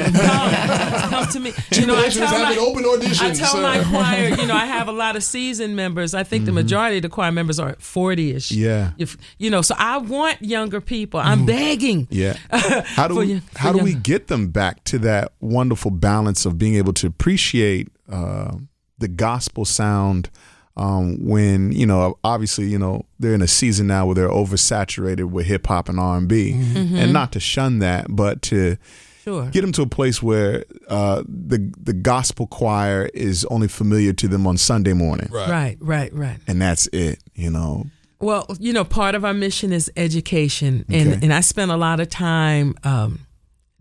come 1.11 1.27
to 1.29 1.41
me. 1.41 1.53
You 1.73 1.87
know, 1.87 1.97
I 1.97 2.09
tell 2.11 2.31
my, 2.39 2.57
open 2.57 2.85
auditions, 2.85 3.21
I 3.21 3.33
tell 3.35 3.53
so- 3.55 3.63
my 3.63 3.83
choir. 3.83 4.29
You 4.29 4.47
know, 4.47 4.55
I 4.55 4.67
have 4.67 4.89
a 4.89 4.93
lot 5.05 5.17
of 5.17 5.25
seasoned 5.25 5.75
members. 5.77 6.15
I 6.15 6.23
think 6.23 6.45
the 6.45 6.53
majority 6.53 6.97
of 6.99 7.03
the 7.03 7.09
choir 7.09 7.33
members 7.33 7.59
are 7.59 7.75
forty-ish. 7.79 8.51
Mm-hmm. 8.51 8.63
Yeah. 8.63 8.91
If, 8.99 9.17
you 9.39 9.51
know, 9.51 9.63
so 9.63 9.75
I 9.79 9.99
want 9.99 10.43
younger 10.43 10.81
people. 10.81 11.21
I'm 11.21 11.45
begging. 11.47 12.07
Yeah. 12.11 12.37
How 12.51 13.09
do 13.09 13.15
For 13.15 13.21
we, 13.21 13.41
for 13.41 13.59
how 13.59 13.73
do 13.73 13.79
we 13.83 13.95
get 13.95 14.29
them 14.29 14.49
back 14.49 14.85
to 14.85 14.99
that 15.01 15.33
wonderful 15.41 15.91
balance 15.91 16.47
of 16.47 16.57
being 16.59 16.77
able 16.77 16.93
to 16.95 17.07
appreciate 17.07 17.89
uh, 18.09 18.57
the 18.99 19.09
gospel 19.09 19.65
sound 19.65 20.31
um, 20.77 21.25
when 21.25 21.73
you 21.73 21.87
know 21.87 22.19
obviously 22.25 22.67
you 22.67 22.79
know 22.79 23.05
they're 23.19 23.35
in 23.35 23.43
a 23.43 23.49
season 23.49 23.87
now 23.87 24.07
where 24.07 24.15
they're 24.15 24.29
oversaturated 24.29 25.25
with 25.31 25.47
hip 25.47 25.67
hop 25.67 25.89
and 25.89 25.99
R 25.99 26.19
and 26.19 26.29
B, 26.29 26.53
Mm-hmm. 26.53 26.97
and 26.97 27.13
not 27.13 27.33
to 27.33 27.41
shun 27.41 27.79
that, 27.81 28.07
but 28.09 28.43
to 28.43 28.77
Sure. 29.25 29.47
get 29.51 29.63
them 29.63 29.73
to 29.73 29.83
a 29.83 29.87
place 29.89 30.23
where 30.23 30.65
uh, 30.89 31.23
the 31.27 31.73
the 31.83 31.93
gospel 31.93 32.47
choir 32.47 33.11
is 33.13 33.45
only 33.47 33.67
familiar 33.69 34.13
to 34.13 34.29
them 34.29 34.47
on 34.47 34.57
Sunday 34.57 34.93
morning, 34.93 35.29
Right. 35.33 35.49
Right. 35.51 35.79
Right. 35.81 36.15
Right. 36.15 36.39
and 36.47 36.63
that's 36.63 36.87
it. 36.89 37.19
You 37.35 37.51
know. 37.51 37.87
Well, 38.21 38.47
you 38.61 38.73
know, 38.73 38.85
part 38.85 39.15
of 39.15 39.25
our 39.25 39.35
mission 39.35 39.73
is 39.73 39.91
education, 39.97 40.85
and 40.89 41.09
Okay. 41.15 41.19
and 41.23 41.35
I 41.35 41.41
spent 41.41 41.71
a 41.71 41.77
lot 41.77 42.01
of 42.01 42.09
time 42.09 42.75
um, 42.85 43.27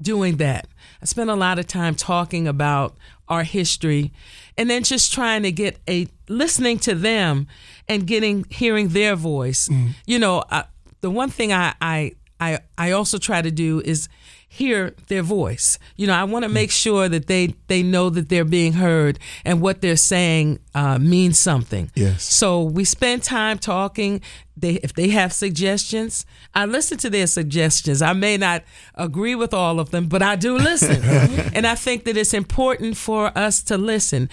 doing 0.02 0.38
that. 0.38 0.68
I 1.02 1.06
spent 1.06 1.30
a 1.30 1.36
lot 1.36 1.60
of 1.60 1.68
time 1.68 1.96
talking 1.96 2.48
about 2.48 2.98
our 3.30 3.43
history, 3.43 4.12
and 4.58 4.70
then 4.70 4.84
just 4.84 5.14
trying 5.14 5.43
to 5.43 5.51
get 5.51 5.78
a 5.89 6.08
listening 6.30 6.80
to 6.80 6.95
them 6.95 7.47
and 7.88 8.08
getting 8.08 8.45
hearing 8.49 8.89
their 8.89 9.16
voice. 9.16 9.70
You 10.06 10.20
know, 10.20 10.43
uh, 10.49 10.64
the 11.01 11.10
one 11.12 11.30
thing 11.30 11.53
I, 11.53 11.74
I 11.82 12.12
I 12.39 12.60
I 12.78 12.91
also 12.91 13.18
try 13.18 13.41
to 13.41 13.51
do 13.51 13.82
is 13.82 14.08
hear 14.56 14.95
their 15.08 15.22
voice. 15.22 15.78
You 15.97 16.08
know, 16.08 16.14
I 16.14 16.24
want 16.24 16.43
to 16.43 16.49
make 16.49 16.72
sure 16.72 17.10
that 17.10 17.28
they 17.28 17.56
they 17.68 17.84
know 17.84 18.10
that 18.10 18.30
they're 18.30 18.45
being 18.45 18.74
heard 18.74 19.20
and 19.43 19.60
what 19.60 19.82
they're 19.82 19.97
saying 19.97 20.60
uh, 20.74 20.97
means 20.97 21.38
something. 21.38 21.91
Yes. 21.93 22.24
So 22.24 22.64
we 22.64 22.86
spend 22.86 23.24
time 23.24 23.60
talking. 23.60 24.22
They 24.56 24.76
if 24.76 24.93
they 24.93 25.10
have 25.10 25.34
suggestions, 25.34 26.26
I 26.53 26.66
listen 26.66 26.97
to 26.99 27.10
their 27.10 27.28
suggestions. 27.28 28.01
I 28.01 28.14
may 28.14 28.38
not 28.38 28.64
agree 28.93 29.36
with 29.36 29.53
all 29.53 29.82
of 29.82 29.91
them, 29.91 30.08
but 30.08 30.22
I 30.22 30.38
do 30.38 30.58
listen. 30.58 31.03
and 31.53 31.68
I 31.68 31.76
think 31.76 32.06
that 32.06 32.16
it's 32.16 32.34
important 32.34 32.95
for 32.95 33.38
us 33.38 33.62
to 33.64 33.78
listen 33.78 34.30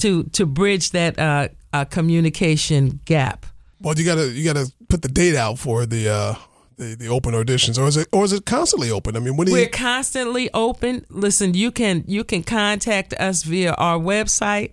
to 0.00 0.22
to 0.24 0.46
bridge 0.46 0.92
that 0.92 1.18
uh, 1.18 1.48
uh, 1.74 1.84
communication 1.84 3.00
gap. 3.04 3.44
Well, 3.82 3.94
you 3.98 4.06
gotta 4.06 4.28
you 4.32 4.42
gotta 4.42 4.72
put 4.88 5.02
the 5.02 5.08
date 5.08 5.36
out 5.36 5.58
for 5.58 5.84
the 5.84 6.08
uh, 6.08 6.34
the, 6.76 6.94
the 6.94 7.08
open 7.08 7.32
auditions, 7.34 7.78
or 7.78 7.86
is 7.86 7.96
it 7.96 8.08
or 8.12 8.24
is 8.24 8.32
it 8.32 8.44
constantly 8.46 8.90
open? 8.90 9.16
I 9.16 9.20
mean, 9.20 9.36
when 9.36 9.46
do 9.46 9.52
We're 9.52 9.62
you? 9.64 9.70
constantly 9.70 10.50
open. 10.52 11.04
Listen, 11.10 11.54
you 11.54 11.70
can 11.70 12.04
you 12.06 12.22
can 12.24 12.42
contact 12.42 13.14
us 13.14 13.42
via 13.44 13.72
our 13.74 13.98
website 13.98 14.72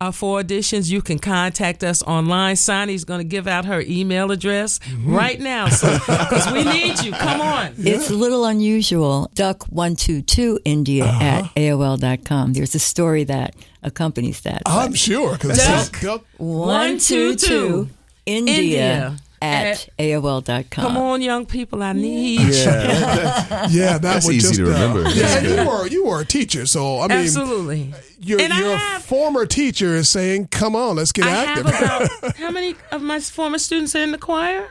uh, 0.00 0.12
for 0.12 0.40
auditions. 0.40 0.90
You 0.90 1.02
can 1.02 1.18
contact 1.18 1.82
us 1.82 2.02
online. 2.02 2.54
Sani's 2.56 3.04
going 3.04 3.20
to 3.20 3.24
give 3.24 3.46
out 3.48 3.64
her 3.64 3.80
email 3.80 4.30
address 4.30 4.78
Mm-hmm. 4.78 5.14
right 5.14 5.40
now, 5.40 5.64
because 5.66 6.52
we 6.52 6.64
need 6.64 7.00
you. 7.02 7.12
Come 7.12 7.40
on. 7.40 7.74
It's 7.78 8.10
a 8.10 8.14
little 8.14 8.44
unusual. 8.44 9.30
Duck122 9.34 10.58
India 10.64 11.04
Uh-huh. 11.04 11.24
at 11.24 11.44
AOL.com. 11.56 12.52
There's 12.52 12.74
a 12.74 12.78
story 12.78 13.24
that 13.24 13.54
accompanies 13.82 14.40
that. 14.42 14.62
I'm 14.66 14.94
sure 14.94 15.32
because 15.32 15.58
Duck. 15.58 16.24
One 16.36 16.98
two 16.98 17.34
two 17.36 17.88
India, 18.26 18.54
India 18.56 19.16
at 19.42 19.66
at- 19.66 19.88
AOL.com. 19.98 20.64
Come 20.70 20.96
on, 20.96 21.22
young 21.22 21.46
people. 21.46 21.82
I 21.82 21.92
need 21.92 22.40
you. 22.40 22.46
Yeah, 22.52 23.66
yeah, 23.70 23.92
that 23.92 24.02
That's 24.02 24.26
was 24.26 24.36
easy 24.36 24.48
just, 24.48 24.60
to 24.60 24.64
uh, 24.66 24.68
remember. 24.94 25.10
yeah, 25.10 25.40
you 25.40 25.68
were 25.68 25.86
you 25.88 26.04
were 26.06 26.20
a 26.20 26.24
teacher, 26.24 26.66
so 26.66 27.00
I 27.00 27.08
mean, 27.08 27.18
Absolutely. 27.18 27.94
your 28.20 28.40
And 28.40 28.52
I 28.52 28.60
your 28.60 28.76
have- 28.76 29.04
former 29.04 29.46
teacher 29.46 29.94
is 29.94 30.08
saying, 30.08 30.48
"Come 30.48 30.74
on, 30.76 30.96
let's 30.96 31.12
get 31.12 31.24
I 31.26 31.30
have 31.30 31.66
active." 31.66 32.10
about 32.20 32.36
how 32.36 32.50
many 32.50 32.74
of 32.92 33.02
my 33.02 33.20
former 33.20 33.58
students 33.58 33.94
are 33.94 34.02
in 34.02 34.12
the 34.12 34.18
choir? 34.18 34.68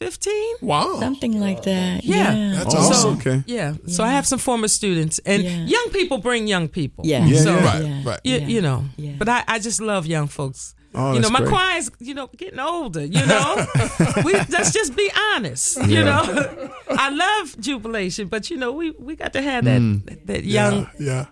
Fifteen. 0.00 0.56
wow, 0.62 0.98
Something 0.98 1.38
like 1.38 1.62
that. 1.62 2.02
Yeah. 2.02 2.34
Yeah. 2.34 2.54
that's 2.58 2.74
awesome. 2.74 3.18
okay. 3.18 3.44
Yeah. 3.46 3.74
So 3.86 4.02
I 4.02 4.10
have 4.10 4.26
some 4.26 4.40
former 4.40 4.66
students, 4.66 5.20
and 5.24 5.44
Yeah. 5.44 5.64
young 5.64 5.90
people 5.92 6.18
bring 6.18 6.48
young 6.48 6.66
people. 6.68 7.06
Yeah. 7.06 7.24
Yeah, 7.24 7.38
So, 7.40 7.54
yeah. 7.54 7.64
Right, 7.64 8.04
right. 8.06 8.20
You, 8.24 8.38
Yeah. 8.38 8.46
you 8.48 8.60
know, 8.62 8.84
Yeah. 8.96 9.12
but 9.16 9.28
I, 9.28 9.44
I 9.46 9.58
just 9.60 9.80
love 9.80 10.04
young 10.06 10.26
folks. 10.26 10.74
Oh, 10.94 11.14
you 11.14 11.20
know, 11.20 11.30
my 11.30 11.40
great. 11.40 11.50
choir's, 11.50 11.90
you 12.00 12.12
know, 12.14 12.28
getting 12.36 12.58
older, 12.58 13.04
you 13.04 13.24
know. 13.26 13.66
we 14.24 14.32
let's 14.34 14.72
just 14.72 14.94
be 14.96 15.10
honest. 15.34 15.82
You 15.86 16.04
know. 16.04 16.70
I 16.90 17.08
love 17.10 17.56
jubilation, 17.60 18.28
but 18.28 18.50
you 18.50 18.56
know, 18.58 18.72
we, 18.72 18.90
we 18.92 19.16
got 19.16 19.32
to 19.32 19.42
have 19.42 19.64
that 19.64 19.80
that, 20.06 20.26
that 20.26 20.44
young 20.44 20.88
yeah, 20.98 21.04
yeah. 21.06 21.26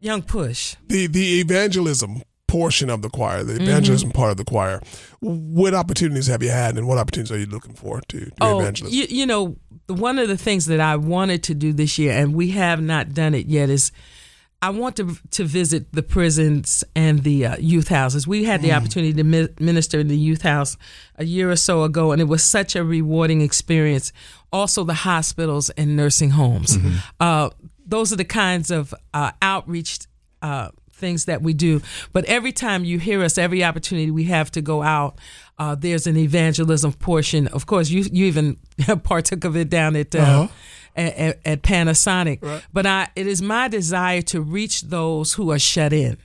young 0.00 0.22
push. 0.22 0.76
The 0.86 1.06
the 1.08 1.40
evangelism 1.40 2.22
portion 2.46 2.88
of 2.88 3.02
the 3.02 3.10
choir, 3.10 3.42
Mm-hmm. 3.44 3.56
the 3.56 3.62
evangelism 3.62 4.10
part 4.12 4.30
of 4.30 4.36
the 4.38 4.44
choir. 4.44 4.80
What 5.20 5.74
opportunities 5.74 6.28
have 6.28 6.42
you 6.42 6.50
had, 6.50 6.76
and 6.78 6.86
what 6.86 6.98
opportunities 6.98 7.32
are 7.32 7.38
you 7.38 7.46
looking 7.46 7.74
for 7.74 8.00
to 8.08 8.20
do 8.26 8.30
Oh, 8.40 8.60
evangelism? 8.60 8.96
you, 8.96 9.06
you 9.10 9.26
know, 9.26 9.56
one 9.88 10.18
of 10.18 10.28
the 10.28 10.36
things 10.38 10.66
that 10.66 10.80
I 10.80 10.96
wanted 10.96 11.42
to 11.44 11.54
do 11.54 11.72
this 11.72 11.98
year, 11.98 12.12
and 12.12 12.32
we 12.34 12.50
have 12.50 12.80
not 12.80 13.12
done 13.12 13.34
it 13.34 13.46
yet, 13.46 13.68
is 13.70 13.90
I 14.60 14.70
want 14.70 14.96
to 14.96 15.16
to 15.32 15.44
visit 15.44 15.92
the 15.92 16.02
prisons 16.02 16.82
and 16.96 17.22
the 17.22 17.46
uh, 17.46 17.56
youth 17.58 17.88
houses. 17.88 18.26
We 18.26 18.44
had 18.44 18.60
the 18.60 18.72
opportunity 18.72 19.12
to 19.14 19.24
mi- 19.24 19.48
minister 19.60 20.00
in 20.00 20.08
the 20.08 20.18
youth 20.18 20.42
house 20.42 20.76
a 21.16 21.24
year 21.24 21.50
or 21.50 21.56
so 21.56 21.84
ago, 21.84 22.10
and 22.10 22.20
it 22.20 22.24
was 22.24 22.42
such 22.42 22.74
a 22.74 22.82
rewarding 22.82 23.40
experience. 23.40 24.12
Also, 24.52 24.82
the 24.82 24.94
hospitals 24.94 25.70
and 25.70 25.96
nursing 25.96 26.30
homes. 26.30 26.76
Uh, 27.20 27.50
those 27.86 28.12
are 28.12 28.16
the 28.16 28.24
kinds 28.24 28.70
of 28.70 28.92
uh, 29.14 29.32
outreach. 29.42 30.00
Uh, 30.42 30.70
things 30.92 31.26
that 31.26 31.42
we 31.42 31.54
do. 31.54 31.80
But 32.12 32.24
every 32.24 32.50
time 32.50 32.84
you 32.84 32.98
hear 32.98 33.22
us, 33.22 33.38
every 33.38 33.62
opportunity 33.62 34.10
we 34.10 34.24
have 34.24 34.50
to 34.50 34.60
go 34.60 34.82
out, 34.82 35.16
uh, 35.56 35.76
there's 35.76 36.08
an 36.08 36.16
evangelism 36.16 36.92
portion. 36.94 37.46
Of 37.46 37.66
course, 37.66 37.88
you 37.88 38.02
you 38.12 38.26
even 38.26 38.56
partook 39.04 39.44
of 39.44 39.56
it 39.56 39.68
down 39.70 39.94
at. 39.94 40.12
Uh, 40.14 40.48
At, 40.98 41.38
at, 41.44 41.62
Panasonic, 41.62 42.40
but 42.72 42.84
I, 42.84 43.08
it 43.14 43.28
is 43.28 43.40
my 43.40 43.68
desire 43.68 44.20
to 44.22 44.40
reach 44.40 44.82
those 44.82 45.34
who 45.34 45.52
are 45.52 45.58
shut 45.58 45.92
in. 45.92 46.18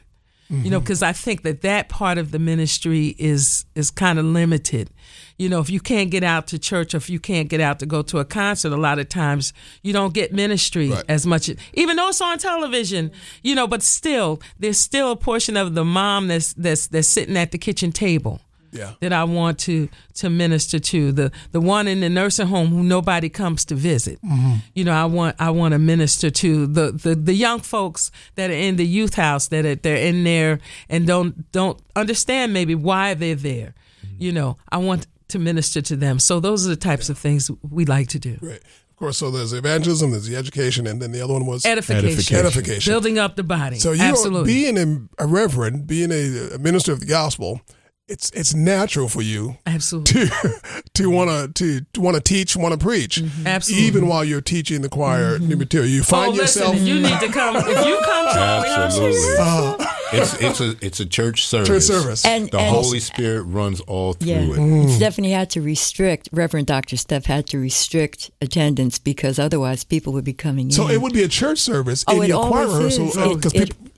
You 0.50 0.70
know, 0.70 0.78
mm-hmm. 0.78 0.84
because 0.84 1.02
I 1.02 1.14
think 1.14 1.42
that 1.44 1.62
that 1.62 1.90
part 1.90 2.18
of 2.20 2.30
the 2.32 2.38
ministry 2.38 3.16
is 3.18 3.66
is 3.74 3.90
kind 3.90 4.20
of 4.20 4.26
limited. 4.26 4.92
You 5.38 5.50
know, 5.50 5.60
if 5.60 5.70
you 5.70 5.80
can't 5.80 6.12
get 6.12 6.24
out 6.24 6.46
to 6.48 6.60
church 6.60 6.94
or 6.94 6.98
if 6.98 7.10
you 7.10 7.20
can't 7.20 7.50
get 7.50 7.60
out 7.60 7.80
to 7.80 7.88
go 7.88 8.04
to 8.04 8.20
a 8.20 8.26
concert, 8.26 8.72
a 8.72 8.78
lot 8.78 9.00
of 9.00 9.10
times 9.10 9.52
you 9.82 9.94
don't 9.94 10.14
get 10.14 10.32
ministry 10.32 10.92
Right. 10.92 11.04
as 11.10 11.26
much, 11.26 11.50
even 11.74 11.96
though 11.96 12.10
it's 12.10 12.22
on 12.22 12.38
television. 12.38 13.12
You 13.42 13.56
know, 13.56 13.68
but 13.68 13.82
still, 13.82 14.42
there's 14.60 14.78
still 14.78 15.12
a 15.12 15.16
portion 15.16 15.58
of 15.58 15.74
the 15.74 15.86
mom 15.86 16.28
that's 16.28 16.54
that's 16.54 16.88
that's 16.88 17.08
sitting 17.08 17.36
at 17.38 17.52
the 17.52 17.58
kitchen 17.58 17.92
table 17.92 18.40
yeah, 18.74 18.94
that 19.00 19.14
I 19.14 19.24
want 19.24 19.60
to 19.60 19.88
to 20.16 20.30
minister 20.30 20.80
to 20.80 21.12
the 21.12 21.32
the 21.52 21.62
one 21.62 21.88
in 21.88 22.00
the 22.02 22.10
nursing 22.10 22.48
home 22.48 22.68
who 22.68 22.84
nobody 22.84 23.30
comes 23.30 23.66
to 23.66 23.76
visit. 23.76 24.20
Mm-hmm. 24.22 24.56
You 24.74 24.84
know, 24.84 24.94
I 24.94 25.06
want 25.06 25.36
I 25.40 25.50
want 25.52 25.74
to 25.74 25.80
minister 25.80 26.30
to 26.30 26.68
the, 26.68 26.92
the 26.92 27.16
the 27.16 27.34
young 27.34 27.60
folks 27.60 28.12
that 28.36 28.50
are 28.50 28.54
in 28.54 28.76
the 28.76 28.86
youth 28.86 29.16
house 29.16 29.48
that 29.48 29.66
are, 29.66 29.76
they're 29.76 29.96
in 29.96 30.24
there 30.24 30.60
and 30.90 31.08
don't 31.08 31.52
don't 31.52 31.80
understand 31.96 32.54
maybe 32.54 32.76
why 32.76 33.14
they're 33.14 33.36
there. 33.36 33.76
Mm-hmm. 34.06 34.16
You 34.20 34.32
know, 34.32 34.58
I 34.70 34.78
want 34.78 35.08
to 35.30 35.40
minister 35.40 35.82
to 35.82 35.96
them. 35.96 36.20
So 36.20 36.40
those 36.40 36.66
are 36.66 36.70
the 36.70 36.76
types 36.76 37.10
of 37.10 37.18
things 37.18 37.50
we 37.70 37.86
like 37.86 38.08
to 38.10 38.20
do. 38.20 38.38
great. 38.38 38.62
Of 38.94 38.98
course, 38.98 39.18
so 39.18 39.32
there's 39.32 39.54
evangelism, 39.54 40.12
there's 40.12 40.28
the 40.28 40.36
education, 40.36 40.86
and 40.86 41.02
then 41.02 41.12
the 41.12 41.20
other 41.20 41.34
one 41.34 41.48
was 41.48 41.66
Edification, 41.66 42.06
Edification. 42.06 42.38
edification. 42.38 42.92
building 42.92 43.18
up 43.18 43.36
the 43.36 43.44
body. 43.44 43.80
So 43.80 43.92
you 43.92 44.04
absolutely. 44.04 44.54
being 44.54 44.78
a, 44.78 45.24
a 45.24 45.26
reverend, 45.26 45.88
being 45.88 46.12
a, 46.12 46.54
a 46.54 46.60
minister 46.60 46.92
of 46.92 47.00
the 47.00 47.08
gospel, 47.08 47.62
it's 48.10 48.30
it's 48.32 48.54
natural 48.54 49.08
for 49.08 49.22
you 49.22 49.58
absolutely. 49.66 50.28
to 50.28 50.82
to 50.94 51.10
want 51.10 51.56
to 51.56 51.82
to 51.94 52.02
want 52.02 52.16
to 52.16 52.22
teach, 52.22 52.56
want 52.58 52.74
to 52.74 52.78
preach, 52.78 53.18
Mm-hmm. 53.22 53.48
Absolutely. 53.48 53.88
even 53.88 54.08
while 54.08 54.24
you're 54.26 54.42
teaching 54.42 54.82
the 54.82 54.90
choir 54.90 55.40
new 55.40 55.56
material. 55.56 55.90
You 55.90 56.04
find 56.04 56.30
oh, 56.34 56.36
listen, 56.36 56.62
yourself 56.64 56.76
if 56.76 56.84
you 56.88 57.00
need 57.00 57.20
to 57.22 57.30
come. 57.30 57.56
If 57.56 57.68
you 57.86 58.00
come 58.04 58.34
to 58.34 58.40
our 58.40 58.64
rehearsals, 58.64 59.16
Absolutely. 59.40 59.86
it's 60.14 60.34
it's 60.42 60.60
a 60.62 60.86
it's 60.86 61.00
a 61.00 61.06
church 61.06 61.46
service. 61.48 61.68
church 61.68 61.84
service. 61.84 62.26
And, 62.26 62.52
The 62.52 62.60
and 62.60 62.76
Holy 62.76 63.00
Spirit 63.00 63.44
runs 63.44 63.80
all 63.82 64.14
through 64.14 64.30
yeah, 64.30 64.40
it. 64.42 64.58
Mm. 64.58 64.90
Stephanie 64.90 65.32
had 65.32 65.50
to 65.52 65.62
restrict, 65.62 66.28
Reverend 66.34 66.68
Dr. 66.68 66.98
Steph 66.98 67.26
had 67.26 67.48
to 67.48 67.58
restrict 67.58 68.32
attendance 68.42 69.00
because 69.00 69.40
otherwise 69.40 69.84
people 69.86 70.12
would 70.14 70.26
be 70.26 70.34
coming 70.34 70.66
in. 70.68 70.72
so 70.72 70.88
in. 70.88 70.96
it 70.96 71.02
would 71.02 71.14
be 71.14 71.24
a 71.24 71.28
church 71.30 71.60
service 71.60 72.04
Oh, 72.08 72.18
in 72.18 72.24
it 72.24 72.28
your 72.28 72.46
choir 72.48 72.66
always 72.68 73.00
rehearsal 73.00 73.08
is. 73.08 73.18
It- 73.18 73.36
because 73.52 73.54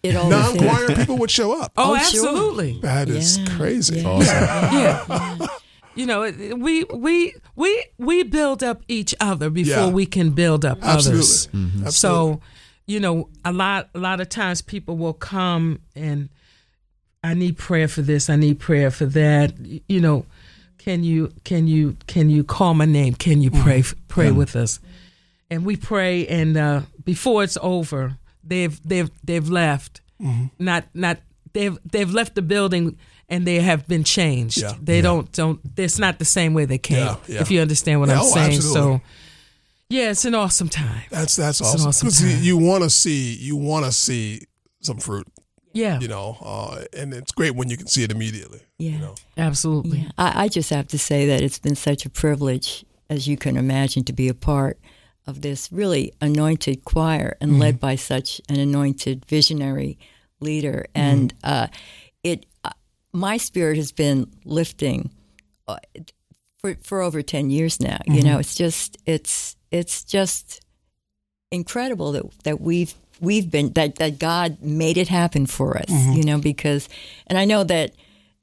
it- 0.05 0.11
people 0.13 0.33
always 0.33 0.61
non-choir 0.61 0.95
people 0.95 1.17
would 1.17 1.31
show 1.31 1.59
up. 1.61 1.71
oh, 1.77 1.93
Oh, 1.93 1.97
sure. 1.97 2.27
absolutely. 2.27 2.79
That 2.81 3.09
is 3.09 3.37
Yeah. 3.37 3.45
crazy. 3.57 3.99
Yeah. 4.01 4.07
Awesome. 4.09 4.77
yeah. 5.39 5.47
You 5.97 6.05
know, 6.05 6.29
we 6.57 6.83
we 6.83 7.33
we 7.55 7.85
we 7.97 8.23
build 8.23 8.61
up 8.63 8.81
each 8.89 9.15
other 9.21 9.49
before 9.49 9.85
Yeah. 9.85 9.89
we 9.99 10.05
can 10.05 10.31
build 10.31 10.65
up 10.65 10.79
Absolutely. 10.83 11.19
others. 11.19 11.47
Absolutely. 11.53 11.91
So, 11.91 12.41
you 12.85 12.99
know, 12.99 13.29
a 13.45 13.53
lot 13.53 13.89
a 13.95 13.99
lot 13.99 14.19
of 14.19 14.27
times 14.27 14.61
people 14.61 14.97
will 14.97 15.13
come 15.13 15.79
and 15.95 16.27
I 17.23 17.33
need 17.33 17.57
prayer 17.57 17.87
for 17.87 18.01
this, 18.01 18.29
I 18.29 18.35
need 18.35 18.59
prayer 18.59 18.91
for 18.91 19.05
that. 19.05 19.53
You 19.87 20.01
know, 20.01 20.25
can 20.77 21.05
you 21.05 21.31
can 21.45 21.65
you 21.65 21.95
can 22.07 22.29
you 22.29 22.43
call 22.43 22.73
my 22.73 22.83
name? 22.85 23.13
Can 23.13 23.41
you 23.41 23.49
pray 23.49 23.79
f 23.79 23.95
pray 24.09 24.31
with 24.31 24.53
us? 24.57 24.81
And 25.49 25.63
we 25.65 25.77
pray 25.77 26.27
and 26.27 26.57
uh 26.57 26.81
before 27.05 27.41
it's 27.45 27.57
over, 27.61 28.17
they've 28.45 28.79
they've 28.87 29.09
they've 29.23 29.49
left. 29.49 30.01
Not 30.59 30.85
not 30.93 31.17
they've 31.53 31.77
they've 31.91 32.11
left 32.11 32.35
the 32.35 32.41
building 32.41 32.97
and 33.29 33.45
they 33.45 33.59
have 33.59 33.87
been 33.87 34.03
changed. 34.03 34.61
Yeah. 34.61 34.73
They 34.81 35.01
don't 35.01 35.31
don't 35.31 35.59
it's 35.77 35.99
not 35.99 36.19
the 36.19 36.25
same 36.25 36.53
way 36.53 36.65
they 36.65 36.77
came. 36.77 36.97
Yeah, 36.97 37.15
yeah. 37.27 37.41
If 37.41 37.51
you 37.51 37.61
understand 37.61 37.99
what 37.99 38.09
Yeah, 38.09 38.15
I'm 38.15 38.21
oh, 38.21 38.33
saying. 38.33 38.55
absolutely. 38.55 38.81
So 38.81 39.01
yeah, 39.89 40.11
it's 40.11 40.25
an 40.25 40.35
awesome 40.35 40.69
time. 40.69 41.01
That's 41.11 41.35
that's 41.35 41.59
It's 41.61 41.73
an 41.73 41.79
awesome. 41.81 41.87
awesome 41.89 42.07
'Cause 42.07 42.21
you, 42.23 42.29
time. 42.35 42.43
you 42.43 42.57
want 42.57 42.83
to 42.83 42.89
see 42.89 43.35
you 43.35 43.55
want 43.57 43.85
to 43.85 43.91
see 43.91 44.41
some 44.81 44.97
fruit, 44.97 45.27
Yeah. 45.73 45.99
you 45.99 46.07
know, 46.07 46.37
uh, 46.41 46.83
and 46.97 47.13
it's 47.13 47.31
great 47.31 47.55
when 47.55 47.69
you 47.69 47.77
can 47.77 47.87
see 47.87 48.03
it 48.03 48.11
immediately. 48.11 48.59
yeah. 48.77 48.91
You 48.91 48.97
know, 48.99 49.15
Absolutely. 49.37 49.99
Yeah, 49.99 50.09
I, 50.17 50.45
I 50.45 50.47
just 50.47 50.69
have 50.69 50.87
to 50.89 50.97
say 50.97 51.27
that 51.27 51.41
it's 51.41 51.59
been 51.59 51.75
such 51.75 52.05
a 52.05 52.09
privilege, 52.09 52.85
as 53.09 53.27
you 53.27 53.35
can 53.37 53.57
imagine, 53.57 54.03
to 54.05 54.13
be 54.13 54.27
a 54.27 54.33
part 54.33 54.79
of 55.27 55.41
this 55.41 55.71
really 55.71 56.13
anointed 56.21 56.85
choir 56.85 57.35
and 57.41 57.59
led 57.59 57.79
by 57.79 57.95
such 57.95 58.39
an 58.49 58.59
anointed 58.59 59.25
visionary 59.25 59.97
leader. 60.39 60.85
And 60.93 61.33
uh, 61.43 61.67
it, 62.23 62.45
uh, 62.63 62.69
my 63.11 63.37
spirit 63.37 63.77
has 63.77 63.91
been 63.91 64.27
lifting 64.43 65.09
uh, 65.67 65.77
for 66.59 66.75
for 66.81 67.01
over 67.01 67.21
ten 67.21 67.49
years 67.49 67.79
now. 67.79 67.97
You 68.05 68.21
know, 68.23 68.39
it's 68.39 68.55
just 68.55 68.97
it's 69.05 69.55
it's 69.71 70.03
just 70.03 70.61
incredible 71.51 72.11
that 72.11 72.23
that 72.43 72.61
we've 72.61 72.93
we've 73.19 73.49
been 73.49 73.73
that 73.73 73.95
that 73.95 74.19
God 74.19 74.61
made 74.61 74.97
it 74.97 75.07
happen 75.07 75.45
for 75.45 75.77
us. 75.77 75.89
You 75.89 76.23
know, 76.23 76.37
because 76.37 76.87
and 77.27 77.37
I 77.37 77.45
know 77.45 77.63
that 77.63 77.93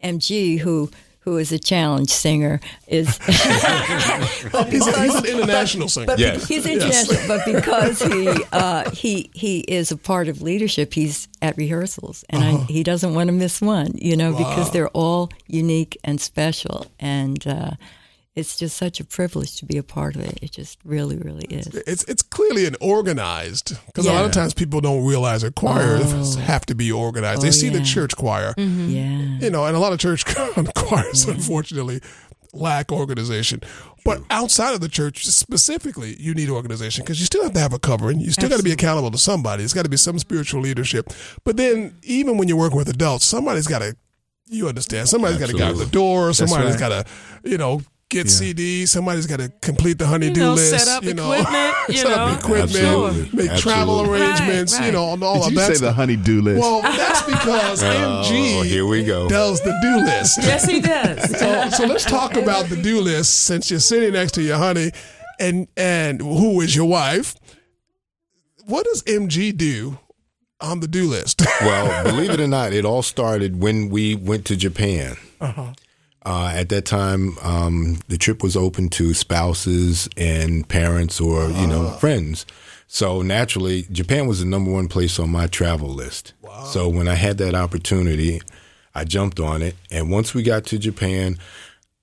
MG 0.03 0.59
who 0.59 0.91
who 1.25 1.37
is 1.39 1.53
a 1.53 1.59
challenge 1.59 2.11
singer, 2.11 2.61
is 2.89 3.17
He's, 3.27 4.87
a, 4.87 5.03
he's 5.03 5.15
an 5.15 5.25
international 5.27 5.89
singer. 5.89 6.07
but 6.07 6.19
Yes. 6.19 6.47
he's 6.49 6.67
international. 6.67 7.21
But 7.29 7.45
because 7.47 8.03
he 8.03 8.29
uh, 8.53 8.91
he 8.91 9.31
he 9.35 9.61
is 9.61 9.93
a 9.93 9.97
part 9.97 10.29
of 10.29 10.43
leadership, 10.43 10.93
he's 10.95 11.29
at 11.41 11.57
rehearsals, 11.57 12.25
and 12.31 12.43
I, 12.45 12.57
he 12.65 12.83
doesn't 12.83 13.15
want 13.15 13.29
to 13.29 13.33
miss 13.33 13.61
one. 13.61 13.93
You 13.95 14.17
know, 14.17 14.37
because 14.37 14.71
they're 14.73 14.89
all 14.89 15.31
unique 15.47 15.97
and 16.05 16.21
special, 16.21 16.87
and 16.99 17.45
uh, 17.47 17.71
it's 18.35 18.57
just 18.57 18.77
such 18.77 18.99
a 18.99 19.05
privilege 19.05 19.57
to 19.57 19.67
be 19.67 19.77
a 19.77 19.83
part 19.83 20.17
of 20.17 20.23
it. 20.23 20.39
It 20.41 20.53
just 20.53 20.79
really, 20.85 21.19
really 21.19 21.45
is. 21.45 21.67
it's 21.67 22.05
it's 22.05 22.23
clearly 22.23 22.67
an 22.67 22.77
organized 22.81 23.77
because 23.87 24.07
a 24.07 24.13
lot 24.13 24.25
of 24.25 24.33
times 24.33 24.55
people 24.55 24.81
don't 24.81 25.05
realize 25.05 25.43
that 25.43 25.55
choirs 25.55 26.37
oh. 26.37 26.41
have 26.41 26.65
to 26.67 26.75
be 26.75 26.91
organized. 26.91 27.43
they 27.43 27.49
Oh, 27.49 27.51
see 27.51 27.69
the 27.69 27.83
church 27.83 28.17
choir, 28.17 28.55
mm-hmm. 28.55 28.89
Yeah. 28.89 29.45
you 29.45 29.51
know, 29.51 29.67
and 29.67 29.77
a 29.77 29.79
lot 29.79 29.93
of 29.93 29.99
church 29.99 30.25
choirs 30.75 31.27
unfortunately 31.27 32.01
lack 32.53 32.93
organization. 32.93 33.61
But 34.05 34.23
outside 34.31 34.75
of 34.75 34.81
the 34.81 34.89
church, 34.89 35.27
specifically, 35.27 36.17
you 36.19 36.35
need 36.35 36.51
organization 36.51 37.05
because 37.05 37.21
you 37.21 37.27
still 37.27 37.45
have 37.45 37.53
to 37.53 37.61
have 37.61 37.73
a 37.73 37.79
covering. 37.79 38.21
You 38.21 38.31
still 38.31 38.49
got 38.49 38.59
to 38.59 38.63
be 38.63 38.73
accountable 38.73 39.11
to 39.11 39.19
somebody. 39.19 39.63
It's 39.63 39.73
got 39.73 39.85
to 39.85 39.89
be 39.89 39.97
some 39.97 40.19
spiritual 40.19 40.61
leadership. 40.61 41.11
But 41.45 41.57
then, 41.57 41.97
even 42.03 42.37
when 42.37 42.49
you're 42.49 42.59
working 42.59 42.79
with 42.79 42.89
adults, 42.89 43.25
somebody's 43.25 43.67
got 43.67 43.81
to. 43.81 43.97
You 44.47 44.69
understand? 44.69 45.09
Somebody's 45.09 45.39
got 45.39 45.49
to 45.49 45.57
guard 45.57 45.77
the 45.77 45.87
door. 45.87 46.33
Somebody's 46.35 46.73
right. 46.73 46.81
got 46.81 47.07
to, 47.07 47.49
you 47.49 47.57
know, 47.57 47.81
get 48.13 48.27
CDs. 48.27 48.89
Somebody's 48.89 49.27
got 49.27 49.41
to 49.41 49.51
complete 49.61 49.99
the 49.99 50.05
You 50.05 50.11
honeydew 50.11 50.41
know, 50.41 50.55
list. 50.55 50.71
set 50.79 50.89
up 50.89 51.03
you 51.03 51.15
know, 51.15 51.33
equipment, 51.33 51.75
you 51.89 51.97
set 51.97 52.13
up 52.13 52.31
know. 52.31 52.39
equipment, 52.39 52.71
Absolutely. 52.73 53.49
make 53.49 53.59
travel 53.59 54.03
arrangements. 54.03 54.79
Right, 54.79 54.87
You 54.87 54.93
know, 54.93 55.13
and 55.13 55.23
all 55.25 55.35
Did 55.39 55.45
of 55.47 55.51
you 55.53 55.59
that. 55.59 55.67
say 55.69 55.75
stuff. 55.75 55.89
the 55.89 55.93
honey-do 55.95 56.41
list? 56.43 56.61
Well, 56.61 56.83
that's 56.83 57.23
because 57.23 57.83
MG 57.83 58.57
Oh, 58.59 58.63
here 58.63 58.87
we 58.87 59.05
go. 59.05 59.29
does 59.29 59.61
the 59.63 59.77
do 59.83 60.05
list. 60.05 60.39
Yes, 60.43 60.65
he 60.65 60.81
does. 60.81 61.31
So, 61.43 61.71
so 61.71 61.87
let's 61.87 62.05
talk 62.05 62.37
about 62.37 62.67
the 62.67 62.77
do 62.81 63.01
list 63.01 63.45
since 63.47 63.71
you're 63.71 63.81
sitting 63.81 64.13
next 64.13 64.33
to 64.33 64.43
your 64.43 64.59
honey 64.59 64.93
and 65.41 65.67
and 65.77 66.21
who 66.21 66.61
is 66.61 66.77
your 66.77 66.87
wife. 66.87 67.35
What 68.67 68.85
does 68.85 69.03
MG 69.05 69.57
do 69.57 69.99
on 70.61 70.81
the 70.81 70.87
do 70.89 71.09
list? 71.09 71.43
well, 71.63 72.05
believe 72.05 72.31
it 72.31 72.41
or 72.41 72.47
not, 72.47 72.73
it 72.73 72.85
all 72.85 73.03
started 73.03 73.61
when 73.61 73.89
we 73.89 74.15
went 74.15 74.45
to 74.47 74.57
Japan. 74.57 75.17
Uh-huh. 75.41 75.73
Uh, 76.25 76.53
at 76.55 76.69
that 76.69 76.85
time, 76.85 77.37
um, 77.43 77.99
the 78.09 78.17
trip 78.17 78.43
was 78.43 78.57
open 78.57 78.89
to 78.91 79.13
spouses 79.13 80.09
and 80.17 80.69
parents 80.69 81.21
or 81.21 81.51
you 81.51 81.67
know 81.67 81.89
Ah. 81.89 81.97
friends. 81.99 82.47
So 82.87 83.23
naturally, 83.23 83.87
Japan 83.91 84.27
was 84.27 84.39
the 84.41 84.45
number 84.47 84.71
one 84.71 84.87
place 84.87 85.19
on 85.19 85.31
my 85.31 85.47
travel 85.47 85.89
list. 85.89 86.35
So 86.73 86.89
when 86.89 87.09
I 87.09 87.15
had 87.15 87.39
that 87.39 87.55
opportunity, 87.55 88.41
I 88.95 89.05
jumped 89.05 89.41
on 89.41 89.63
it. 89.63 89.75
And 89.91 90.11
once 90.11 90.35
we 90.35 90.43
got 90.43 90.67
to 90.67 90.79
Japan, 90.79 91.39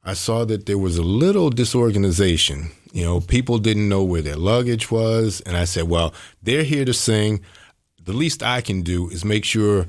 I 0.03 0.15
saw 0.15 0.43
that 0.45 0.65
there 0.65 0.79
was 0.79 0.97
a 0.97 1.03
little 1.03 1.49
disorganization. 1.51 2.71
You 2.91 3.05
know, 3.05 3.19
people 3.21 3.59
didn't 3.59 3.87
know 3.87 4.03
where 4.03 4.23
their 4.23 4.35
luggage 4.35 4.89
was. 4.89 5.41
And 5.45 5.55
I 5.55 5.65
said, 5.65 5.83
well, 5.87 6.13
they're 6.41 6.63
here 6.63 6.83
to 6.85 6.93
sing. 6.93 7.41
The 8.03 8.13
least 8.13 8.41
I 8.41 8.61
can 8.61 8.81
do 8.81 9.07
is 9.09 9.23
make 9.23 9.45
sure 9.45 9.85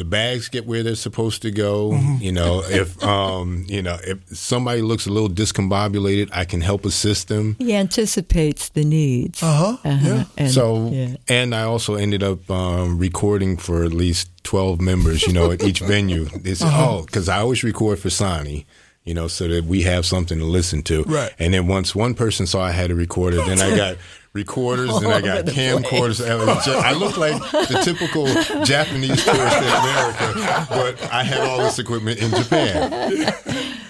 the 0.00 0.04
bags 0.06 0.48
get 0.48 0.64
where 0.66 0.82
they're 0.82 0.94
supposed 0.94 1.42
to 1.42 1.50
go. 1.50 1.92
You 2.20 2.32
know, 2.32 2.62
if 2.64 3.00
um, 3.04 3.66
you 3.68 3.82
know, 3.82 3.98
if 4.02 4.18
somebody 4.36 4.80
looks 4.80 5.06
a 5.06 5.10
little 5.10 5.28
discombobulated, 5.28 6.30
I 6.32 6.46
can 6.46 6.62
help 6.62 6.86
assist 6.86 7.28
them. 7.28 7.56
He 7.58 7.74
anticipates 7.74 8.70
the 8.70 8.82
needs. 8.84 9.42
Uh-huh, 9.42 9.76
yeah. 9.84 10.24
And, 10.38 10.50
So, 10.50 10.88
yeah. 10.88 11.16
and 11.28 11.54
I 11.54 11.64
also 11.64 11.96
ended 11.96 12.22
up 12.22 12.50
um, 12.50 12.98
recording 12.98 13.58
for 13.58 13.84
at 13.84 13.92
least 13.92 14.30
12 14.44 14.80
members, 14.80 15.26
you 15.26 15.34
know, 15.34 15.50
at 15.50 15.62
each 15.62 15.80
venue. 15.80 16.24
They 16.42 16.54
said, 16.54 16.68
Uh-huh. 16.68 16.86
oh, 16.98 17.02
because 17.04 17.28
I 17.28 17.38
always 17.40 17.62
record 17.62 17.98
for 17.98 18.08
Sonny, 18.10 18.64
you 19.04 19.12
know, 19.12 19.28
so 19.28 19.48
that 19.48 19.64
we 19.66 19.82
have 19.82 20.06
something 20.06 20.38
to 20.38 20.46
listen 20.46 20.82
to. 20.84 21.02
Right. 21.04 21.32
And 21.38 21.52
then 21.52 21.66
once 21.66 21.94
one 21.94 22.14
person 22.14 22.46
saw 22.46 22.62
I 22.62 22.70
had 22.72 22.90
a 22.90 22.94
recorder, 22.94 23.36
then 23.44 23.60
I 23.60 23.76
got 23.84 23.96
recorders, 24.32 24.90
and 24.96 25.08
I 25.08 25.20
got 25.20 25.44
camcorders. 25.46 26.20
And 26.20 26.42
it 26.48 26.54
just- 26.64 26.68
I 26.68 26.92
looked 26.92 27.18
like 27.18 27.40
the 27.50 27.80
typical 27.84 28.26
Japanese 28.64 29.24
tourist 29.24 29.56
in 29.58 29.64
America, 29.64 30.66
but 30.70 31.12
I 31.12 31.22
had 31.24 31.40
all 31.40 31.58
this 31.58 31.78
equipment 31.78 32.20
in 32.20 32.30
Japan. 32.30 32.92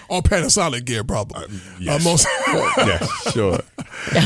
or 0.09 0.21
Panasonic 0.21 0.85
gear, 0.85 1.03
probably. 1.03 1.45
yes. 1.79 2.01
Uh, 2.05 2.09
most- 2.09 2.27
Yes. 2.77 3.33
sure. 3.33 3.59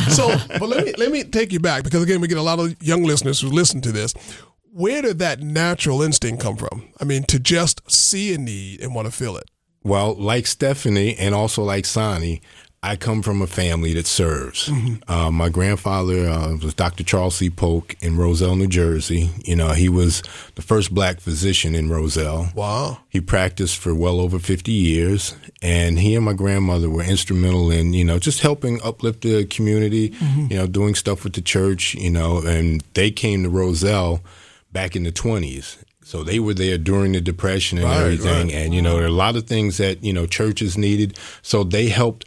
so, 0.09 0.36
but 0.59 0.70
let 0.70 0.86
me 0.86 0.93
let 0.97 1.11
me 1.11 1.24
take 1.24 1.51
you 1.51 1.59
back 1.59 1.84
because 1.84 2.01
again, 2.01 2.22
we 2.22 2.28
get 2.28 2.38
a 2.38 2.41
lot 2.41 2.59
of 2.59 2.82
young 2.82 3.03
listeners 3.03 3.39
who 3.41 3.49
listen 3.49 3.82
to 3.82 3.91
this. 3.91 4.13
Where 4.72 5.01
did 5.01 5.20
that 5.20 5.39
natural 5.41 6.01
instinct 6.01 6.41
come 6.41 6.57
from? 6.57 6.84
I 6.99 7.05
mean, 7.05 7.24
to 7.26 7.39
just 7.39 7.80
see 7.89 8.34
a 8.34 8.38
need 8.38 8.82
and 8.82 8.93
want 8.93 9.07
to 9.07 9.11
fill 9.11 9.38
it. 9.38 9.49
Well, 9.84 10.16
like 10.16 10.47
Stephanie 10.47 11.16
and 11.18 11.36
also 11.36 11.61
like 11.63 11.86
Sonny, 11.86 12.41
I 12.86 12.95
come 12.95 13.23
from 13.23 13.41
a 13.41 13.47
family 13.47 13.93
that 13.95 14.05
serves. 14.05 14.69
Uh, 15.07 15.31
my 15.31 15.49
grandfather 15.49 16.29
uh, 16.29 16.55
was 16.57 16.75
Dr. 16.75 17.03
Charles 17.03 17.36
C. 17.36 17.49
Polk 17.49 17.95
in 17.99 18.15
Roselle, 18.15 18.55
New 18.55 18.67
Jersey. 18.67 19.31
You 19.43 19.55
know, 19.55 19.69
he 19.69 19.89
was 19.89 20.21
the 20.53 20.61
first 20.61 20.93
black 20.93 21.19
physician 21.19 21.73
in 21.73 21.89
Roselle. 21.89 22.51
Wow. 22.53 22.99
He 23.09 23.21
practiced 23.21 23.79
for 23.79 23.95
well 23.95 24.19
over 24.19 24.38
50 24.38 24.71
years, 24.71 25.36
and 25.63 25.97
he 25.97 26.13
and 26.15 26.23
my 26.23 26.33
grandmother 26.33 26.88
were 26.88 27.03
instrumental 27.03 27.71
in, 27.71 27.93
you 27.93 28.05
know, 28.05 28.19
just 28.19 28.41
helping 28.41 28.79
uplift 28.83 29.21
the 29.21 29.45
community, 29.45 30.13
you 30.49 30.55
know, 30.55 30.67
doing 30.67 30.93
stuff 30.93 31.23
with 31.23 31.33
the 31.33 31.41
church, 31.41 31.95
you 31.95 32.11
know, 32.11 32.38
and 32.45 32.83
they 32.93 33.09
came 33.09 33.41
to 33.43 33.49
Roselle 33.49 34.21
back 34.71 34.95
in 34.95 35.01
the 35.03 35.11
20s. 35.11 35.77
So 36.03 36.23
they 36.23 36.39
were 36.39 36.53
there 36.53 36.77
during 36.77 37.13
the 37.13 37.21
Depression 37.21 37.79
and 37.79 37.88
Right, 37.88 37.99
everything. 38.01 38.47
right. 38.49 38.53
And, 38.55 38.75
you 38.75 38.81
know, 38.83 38.93
there 38.97 39.05
are 39.05 39.07
a 39.07 39.11
lot 39.25 39.36
of 39.36 39.47
things 39.47 39.77
that, 39.77 40.03
you 40.03 40.13
know, 40.13 40.27
churches 40.27 40.77
needed. 40.77 41.17
So 41.41 41.63
they 41.63 41.88
helped 41.89 42.25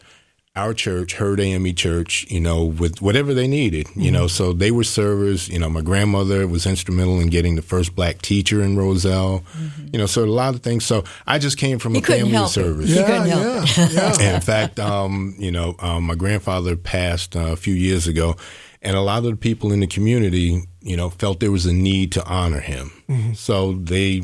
our 0.58 0.74
church, 0.74 1.14
Herd 1.14 1.40
AME 1.40 1.74
Church, 1.74 2.26
you 2.28 2.40
know, 2.40 2.64
with 2.64 3.00
whatever 3.00 3.32
they 3.32 3.46
needed, 3.48 3.86
you 3.94 4.10
know. 4.10 4.26
So 4.26 4.52
they 4.52 4.70
were 4.70 4.84
servers. 4.84 5.48
You 5.48 5.58
know, 5.58 5.70
my 5.70 5.80
grandmother 5.80 6.46
was 6.46 6.66
instrumental 6.66 7.20
in 7.20 7.28
getting 7.28 7.54
the 7.56 7.62
first 7.62 7.94
black 7.94 8.20
teacher 8.20 8.60
in 8.62 8.76
Roselle. 8.76 9.44
You 9.92 9.98
know, 9.98 10.06
so 10.06 10.24
a 10.24 10.26
lot 10.26 10.54
of 10.54 10.60
things. 10.62 10.84
So 10.84 11.04
I 11.26 11.38
just 11.38 11.56
came 11.56 11.78
from 11.78 11.94
He 11.94 12.00
a 12.00 12.02
family 12.02 12.22
of 12.22 12.28
help 12.32 12.46
it. 12.48 12.52
servers. 12.52 12.88
He 12.90 12.96
Yeah, 12.96 13.06
couldn't 13.06 13.28
help 13.28 13.76
yeah, 13.76 13.88
yeah. 13.90 14.12
And 14.20 14.34
in 14.36 14.40
fact, 14.42 14.78
um, 14.80 15.34
you 15.38 15.50
know, 15.52 15.76
um, 15.78 16.04
my 16.04 16.14
grandfather 16.16 16.76
passed 16.76 17.36
uh, 17.36 17.52
a 17.52 17.56
few 17.56 17.74
years 17.74 18.06
ago, 18.06 18.34
and 18.82 18.96
a 18.96 19.00
lot 19.00 19.18
of 19.18 19.24
the 19.30 19.36
people 19.36 19.72
in 19.72 19.80
the 19.80 19.86
community, 19.86 20.62
you 20.82 20.96
know, 20.96 21.08
felt 21.10 21.40
there 21.40 21.52
was 21.52 21.66
a 21.66 21.72
need 21.72 22.12
to 22.12 22.24
honor 22.26 22.60
him. 22.60 22.90
So 23.34 23.72
they 23.74 24.22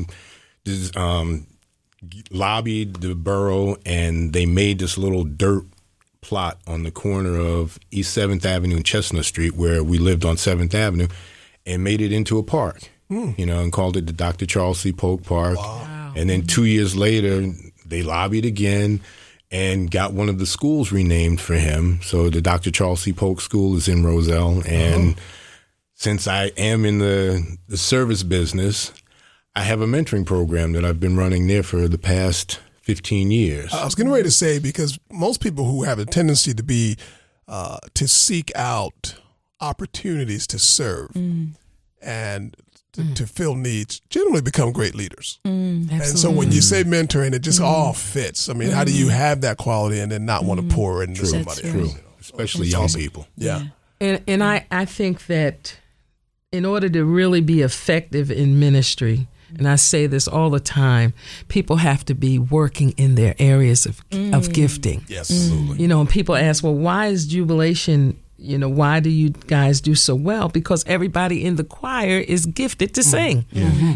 just, 0.65 0.95
um, 0.95 1.47
lobbied 2.31 2.95
the 2.97 3.15
borough, 3.15 3.77
and 3.85 4.31
they 4.33 4.45
made 4.45 4.79
this 4.79 4.97
little 4.97 5.23
dirt 5.23 5.63
plot 6.25 6.59
on 6.65 6.83
the 6.83 6.91
corner 6.91 7.39
of 7.39 7.79
East 7.91 8.13
Seventh 8.13 8.45
Avenue 8.45 8.77
and 8.77 8.85
Chestnut 8.85 9.25
Street, 9.25 9.55
where 9.55 9.83
we 9.83 9.99
lived 9.99 10.25
on 10.25 10.37
Seventh 10.37 10.73
Avenue, 10.73 11.07
and 11.65 11.83
made 11.83 12.01
it 12.01 12.11
into 12.11 12.37
a 12.37 12.43
park. 12.43 12.89
Hmm. 13.09 13.31
You 13.37 13.45
know, 13.45 13.61
and 13.61 13.71
called 13.71 13.95
it 13.97 14.07
the 14.07 14.13
Dr. 14.13 14.47
Charles 14.47 14.79
C. 14.79 14.91
Polk 14.91 15.23
Park. 15.23 15.59
And 16.15 16.29
then 16.29 16.47
two 16.47 16.65
years 16.65 16.95
later, 16.95 17.51
they 17.85 18.01
lobbied 18.01 18.45
again 18.45 19.01
and 19.51 19.91
got 19.91 20.13
one 20.13 20.27
of 20.27 20.39
the 20.39 20.45
schools 20.45 20.91
renamed 20.91 21.39
for 21.39 21.53
him. 21.53 21.99
So 22.01 22.29
the 22.29 22.41
Dr. 22.41 22.71
Charles 22.71 23.01
C. 23.01 23.13
Polk 23.13 23.41
School 23.41 23.77
is 23.77 23.87
in 23.87 24.03
Roselle. 24.03 24.63
And 24.65 25.15
oh. 25.15 25.21
since 25.93 26.27
I 26.27 26.45
am 26.57 26.83
in 26.83 26.97
the, 26.97 27.57
the 27.67 27.77
service 27.77 28.23
business, 28.23 28.91
I 29.55 29.61
have 29.61 29.81
a 29.81 29.85
mentoring 29.85 30.25
program 30.25 30.73
that 30.73 30.83
I've 30.83 30.99
been 30.99 31.15
running 31.15 31.47
there 31.47 31.63
for 31.63 31.87
the 31.87 31.99
past 31.99 32.59
15 32.85 33.31
years. 33.31 33.73
I 33.73 33.83
was 33.83 33.95
getting 33.95 34.11
ready 34.11 34.25
to 34.25 34.31
say 34.31 34.59
because 34.59 34.99
most 35.11 35.41
people 35.41 35.65
who 35.65 35.83
have 35.83 35.97
a 35.97 36.05
tendency 36.05 36.53
to 36.53 36.61
be 36.61 36.97
uh, 37.47 37.79
to 37.95 38.07
seek 38.07 38.51
out 38.55 39.15
opportunities 39.59 40.45
to 40.47 40.59
serve 40.59 41.09
mm. 41.09 41.55
and 41.99 42.55
to, 42.93 43.01
mm. 43.01 43.15
to 43.15 43.25
fill 43.25 43.55
needs 43.55 44.01
generally 44.11 44.41
become 44.41 44.71
great 44.71 44.93
leaders. 44.93 45.39
Mm, 45.45 45.91
and 45.91 46.03
so 46.03 46.29
when 46.29 46.51
you 46.51 46.61
say 46.61 46.83
mentoring, 46.83 47.33
it 47.33 47.39
just 47.39 47.59
all 47.59 47.93
fits. 47.93 48.49
I 48.49 48.53
mean, 48.53 48.69
how 48.69 48.83
do 48.83 48.95
you 48.95 49.09
have 49.09 49.41
that 49.41 49.57
quality 49.57 49.99
and 49.99 50.11
then 50.11 50.25
not 50.25 50.45
want 50.45 50.61
to 50.61 50.75
pour 50.75 51.01
it 51.01 51.09
into 51.09 51.25
somebody 51.25 51.63
That's 51.63 51.75
else? 51.75 51.93
right. 51.95 52.03
especially 52.21 52.67
young 52.67 52.87
people. 52.89 53.27
Yeah. 53.35 53.63
And 53.99 54.21
and 54.27 54.43
I, 54.43 54.67
I 54.69 54.85
think 54.85 55.25
that 55.25 55.79
in 56.51 56.65
order 56.65 56.87
to 56.89 57.03
really 57.03 57.41
be 57.41 57.61
effective 57.61 58.29
in 58.29 58.59
ministry, 58.59 59.27
and 59.57 59.67
I 59.67 59.75
say 59.75 60.07
this 60.07 60.27
all 60.27 60.49
the 60.49 60.59
time, 60.59 61.13
people 61.47 61.77
have 61.77 62.03
to 62.05 62.15
be 62.15 62.39
working 62.39 62.91
in 62.97 63.15
their 63.15 63.35
areas 63.39 63.85
of 63.85 63.99
of 64.11 64.49
mm. 64.49 64.53
gifting. 64.53 65.05
Yes. 65.07 65.31
absolutely. 65.31 65.81
You 65.81 65.87
know, 65.87 66.01
and 66.01 66.09
people 66.09 66.35
ask, 66.35 66.63
well, 66.63 66.73
why 66.73 67.07
is 67.07 67.25
jubilation 67.27 68.17
you 68.37 68.57
know, 68.57 68.69
why 68.69 68.99
do 68.99 69.09
you 69.09 69.29
guys 69.29 69.79
do 69.81 69.95
so 69.95 70.13
well? 70.13 70.49
Because 70.49 70.83
everybody 70.85 71.45
in 71.45 71.55
the 71.55 71.63
choir 71.63 72.19
is 72.19 72.45
gifted 72.45 72.93
to 72.95 73.01
mm. 73.01 73.03
sing. 73.03 73.45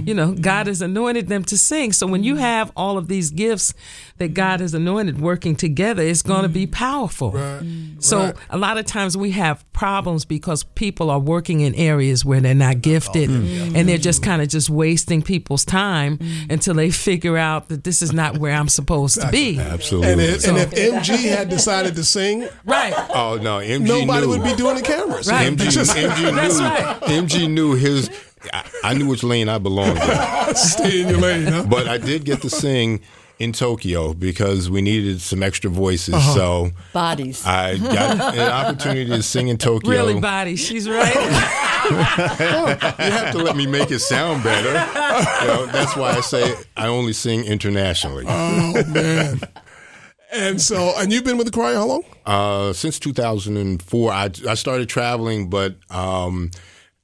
You 0.05 0.13
know, 0.13 0.33
God 0.33 0.67
has 0.67 0.81
anointed 0.81 1.27
them 1.27 1.43
to 1.45 1.57
sing. 1.57 1.91
So 1.91 2.07
when 2.07 2.23
you 2.23 2.35
mm. 2.35 2.39
have 2.39 2.71
all 2.75 2.97
of 2.97 3.07
these 3.07 3.31
gifts 3.31 3.73
that 4.20 4.34
God 4.34 4.59
has 4.59 4.74
anointed 4.74 5.20
working 5.20 5.55
together, 5.55 6.03
it's 6.03 6.22
going 6.22 6.43
to 6.43 6.49
be 6.49 6.67
mm. 6.67 6.72
powerful. 6.72 7.32
Mm. 7.32 8.01
So 8.03 8.20
Right. 8.20 8.36
a 8.49 8.57
lot 8.57 8.78
of 8.78 8.86
times 8.86 9.17
we 9.17 9.32
have 9.32 9.65
problems 9.74 10.26
because 10.26 10.63
people 10.63 11.09
are 11.09 11.20
working 11.20 11.61
in 11.61 11.74
areas 11.76 12.24
where 12.24 12.39
they're 12.39 12.53
not 12.53 12.82
gifted 12.82 13.30
mm. 13.30 13.76
and 13.76 13.88
they're 13.88 13.97
just 13.97 14.22
kind 14.22 14.41
of 14.41 14.47
just 14.49 14.70
wasting 14.70 15.22
people's 15.22 15.65
time 15.65 16.20
until 16.49 16.74
they 16.74 16.91
figure 16.91 17.38
out 17.38 17.70
that 17.70 17.84
this 17.84 18.01
is 18.01 18.13
not 18.13 18.38
where 18.38 18.53
I'm 18.53 18.70
supposed 18.70 19.20
to 19.22 19.30
be. 19.30 19.59
Absolutely. 19.59 20.11
And 20.11 20.22
if, 20.22 20.47
and 20.47 20.57
if 20.57 20.72
MG 20.72 21.17
had 21.30 21.49
decided 21.49 21.95
to 21.95 22.03
sing, 22.03 22.47
Right. 22.65 22.93
oh 23.13 23.39
no, 23.41 23.59
MG 23.59 23.88
nobody 23.88 24.28
knew. 24.28 24.30
would 24.30 24.43
be 24.43 24.55
doing 24.55 24.76
the 24.76 24.82
cameras. 24.82 25.30
Right. 25.30 25.51
MG, 25.51 25.67
MG 25.67 26.17
knew. 26.24 26.36
That's 26.36 26.59
right. 26.59 27.01
MG 27.01 27.49
knew 27.49 27.76
his. 27.76 28.09
I, 28.53 28.70
I 28.84 28.93
knew 28.93 29.07
which 29.07 29.24
lane 29.24 29.49
I 29.49 29.57
belonged 29.57 29.97
in, 29.97 30.55
Stay 30.55 31.01
in 31.01 31.09
your 31.09 31.20
lane, 31.20 31.45
huh? 31.45 31.65
but 31.70 31.88
I 31.88 31.97
did 31.97 32.24
get 32.24 32.41
to 32.43 32.49
sing 32.49 33.01
in 33.39 33.53
Tokyo 33.53 34.13
because 34.13 34.69
we 34.69 34.81
needed 34.81 35.21
some 35.21 35.41
extra 35.41 35.69
voices. 35.69 36.13
Uh-huh. 36.13 36.33
So 36.33 36.69
Bodies. 36.93 37.45
I 37.45 37.77
got 37.77 38.35
an 38.35 38.51
opportunity 38.51 39.09
to 39.09 39.23
sing 39.23 39.47
in 39.47 39.57
Tokyo. 39.57 39.89
Really, 39.89 40.19
bodies. 40.19 40.59
She's 40.59 40.87
right. 40.89 41.15
You 41.89 41.95
have 41.95 43.31
to 43.31 43.37
let 43.39 43.55
me 43.55 43.65
make 43.65 43.89
it 43.89 43.99
sound 43.99 44.43
better. 44.43 44.69
You 44.69 45.47
know, 45.47 45.65
that's 45.67 45.95
why 45.95 46.11
I 46.11 46.19
say 46.19 46.53
I 46.77 46.87
only 46.87 47.13
sing 47.13 47.45
internationally. 47.45 48.25
Oh 48.27 48.83
man. 48.87 49.39
And 50.31 50.61
so, 50.61 50.93
and 50.97 51.11
you've 51.11 51.23
been 51.23 51.37
with 51.37 51.47
the 51.47 51.51
choir 51.51 51.73
how 51.75 51.85
long? 51.87 52.03
Uh, 52.25 52.73
since 52.73 52.99
2004, 52.99 54.11
I, 54.11 54.29
I 54.47 54.53
started 54.53 54.87
traveling, 54.87 55.49
but 55.49 55.77
um, 55.89 56.51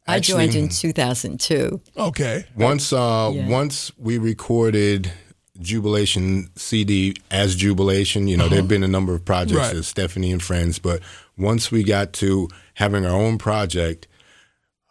I 0.05 0.19
joined 0.19 0.53
in 0.53 0.69
2002. 0.69 1.81
Okay. 1.97 2.45
once 2.55 2.93
uh, 2.93 3.31
Yeah. 3.33 3.47
once 3.47 3.91
we 3.97 4.19
recorded 4.19 5.11
Jubilation 5.60 6.49
CD 6.56 7.16
as 7.32 7.56
Jubilation. 7.56 8.28
You 8.28 8.38
know, 8.38 8.47
there 8.49 8.60
have 8.60 8.68
been 8.68 8.84
a 8.84 8.88
number 8.88 9.14
of 9.16 9.24
projects 9.26 9.58
Uh-huh. 9.60 9.68
Right. 9.70 9.78
as 9.78 9.88
Stephanie 9.88 10.32
and 10.32 10.41
Friends, 10.43 10.80
but 10.80 11.01
once 11.38 11.72
we 11.72 11.84
got 11.84 12.14
to 12.14 12.47
having 12.76 13.06
our 13.06 13.12
own 13.16 13.38
project, 13.38 14.08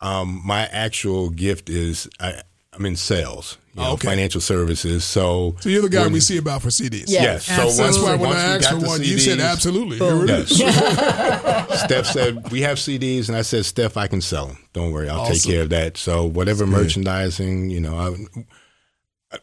um, 0.00 0.42
my 0.44 0.62
actual 0.66 1.30
gift 1.30 1.68
is 1.70 2.08
I, 2.20 2.42
I'm 2.72 2.84
in 2.86 2.96
sales, 2.96 3.56
you 3.74 3.80
know, 3.82 3.92
Okay. 3.92 4.08
financial 4.08 4.40
services. 4.40 5.04
So, 5.04 5.54
So 5.60 5.68
you're 5.68 5.80
the 5.82 5.88
guy 5.88 6.02
when- 6.02 6.12
we 6.12 6.20
see 6.20 6.36
about 6.38 6.60
for 6.62 6.70
CDs. 6.70 7.04
Yeah. 7.08 7.22
Yes. 7.22 7.44
So 7.46 7.52
Absolutely. 7.52 7.84
That's 7.84 7.98
why 7.98 8.10
when 8.16 8.20
once 8.20 8.36
I 8.40 8.46
we 8.48 8.54
asked 8.54 8.62
got 8.62 8.72
for 8.74 8.80
the 8.80 8.86
one, 8.88 9.02
you 9.04 9.18
said 9.18 9.38
CDs 9.38 9.52
absolutely. 9.52 9.98
Here 9.98 10.24
it 10.24 10.30
is. 10.30 10.58
Yes. 10.58 11.80
Steph 11.84 12.06
said, 12.06 12.50
We 12.50 12.62
have 12.62 12.78
CDs. 12.78 13.28
And 13.28 13.36
I 13.36 13.42
said, 13.42 13.64
Steph, 13.64 13.96
I 13.96 14.06
can 14.08 14.20
sell 14.20 14.46
them. 14.48 14.58
Don't 14.72 14.90
worry. 14.92 15.08
I'll 15.08 15.26
take 15.26 15.42
care 15.44 15.62
of 15.62 15.70
that. 15.70 15.96
So, 15.96 16.24
whatever 16.26 16.66
merchandising, 16.66 17.70
you 17.70 17.80
know, 17.80 17.96
I, 17.96 18.44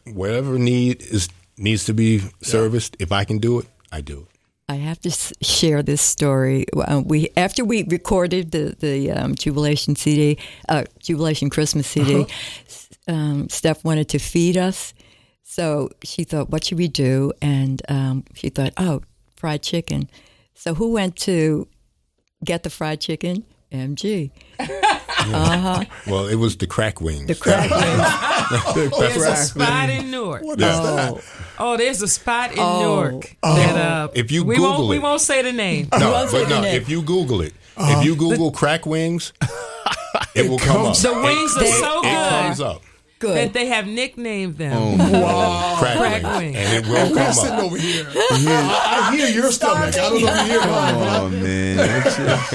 whatever 0.06 0.58
need 0.58 1.02
is 1.02 1.28
needs 1.58 1.84
to 1.84 1.94
be 1.94 2.20
serviced, 2.42 2.96
if 2.98 3.12
I 3.12 3.24
can 3.24 3.38
do 3.38 3.58
it, 3.60 3.66
I 3.92 4.00
do 4.00 4.20
it. 4.20 4.26
I 4.68 4.76
have 4.76 4.98
to 5.00 5.10
share 5.42 5.82
this 5.82 6.00
story. 6.00 6.64
Uh, 6.74 7.02
we 7.04 7.28
after 7.36 7.64
we 7.64 7.84
recorded 7.84 8.50
the 8.52 8.74
the 8.78 9.10
um, 9.12 9.34
Jubilation 9.34 9.96
CD, 9.96 10.38
uh, 10.68 10.84
Jubilation 11.00 11.50
Christmas 11.50 11.86
CD. 11.86 12.26
s- 12.66 12.88
Um, 13.08 13.48
Steph 13.48 13.84
wanted 13.84 14.08
to 14.10 14.18
feed 14.18 14.56
us, 14.56 14.94
so 15.42 15.88
she 16.04 16.24
thought, 16.24 16.50
"What 16.50 16.64
should 16.64 16.78
we 16.78 16.88
do?" 16.88 17.32
And 17.42 17.82
um, 17.88 18.22
she 18.34 18.48
thought, 18.50 18.72
"Oh, 18.78 19.00
fried 19.36 19.62
chicken." 19.62 20.08
So 20.54 20.74
who 20.74 20.92
went 20.92 21.16
to 21.26 21.66
get 22.44 22.62
the 22.62 22.70
fried 22.70 23.00
chicken? 23.00 23.44
MG, 23.72 24.30
Uh-huh. 25.24 25.84
Well, 26.08 26.26
it 26.26 26.34
was 26.34 26.56
the 26.56 26.66
crack 26.66 27.00
wings. 27.00 27.26
the 27.26 27.34
crack 27.36 27.70
wings. 28.74 28.98
There's 28.98 29.16
a 29.24 29.36
spot 29.36 29.88
in 29.88 30.10
Newark. 30.10 30.42
What 30.42 30.58
is 30.60 30.66
that? 30.66 31.24
Oh, 31.60 31.76
there's 31.76 32.02
a 32.02 32.08
spot 32.08 32.52
in 32.52 32.58
Oh. 32.58 32.80
Newark 32.82 33.36
that 33.42 33.76
uh, 33.76 34.08
If 34.14 34.32
you 34.32 34.44
we 34.44 34.56
Google 34.56 34.70
won't, 34.78 34.88
we 34.88 34.98
won't 34.98 35.20
say 35.20 35.42
the 35.42 35.52
name. 35.52 35.88
no, 35.96 36.10
won't 36.10 36.30
say 36.30 36.40
but 36.42 36.48
the 36.48 36.54
no, 36.56 36.60
name. 36.62 36.74
if 36.80 36.88
you 36.88 37.02
Google 37.02 37.40
it, 37.42 37.54
if 37.78 38.04
you 38.04 38.16
Google 38.16 38.50
crack 38.50 38.84
wings, 38.84 39.32
it 40.34 40.48
will 40.50 40.58
come 40.58 40.86
up. 40.86 40.96
The 40.96 41.12
wings 41.14 41.56
are 41.56 41.66
so 41.66 42.00
It 42.00 42.28
comes 42.28 42.58
good 42.58 42.66
up. 42.66 42.82
Good. 43.20 43.36
that 43.36 43.52
they 43.52 43.66
have 43.66 43.86
nicknamed 43.86 44.56
them. 44.58 44.76
Oh. 45.00 45.76
Crack, 45.78 45.96
Crack 45.96 46.22
wings. 46.24 46.36
wings. 46.38 46.56
And 46.56 46.84
it 46.84 46.88
will 46.90 47.10
We're 47.12 47.16
come 47.22 47.32
sitting 47.32 47.52
up. 47.52 47.62
over 47.62 47.76
here. 47.78 48.06
I, 48.12 49.08
I 49.12 49.16
hear 49.16 49.28
your 49.28 49.52
stomach. 49.52 49.94
I 49.94 49.98
don't 49.98 50.20
know 50.20 50.28
if 50.28 50.46
you 50.46 50.50
hear 50.50 50.60
mine. 50.62 50.94
Oh 50.96 51.28
man, 51.28 51.76
That's 51.76 52.16
just- 52.16 52.52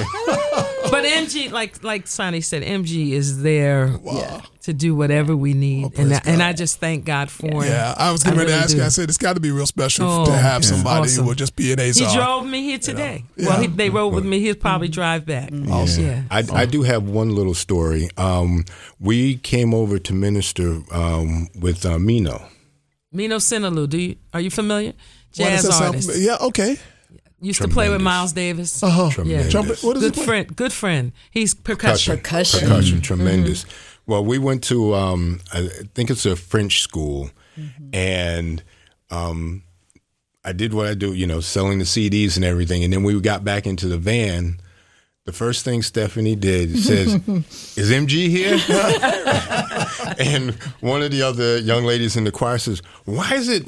But 0.91 1.03
MG, 1.05 1.51
like 1.51 1.83
like 1.83 2.07
Sonny 2.07 2.41
said, 2.41 2.63
MG 2.63 3.11
is 3.11 3.41
there 3.41 3.97
to 4.61 4.73
do 4.73 4.95
whatever 4.95 5.35
we 5.35 5.53
need, 5.53 5.97
and 5.97 6.13
I, 6.13 6.21
and 6.25 6.41
I 6.43 6.53
just 6.53 6.79
thank 6.79 7.05
God 7.05 7.29
for 7.31 7.47
him. 7.63 7.71
Yeah, 7.71 7.93
I 7.97 8.11
was 8.11 8.23
getting 8.23 8.39
I 8.39 8.43
ready 8.43 8.51
to 8.51 8.55
really 8.55 8.63
ask 8.63 8.71
do. 8.73 8.77
you. 8.79 8.83
I 8.83 8.89
said 8.89 9.09
it's 9.09 9.17
got 9.17 9.33
to 9.33 9.39
be 9.39 9.51
real 9.51 9.65
special 9.65 10.07
Oh, 10.09 10.25
to 10.25 10.31
have 10.31 10.63
yeah. 10.63 10.69
somebody 10.69 11.01
Awesome. 11.03 11.23
who 11.23 11.27
will 11.29 11.35
just 11.35 11.55
be 11.55 11.71
an 11.73 11.79
ace. 11.79 11.97
He 11.97 12.05
drove 12.13 12.45
me 12.45 12.63
here 12.63 12.77
today. 12.79 13.23
Yeah. 13.35 13.47
Well, 13.47 13.61
he, 13.61 13.67
they 13.67 13.89
rode 13.89 14.13
with 14.13 14.25
me. 14.25 14.39
He'll 14.39 14.55
probably 14.55 14.88
drive 14.89 15.25
back. 15.25 15.51
Awesome. 15.69 16.05
Yeah. 16.05 16.23
I, 16.31 16.43
I 16.53 16.65
do 16.65 16.83
have 16.83 17.03
one 17.03 17.33
little 17.35 17.53
story. 17.53 18.09
Um, 18.17 18.65
we 18.99 19.38
came 19.38 19.73
over 19.73 19.99
to 19.99 20.13
minister 20.13 20.81
um, 20.91 21.47
with 21.59 21.85
uh, 21.85 21.99
Mino. 21.99 22.45
Mino 23.11 23.38
Cinelu, 23.38 23.88
do 23.88 23.97
you 23.97 24.15
are 24.33 24.41
you 24.41 24.49
familiar? 24.49 24.93
Jazz 25.31 25.63
that 25.63 25.81
artist. 25.81 26.09
familiar? 26.09 26.31
Yeah, 26.31 26.38
okay. 26.47 26.77
Used 27.39 27.61
to 27.61 27.67
play 27.67 27.89
with 27.89 28.01
Miles 28.01 28.33
Davis. 28.33 28.81
Uh-huh. 28.81 29.11
Tremendous. 29.11 29.51
Trumpet. 29.51 29.83
What 29.83 29.97
is 29.97 30.03
Good 30.03 30.13
it? 30.13 30.15
play? 30.15 30.25
friend. 30.25 30.55
Good 30.55 30.73
friend. 30.73 31.11
He's 31.29 31.53
percussion. 31.53 32.17
Percussion. 32.17 32.59
Percussion, 32.61 33.01
tremendous. 33.01 33.65
Well, 34.07 34.23
we 34.25 34.38
went 34.39 34.63
to, 34.65 34.95
um, 34.95 35.41
I 35.53 35.67
think 35.93 36.09
it's 36.09 36.25
a 36.25 36.35
French 36.35 36.81
school, 36.81 37.29
and 37.93 38.63
um, 39.11 39.63
I 40.43 40.53
did 40.53 40.73
what 40.73 40.88
I 40.88 40.93
do, 40.93 41.13
you 41.13 41.27
know, 41.27 41.41
selling 41.41 41.77
the 41.79 41.85
CDs 41.85 42.38
and 42.38 42.45
everything. 42.45 42.83
And 42.83 42.91
then 42.93 43.03
we 43.03 43.19
got 43.19 43.43
back 43.43 43.67
into 43.67 43.88
the 43.88 43.97
van. 43.97 44.59
The 45.25 45.33
first 45.33 45.65
thing 45.65 45.83
Stephanie 45.83 46.38
did 46.38 46.79
says, 46.79 47.15
"Is 47.77 47.91
MG 47.91 48.29
here?" 48.29 48.53
and 50.19 50.53
one 50.79 51.03
of 51.03 51.11
the 51.11 51.21
other 51.21 51.57
young 51.57 51.83
ladies 51.83 52.15
in 52.15 52.23
the 52.23 52.31
choir 52.31 52.57
says, 52.59 52.81
"Why 53.03 53.33
is 53.35 53.49
it? 53.49 53.65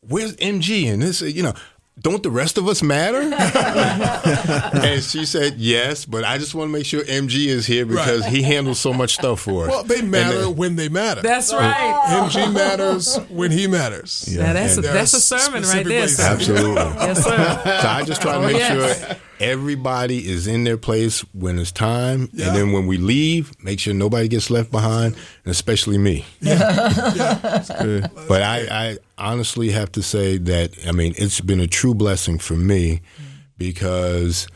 Where's 0.00 0.36
MG?" 0.36 0.90
And 0.90 1.02
this, 1.02 1.20
you 1.22 1.42
know. 1.42 1.54
Don't 2.00 2.22
the 2.22 2.30
rest 2.30 2.56
of 2.56 2.66
us 2.66 2.82
matter? 2.82 3.20
and 4.82 5.02
she 5.02 5.24
said 5.26 5.56
yes, 5.58 6.04
but 6.06 6.24
I 6.24 6.38
just 6.38 6.54
want 6.54 6.68
to 6.68 6.72
make 6.72 6.86
sure 6.86 7.02
MG 7.02 7.46
is 7.46 7.66
here 7.66 7.84
because 7.84 8.24
he 8.26 8.42
handles 8.42 8.78
so 8.80 8.92
much 8.92 9.14
stuff 9.14 9.40
for 9.40 9.64
us. 9.64 9.70
Well, 9.70 9.82
they 9.84 10.00
matter 10.02 10.38
then- 10.42 10.56
when 10.56 10.76
they 10.76 10.88
matter. 10.88 11.20
That's 11.22 11.52
right. 11.52 12.00
MG 12.30 12.52
matters 12.52 13.16
when 13.28 13.50
he 13.50 13.66
matters. 13.66 14.26
Now 14.34 14.52
that's 14.54 14.74
a, 14.74 14.76
And 14.78 14.84
there 14.84 14.94
that's 14.94 15.12
a 15.14 15.20
sermon 15.20 15.62
right 15.64 15.84
there. 15.86 16.08
Sir. 16.08 16.22
Absolutely. 16.32 16.74
Yes, 16.74 17.22
sir. 17.24 17.62
So 17.82 17.88
I 17.88 18.02
just 18.04 18.22
try 18.22 18.32
to 18.32 18.38
Oh, 18.38 18.46
make 18.46 18.56
yes. 18.56 19.00
sure 19.06 19.16
everybody 19.40 20.28
is 20.30 20.46
in 20.46 20.64
their 20.64 20.76
place 20.76 21.20
when 21.32 21.58
it's 21.58 21.72
time, 21.72 22.28
Yeah. 22.32 22.48
and 22.48 22.56
then 22.56 22.72
when 22.72 22.86
we 22.86 22.98
leave, 22.98 23.52
make 23.64 23.80
sure 23.80 23.94
nobody 23.94 24.28
gets 24.28 24.50
left 24.50 24.70
behind, 24.70 25.14
and 25.44 25.50
especially 25.50 25.98
me. 25.98 26.24
yeah. 26.40 27.64
But 28.28 28.42
I, 28.42 28.68
I 28.70 28.98
honestly 29.18 29.70
have 29.70 29.90
to 29.92 30.02
say 30.02 30.38
that 30.38 30.72
I 30.86 30.92
mean 30.92 31.14
it's 31.16 31.40
been 31.40 31.60
a 31.60 31.66
true 31.66 31.94
blessing 31.94 32.38
for 32.38 32.54
me 32.54 32.96
mm. 32.96 33.24
because 33.58 34.46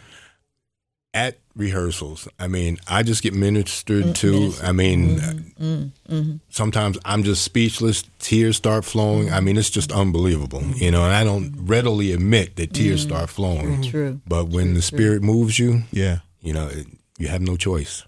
at 1.13 1.39
rehearsals, 1.57 2.29
I 2.39 2.49
mean 2.49 2.79
I 2.89 3.03
just 3.03 3.23
get 3.23 3.35
ministered 3.35 4.15
to. 4.17 4.53
I 4.63 4.73
mean 4.73 5.21
uh, 5.21 6.39
sometimes 6.49 6.99
I'm 7.05 7.23
just 7.23 7.43
speechless, 7.43 8.05
tears 8.19 8.57
start 8.57 8.85
flowing. 8.85 9.33
I 9.33 9.41
mean 9.41 9.57
it's 9.57 9.71
just 9.71 9.93
unbelievable, 9.93 10.63
you 10.77 10.91
know. 10.91 11.05
And 11.05 11.13
I 11.13 11.25
don't 11.25 11.55
readily 11.57 12.13
admit 12.13 12.57
that 12.57 12.75
tears 12.75 13.03
start 13.03 13.31
flowing. 13.31 13.83
True. 13.83 14.21
But 14.27 14.49
when 14.49 14.75
the 14.75 14.83
spirit 14.83 15.23
moves 15.23 15.59
you, 15.59 15.83
yeah. 15.93 16.19
you 16.41 16.53
know, 16.53 16.69
it, 16.69 16.87
you 17.19 17.29
have 17.29 17.43
no 17.43 17.57
choice. 17.57 18.05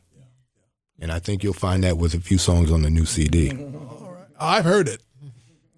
And 0.99 1.13
I 1.13 1.19
think 1.19 1.45
you'll 1.45 1.53
find 1.53 1.85
that 1.85 1.99
with 1.99 2.15
a 2.15 2.21
few 2.21 2.39
songs 2.39 2.73
on 2.73 2.83
the 2.83 2.91
new 2.91 3.05
CD. 3.05 3.53
I've 4.41 4.65
heard 4.65 4.89
it. 4.89 5.03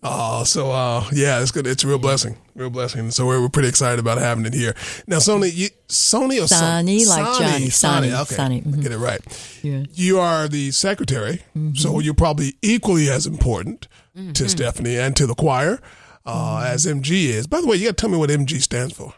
Oh, 0.01 0.45
so 0.45 0.71
uh, 0.71 1.05
yeah, 1.13 1.41
it's 1.43 1.51
good. 1.51 1.67
It's 1.67 1.83
a 1.83 1.89
real 1.89 1.99
blessing, 1.99 2.37
real 2.55 2.71
blessing. 2.71 3.11
So 3.11 3.27
we're, 3.27 3.41
we're 3.41 3.49
pretty 3.49 3.69
excited 3.69 3.99
about 3.99 4.19
having 4.19 4.47
it 4.47 4.55
here. 4.55 4.75
Now, 5.09 5.17
Sony, 5.17 5.53
you, 5.53 5.69
Sony 5.89 6.43
or 6.43 6.47
Son- 6.47 6.59
Sonny, 6.87 7.05
like 7.05 7.25
Johnny. 7.39 7.69
Sonny, 7.69 8.09
Sonny, 8.11 8.13
okay, 8.13 8.35
Sonny, 8.37 8.61
mhm. 8.63 8.81
get 8.83 8.93
it 8.93 8.99
right. 8.99 9.21
Yeah. 9.63 9.83
You 9.95 10.21
are 10.21 10.47
the 10.47 10.71
secretary, 10.71 11.43
so 11.75 11.99
you're 11.99 12.15
probably 12.15 12.55
equally 12.63 13.09
as 13.11 13.27
important 13.27 13.89
to 14.35 14.49
Stephanie 14.49 14.97
and 14.97 15.15
to 15.17 15.27
the 15.27 15.35
choir 15.35 15.81
uh, 16.27 16.65
as 16.67 16.87
MG 16.87 17.11
is. 17.31 17.47
By 17.47 17.61
the 17.61 17.67
way, 17.67 17.77
you 17.77 17.87
got 17.87 17.97
to 17.97 18.01
tell 18.01 18.11
me 18.11 18.19
what 18.19 18.31
MG 18.31 18.61
stands 18.63 18.95
for. 18.95 19.15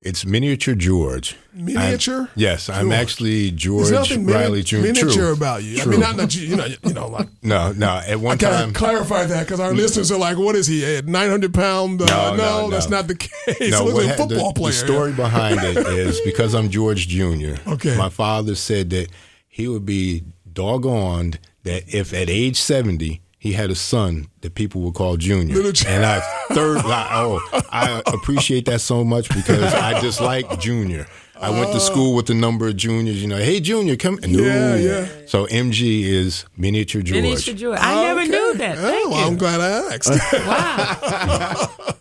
It's 0.00 0.24
miniature 0.24 0.76
George. 0.76 1.34
Miniature? 1.52 2.14
I'm- 2.20 2.28
yes, 2.36 2.68
I'm 2.68 2.92
actually 2.92 3.50
George 3.50 3.90
nothing 3.90 4.24
mini- 4.26 4.38
Riley 4.38 4.62
Jr. 4.62 4.76
miniature 4.78 5.10
True. 5.10 5.32
about 5.32 5.64
you. 5.64 5.78
I 5.78 5.80
True. 5.82 5.90
mean, 5.90 6.00
not, 6.00 6.16
not 6.16 6.32
you, 6.36 6.46
you 6.46 6.54
know, 6.54 6.66
you 6.84 6.94
know, 6.94 7.08
like, 7.08 7.28
no, 7.42 7.72
no. 7.72 7.96
At 7.96 8.10
I 8.10 8.14
one 8.14 8.36
gotta 8.38 8.58
time, 8.58 8.72
clarify 8.72 9.24
that 9.24 9.40
because 9.46 9.58
our 9.58 9.74
listeners 9.74 10.12
are 10.12 10.18
like, 10.18 10.38
"What 10.38 10.54
is 10.54 10.68
he? 10.68 10.84
A 10.84 11.02
nine 11.02 11.28
hundred 11.30 11.52
pound?" 11.52 12.00
Uh, 12.00 12.04
No, 12.06 12.36
no, 12.36 12.60
no, 12.66 12.70
that's 12.70 12.88
no. 12.88 12.98
not 12.98 13.08
the 13.08 13.16
case. 13.16 13.70
no, 13.72 13.86
what 13.86 14.04
at 14.06 14.14
a 14.14 14.16
football 14.16 14.52
the, 14.52 14.60
player. 14.60 14.72
the 14.72 14.78
story 14.78 15.12
behind 15.12 15.58
it 15.64 15.76
is 15.88 16.20
because 16.20 16.54
I'm 16.54 16.70
George 16.70 17.08
Jr. 17.08 17.56
Okay. 17.66 17.96
My 17.96 18.08
father 18.08 18.54
said 18.54 18.90
that 18.90 19.08
he 19.48 19.66
would 19.66 19.84
be 19.84 20.22
doggoned 20.52 21.40
that 21.64 21.92
if 21.92 22.14
at 22.14 22.30
age 22.30 22.56
70 22.56 23.20
he 23.38 23.52
had 23.52 23.70
a 23.70 23.74
son 23.74 24.28
that 24.40 24.54
people 24.54 24.80
would 24.82 24.94
call 24.94 25.16
Junior. 25.16 25.54
Little 25.54 25.72
J- 25.72 25.88
and 25.88 26.04
I 26.04 26.20
third, 26.50 26.78
I, 26.78 27.08
oh, 27.22 27.60
I 27.70 28.02
appreciate 28.06 28.64
that 28.66 28.80
so 28.80 29.04
much 29.04 29.28
because 29.28 29.72
I 29.74 30.00
just 30.00 30.20
like 30.20 30.58
Junior. 30.60 31.06
I 31.40 31.50
went 31.50 31.70
to 31.70 31.76
uh. 31.76 31.80
school 31.80 32.16
with 32.16 32.28
a 32.30 32.34
number 32.34 32.66
of 32.66 32.76
juniors. 32.76 33.22
You 33.22 33.28
know, 33.28 33.36
hey 33.36 33.60
Junior, 33.60 33.94
come. 33.96 34.18
No. 34.26 34.42
Yeah, 34.42 34.74
yeah. 34.74 35.06
So 35.26 35.46
MG 35.46 36.02
is 36.02 36.44
miniature 36.56 37.00
George. 37.00 37.22
Miniature 37.22 37.54
George. 37.54 37.78
I 37.80 37.94
never 38.02 38.20
Okay. 38.22 38.30
knew 38.30 38.54
that. 38.54 38.78
Oh, 38.78 38.82
Thank 38.82 39.10
well, 39.10 39.28
I'm 39.28 39.36
glad 39.38 39.60
I 39.60 39.94
asked. 39.94 40.10
Wow. 41.78 41.94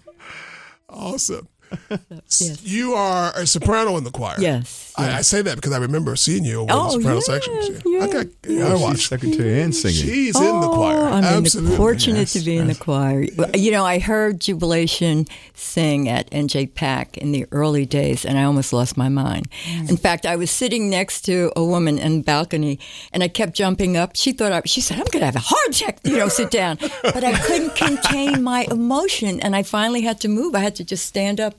awesome. 0.90 1.48
Yes. 1.90 2.62
You 2.64 2.94
are 2.94 3.32
a 3.36 3.46
soprano 3.48 3.98
in 3.98 4.04
the 4.04 4.12
choir. 4.12 4.36
Yes. 4.40 4.94
I, 4.98 5.18
I 5.20 5.22
say 5.22 5.42
that 5.42 5.56
because 5.56 5.72
I 5.74 5.78
remember 5.78 6.16
seeing 6.16 6.44
you 6.44 6.62
over 6.62 6.72
in 6.72 6.78
the 6.78 6.84
Oh, 6.84 6.90
soprano 6.90 7.16
yeah, 7.16 7.20
section. 7.22 7.82
yeah. 7.86 8.04
I, 8.04 8.08
got, 8.08 8.26
yeah, 8.48 8.68
I 8.68 8.72
She's 8.74 8.82
watched. 8.82 9.10
secretary 9.10 9.62
and 9.62 9.76
singing. 9.76 9.96
She's 10.02 10.36
in 10.40 10.60
the 10.62 10.68
choir. 10.70 10.98
Oh, 10.98 11.06
I'm 11.14 11.24
Absolutely. 11.24 11.78
fortunate 11.78 12.20
Yes, 12.20 12.34
to 12.34 12.40
be 12.42 12.58
in 12.58 12.68
the 12.68 12.76
choir. 12.76 13.24
You 13.56 13.72
know, 13.72 13.86
I 13.86 14.00
heard 14.00 14.40
Jubilation 14.42 15.26
sing 15.54 16.10
at 16.10 16.30
NJPAC 16.32 17.18
in 17.18 17.32
the 17.32 17.46
early 17.52 17.86
days, 17.86 18.26
and 18.26 18.38
I 18.38 18.44
almost 18.44 18.74
lost 18.74 18.98
my 18.98 19.10
mind. 19.10 19.50
Mm. 19.66 19.90
In 19.90 19.98
fact, 19.98 20.26
I 20.26 20.36
was 20.36 20.50
sitting 20.52 20.90
next 20.90 21.22
to 21.24 21.52
a 21.56 21.64
woman 21.64 21.98
in 22.00 22.18
the 22.20 22.24
balcony, 22.24 22.80
and 23.14 23.24
I 23.24 23.28
kept 23.28 23.54
jumping 23.54 23.98
up. 23.98 24.16
She 24.16 24.32
thought 24.32 24.52
I, 24.52 24.62
she 24.66 24.82
said, 24.82 24.98
"I'm 24.98 25.06
going 25.06 25.20
to 25.22 25.26
have 25.26 25.36
a 25.36 25.40
heart 25.40 25.68
attack." 25.70 26.00
You 26.04 26.18
know, 26.18 26.28
sit 26.28 26.50
down. 26.52 26.78
But 27.04 27.24
I 27.24 27.38
couldn't 27.40 27.76
contain 27.76 28.42
my 28.44 28.68
emotion, 28.72 29.40
and 29.42 29.56
I 29.56 29.64
finally 29.64 30.02
had 30.02 30.20
to 30.22 30.28
move. 30.28 30.56
I 30.56 30.60
had 30.60 30.76
to 30.78 30.84
just 30.84 31.06
stand 31.06 31.40
up 31.40 31.56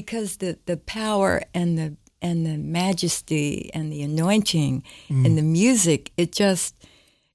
because 0.00 0.36
the 0.36 0.58
the 0.66 0.76
power 0.76 1.42
and 1.54 1.78
the 1.78 1.96
and 2.20 2.44
the 2.44 2.58
majesty 2.58 3.70
and 3.72 3.90
the 3.90 4.02
anointing 4.02 4.82
and 5.08 5.38
the 5.38 5.42
mm. 5.42 5.52
music 5.52 6.12
it 6.18 6.32
just 6.32 6.74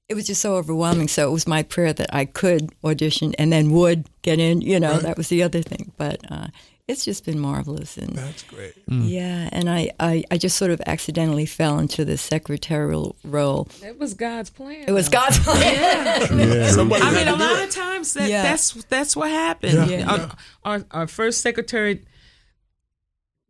it 0.08 0.14
was 0.14 0.26
just 0.28 0.40
so 0.40 0.54
overwhelming 0.54 1.08
so 1.08 1.28
it 1.28 1.32
was 1.32 1.46
my 1.48 1.62
prayer 1.64 1.92
that 1.92 2.12
i 2.14 2.24
could 2.24 2.70
audition 2.84 3.34
and 3.36 3.52
then 3.52 3.70
would 3.70 4.06
get 4.22 4.38
in 4.38 4.60
you 4.60 4.78
know 4.78 4.98
that 4.98 5.16
was 5.16 5.28
the 5.28 5.42
other 5.42 5.60
thing 5.60 5.90
but 5.96 6.20
uh, 6.30 6.46
it's 6.88 7.04
just 7.04 7.24
been 7.24 7.38
marvelous 7.38 7.96
and 7.96 8.14
That's 8.16 8.42
great. 8.42 8.74
Mm. 8.86 9.08
yeah 9.08 9.48
and 9.50 9.68
I, 9.68 9.90
I 9.98 10.22
i 10.30 10.36
just 10.36 10.56
sort 10.56 10.70
of 10.70 10.80
accidentally 10.86 11.46
fell 11.46 11.78
into 11.80 12.04
the 12.04 12.16
secretarial 12.16 13.16
role 13.24 13.68
It 13.82 13.98
was 13.98 14.14
God's 14.14 14.50
plan. 14.50 14.84
it 14.86 14.92
was 14.92 15.08
god's 15.08 15.38
plan 15.40 16.68
Somebody 16.68 17.02
I 17.08 17.10
mean, 17.14 17.28
a 17.28 17.36
lot 17.36 17.58
it. 17.58 17.68
of 17.68 17.74
times 17.74 18.14
that, 18.14 18.28
Yeah. 18.28 18.42
that's 18.42 18.72
that's 18.84 19.16
what 19.16 19.30
happened. 19.30 19.90
Yeah. 19.90 20.10
Uh, 20.10 20.28
our, 20.64 20.72
our 20.72 20.84
our 20.90 21.06
first 21.06 21.40
secretary 21.40 22.02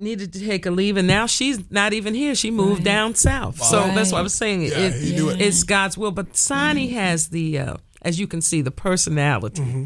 needed 0.03 0.33
to 0.35 0.41
take 0.45 0.67
a 0.67 0.71
leave, 0.71 0.97
and 0.97 1.09
now 1.09 1.27
she's 1.27 1.71
not 1.71 1.93
even 1.93 2.15
here. 2.15 2.35
She 2.35 2.51
moved 2.51 2.85
down 2.85 3.15
south. 3.15 3.63
So 3.63 3.81
that's 3.95 4.13
what 4.13 4.19
I 4.19 4.23
was 4.23 4.35
saying. 4.35 4.63
Yeah, 4.63 4.79
it, 4.79 4.95
he 4.95 5.17
do 5.17 5.31
it. 5.31 5.41
It's 5.41 5.63
God's 5.63 5.97
will. 5.97 6.11
But 6.11 6.37
Sonny 6.37 6.89
mm-hmm. 6.89 6.97
has 6.97 7.29
the, 7.29 7.59
uh, 7.59 7.77
as 8.03 8.19
you 8.21 8.27
can 8.27 8.41
see, 8.41 8.61
the 8.61 8.71
personality 8.71 9.63
Mm-hmm. 9.63 9.85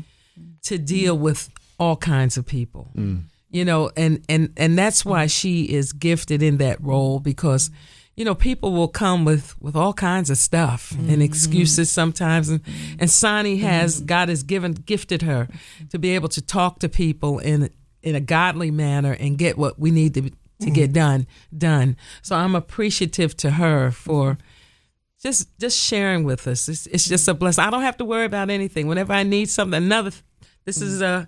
to 0.64 0.79
deal 0.79 1.17
with 1.17 1.51
all 1.79 1.97
kinds 1.97 2.37
of 2.37 2.47
people. 2.47 2.89
Mm. 2.97 3.25
You 3.51 3.64
know, 3.64 3.91
and 3.97 4.25
and 4.29 4.53
and 4.57 4.77
that's 4.77 5.05
why 5.05 5.25
mm-hmm. 5.25 5.29
she 5.29 5.64
is 5.64 5.93
gifted 5.93 6.43
in 6.43 6.59
that 6.59 6.83
role 6.83 7.21
because. 7.21 7.71
You 8.19 8.25
know, 8.25 8.35
people 8.35 8.73
will 8.73 8.89
come 8.89 9.27
with, 9.27 9.61
with 9.61 9.77
all 9.77 9.93
kinds 9.93 10.31
of 10.31 10.39
stuff 10.39 10.91
and 10.93 11.09
mm-hmm. 11.09 11.21
excuses 11.21 11.91
sometimes, 11.91 12.49
and 12.49 12.62
and 12.99 13.11
Sonny 13.11 13.59
has 13.59 14.01
God 14.01 14.31
has 14.31 14.43
given 14.43 14.73
gifted 14.73 15.21
her 15.21 15.49
to 15.91 15.99
be 15.99 16.14
able 16.14 16.31
to 16.31 16.41
talk 16.41 16.79
to 16.79 16.89
people 16.89 17.39
in 17.41 17.69
in 18.07 18.15
a 18.15 18.21
godly 18.21 18.71
manner 18.71 19.13
and 19.13 19.37
get 19.37 19.59
what 19.59 19.79
we 19.79 19.91
need 19.91 20.15
to 20.15 20.31
to 20.61 20.71
get 20.71 20.85
mm-hmm. 20.85 20.93
done 20.93 21.27
done. 21.57 21.97
So 22.23 22.37
I'm 22.37 22.55
appreciative 22.55 23.37
to 23.39 23.51
her 23.51 23.91
for 23.91 24.39
just 25.21 25.59
just 25.59 25.77
sharing 25.77 26.23
with 26.25 26.47
us. 26.47 26.69
It's, 26.69 26.87
it's 26.87 27.07
just 27.07 27.27
a 27.27 27.35
blessing. 27.35 27.65
I 27.65 27.71
don't 27.71 27.83
have 27.83 27.97
to 27.99 28.05
worry 28.05 28.25
about 28.25 28.49
anything. 28.49 28.87
Whenever 28.87 29.13
I 29.13 29.25
need 29.25 29.51
something, 29.51 29.77
another 29.77 30.13
this 30.65 30.81
is 30.81 31.03
a 31.03 31.27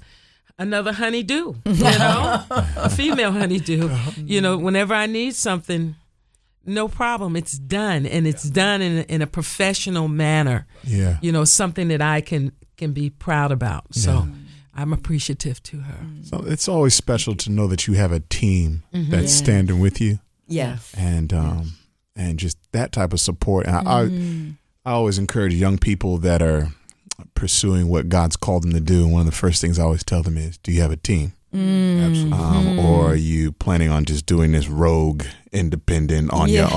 another 0.56 0.92
honeydew, 0.92 1.54
you 1.66 1.74
know, 1.74 2.44
a 2.76 2.88
female 2.88 3.32
honeydew. 3.32 3.88
Uh-huh. 3.88 4.10
You 4.16 4.40
know, 4.40 4.56
whenever 4.56 4.94
I 4.94 5.06
need 5.06 5.34
something, 5.34 5.96
no 6.64 6.86
problem. 6.86 7.34
It's 7.34 7.58
done, 7.58 8.06
and 8.06 8.24
it's 8.24 8.44
done 8.44 8.82
in 8.82 8.98
a, 8.98 9.02
in 9.02 9.20
a 9.20 9.26
professional 9.26 10.06
manner. 10.06 10.68
Yeah. 10.84 11.18
You 11.22 11.32
know, 11.32 11.44
something 11.44 11.88
that 11.88 12.00
I 12.00 12.20
can 12.20 12.52
can 12.76 12.92
be 12.92 13.10
proud 13.10 13.50
about. 13.50 13.94
So. 13.94 14.28
I'm 14.80 14.92
appreciative 14.92 15.60
to 15.64 15.76
her. 15.80 15.98
So 16.22 16.44
it's 16.46 16.68
always 16.68 16.94
special 16.94 17.34
to 17.36 17.50
know 17.50 17.66
that 17.68 17.86
you 17.86 17.94
have 17.94 18.12
a 18.12 18.20
team 18.20 18.82
Mm-hmm. 18.94 19.10
that's 19.10 19.32
Yeah. 19.32 19.44
standing 19.44 19.80
with 19.80 20.00
you, 20.00 20.18
yes 20.46 20.94
and 20.96 21.32
um, 21.32 21.72
and 22.16 22.38
just 22.38 22.58
that 22.72 22.92
type 22.92 23.12
of 23.12 23.20
support. 23.20 23.66
And 23.66 23.86
Mm-hmm. 23.86 24.50
I, 24.86 24.90
I 24.90 24.92
always 24.94 25.18
encourage 25.18 25.54
young 25.54 25.78
people 25.78 26.18
that 26.18 26.40
are 26.42 26.68
pursuing 27.34 27.88
what 27.88 28.08
God's 28.08 28.36
called 28.36 28.62
them 28.62 28.72
to 28.72 28.80
do. 28.80 29.02
And 29.04 29.12
one 29.12 29.20
of 29.20 29.26
the 29.26 29.32
first 29.32 29.60
things 29.60 29.78
I 29.78 29.82
always 29.82 30.04
tell 30.04 30.22
them 30.22 30.36
is, 30.38 30.58
"Do 30.58 30.72
you 30.72 30.80
have 30.82 30.92
a 30.92 30.96
team?" 30.96 31.32
Mm-hmm. 31.54 32.32
Um, 32.32 32.78
or 32.78 33.12
are 33.12 33.14
you 33.16 33.52
planning 33.52 33.90
on 33.90 34.04
just 34.04 34.26
doing 34.26 34.52
this 34.52 34.68
rogue, 34.68 35.24
independent 35.52 36.30
on 36.32 36.48
your 36.50 36.68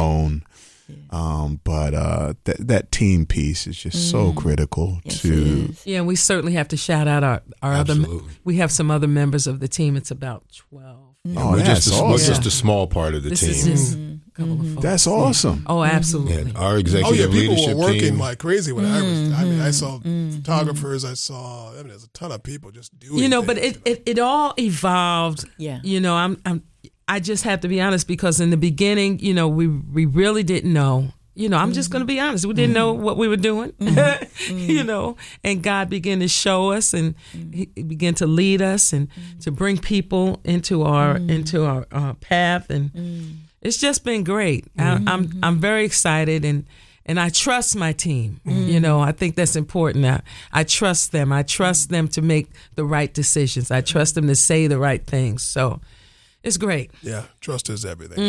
Yeah. 0.87 0.95
Um, 1.11 1.59
but 1.63 1.93
uh, 1.93 2.33
that 2.45 2.67
that 2.67 2.91
team 2.91 3.25
piece 3.25 3.67
is 3.67 3.77
just 3.77 4.09
so 4.11 4.33
critical 4.33 4.99
Mm. 5.03 5.05
yes, 5.05 5.21
to. 5.21 5.89
Yeah, 5.89 6.01
we 6.01 6.15
certainly 6.15 6.53
have 6.53 6.67
to 6.69 6.77
shout 6.77 7.07
out 7.07 7.23
our, 7.23 7.41
our 7.61 7.73
other. 7.73 7.95
We 8.43 8.57
have 8.57 8.71
some 8.71 8.91
other 8.91 9.07
members 9.07 9.47
of 9.47 9.59
the 9.59 9.67
team. 9.67 9.95
It's 9.95 10.11
about 10.11 10.43
twelve. 10.69 11.15
Oh, 11.37 11.51
we're 11.51 11.57
that's 11.57 11.85
just 11.85 12.01
a, 12.01 12.03
we're 12.03 12.17
just 12.17 12.45
a 12.47 12.51
small 12.51 12.87
part 12.87 13.13
of 13.13 13.21
the 13.21 13.29
This 13.29 13.41
team. 13.41 13.49
is 13.51 13.63
just 13.65 13.93
a 13.95 14.19
couple 14.33 14.53
of. 14.53 14.81
That's 14.81 15.05
awesome. 15.05 15.63
oh, 15.67 15.83
absolutely. 15.83 16.51
Yeah, 16.51 16.59
our 16.59 16.73
Oh 16.77 16.77
yeah, 17.13 17.27
people 17.27 17.29
leadership 17.29 17.75
were 17.77 17.81
working 17.83 17.99
team. 18.01 18.19
like 18.19 18.39
crazy 18.39 18.71
when 18.71 18.85
I 18.85 19.01
was. 19.01 19.31
I 19.33 19.43
mean, 19.45 19.61
I 19.61 19.69
saw 19.71 19.99
photographers. 19.99 21.05
I 21.05 21.13
saw. 21.13 21.71
I 21.73 21.75
mean, 21.77 21.89
there's 21.89 22.03
a 22.03 22.09
ton 22.09 22.31
of 22.31 22.41
people 22.43 22.71
just 22.71 22.97
doing. 22.99 23.19
You 23.19 23.29
know, 23.29 23.43
but 23.43 23.57
things. 23.57 23.77
it, 23.77 23.81
it, 23.85 24.03
it 24.07 24.19
all 24.19 24.53
evolved. 24.57 25.45
Yeah. 25.57 25.79
You 25.83 25.99
know, 25.99 26.15
I'm 26.15 26.41
I'm 26.45 26.63
I 27.11 27.19
just 27.19 27.43
have 27.43 27.59
to 27.59 27.67
be 27.67 27.81
honest 27.81 28.07
because 28.07 28.39
in 28.39 28.51
the 28.51 28.57
beginning, 28.57 29.19
you 29.19 29.33
know, 29.33 29.49
we 29.49 29.67
we 29.67 30.05
really 30.05 30.43
didn't 30.43 30.71
know. 30.71 31.09
You 31.35 31.49
know, 31.49 31.57
I'm 31.57 31.73
just 31.73 31.91
going 31.91 31.99
to 31.99 32.05
be 32.05 32.21
honest. 32.21 32.45
We 32.45 32.53
didn't 32.53 32.73
know 32.73 32.93
mm-hmm. 32.93 33.03
what 33.03 33.17
we 33.17 33.27
were 33.27 33.35
doing. 33.37 33.73
Mm-hmm. 33.73 34.23
Mm-hmm. 34.41 34.71
you 34.71 34.83
know, 34.83 35.17
and 35.43 35.61
God 35.61 35.89
began 35.89 36.19
to 36.21 36.27
show 36.27 36.71
us 36.71 36.93
and 36.93 37.13
He 37.31 37.65
began 37.65 38.15
to 38.15 38.25
lead 38.25 38.61
us 38.61 38.91
and 38.91 39.07
to 39.41 39.51
bring 39.51 39.77
people 39.77 40.39
into 40.43 40.83
our 40.83 41.17
into 41.17 41.65
our 41.65 41.85
uh, 41.91 42.13
path, 42.15 42.69
and 42.69 42.91
it's 43.61 43.77
just 43.77 44.03
been 44.03 44.23
great. 44.23 44.65
I, 44.79 45.03
I'm 45.05 45.39
I'm 45.43 45.59
very 45.59 45.83
excited 45.83 46.45
and. 46.45 46.65
And 47.03 47.19
I 47.19 47.29
trust 47.29 47.75
my 47.75 47.93
team. 47.93 48.39
You 48.45 48.79
know, 48.79 49.01
I 49.01 49.11
think 49.11 49.35
that's 49.35 49.55
important. 49.55 50.05
I, 50.05 50.21
I 50.53 50.63
trust 50.63 51.11
them. 51.11 51.33
I 51.33 51.41
trust 51.41 51.89
them 51.89 52.07
to 52.09 52.21
make 52.21 52.51
the 52.75 52.85
right 52.85 53.11
decisions. 53.11 53.71
I 53.71 53.81
trust 53.81 54.13
them 54.13 54.27
to 54.27 54.35
say 54.35 54.67
the 54.67 54.77
right 54.77 55.03
things. 55.03 55.41
So 55.41 55.81
it's 56.43 56.57
great. 56.57 56.91
Yeah, 57.01 57.25
trust 57.39 57.69
is 57.69 57.85
everything. 57.85 58.19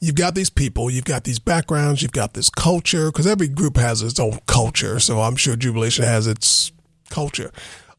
You've 0.00 0.14
got 0.14 0.34
these 0.34 0.50
people, 0.50 0.90
you've 0.90 1.04
got 1.04 1.24
these 1.24 1.38
backgrounds, 1.40 2.00
you've 2.00 2.12
got 2.12 2.34
this 2.34 2.48
culture, 2.48 3.10
because 3.10 3.26
every 3.26 3.48
group 3.48 3.76
has 3.76 4.02
its 4.02 4.20
own 4.20 4.38
culture. 4.46 5.00
So 5.00 5.20
I'm 5.20 5.34
sure 5.36 5.56
Jubilation 5.56 6.04
has 6.04 6.26
its 6.26 6.70
culture. 7.10 7.50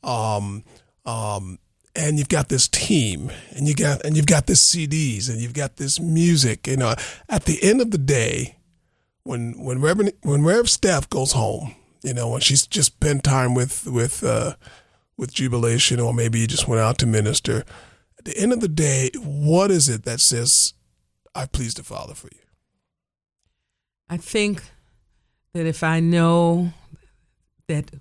Um, 0.04 0.64
um, 1.06 1.60
and 1.96 2.18
you've 2.18 2.30
got 2.30 2.50
this 2.50 2.68
team, 2.68 3.32
and 3.52 3.68
you 3.68 3.76
got 3.76 4.04
and 4.04 4.16
you've 4.18 4.26
got 4.26 4.48
this 4.48 4.62
CDs, 4.64 5.30
and 5.30 5.40
you've 5.40 5.54
got 5.54 5.78
this 5.78 6.00
music. 6.00 6.68
You 6.68 6.78
know, 6.78 6.94
at 7.30 7.46
the 7.46 7.62
end 7.64 7.82
of 7.82 7.92
the 7.92 7.98
day, 7.98 8.58
when 9.24 9.54
when 9.64 9.82
Reverend 9.82 10.14
when 10.22 10.44
Rev 10.44 10.70
Steph 10.70 11.10
goes 11.10 11.32
home, 11.32 11.76
you 12.04 12.14
know, 12.14 12.30
when 12.30 12.42
she's 12.42 12.68
just 12.68 12.94
spent 12.94 13.24
time 13.24 13.54
with 13.54 13.88
with 13.88 14.24
uh, 14.24 14.56
with 15.18 15.34
Jubilation, 15.34 16.00
or 16.00 16.14
maybe 16.14 16.40
you 16.40 16.48
just 16.48 16.68
went 16.68 16.82
out 16.82 16.98
to 17.00 17.06
minister. 17.06 17.64
At 18.26 18.34
the 18.34 18.42
end 18.42 18.54
of 18.54 18.60
the 18.60 18.68
day, 18.68 19.12
what 19.24 19.70
is 19.70 19.88
it 19.88 20.04
that 20.06 20.20
says, 20.20 20.74
"I 21.36 21.46
please 21.46 21.76
the 21.76 21.84
Father 21.84 22.16
for 22.16 22.28
you"? 22.34 22.42
I 24.10 24.18
think 24.18 24.64
that 25.54 25.68
if 25.68 25.84
I 25.84 26.00
know 26.00 26.74
that 27.68 27.92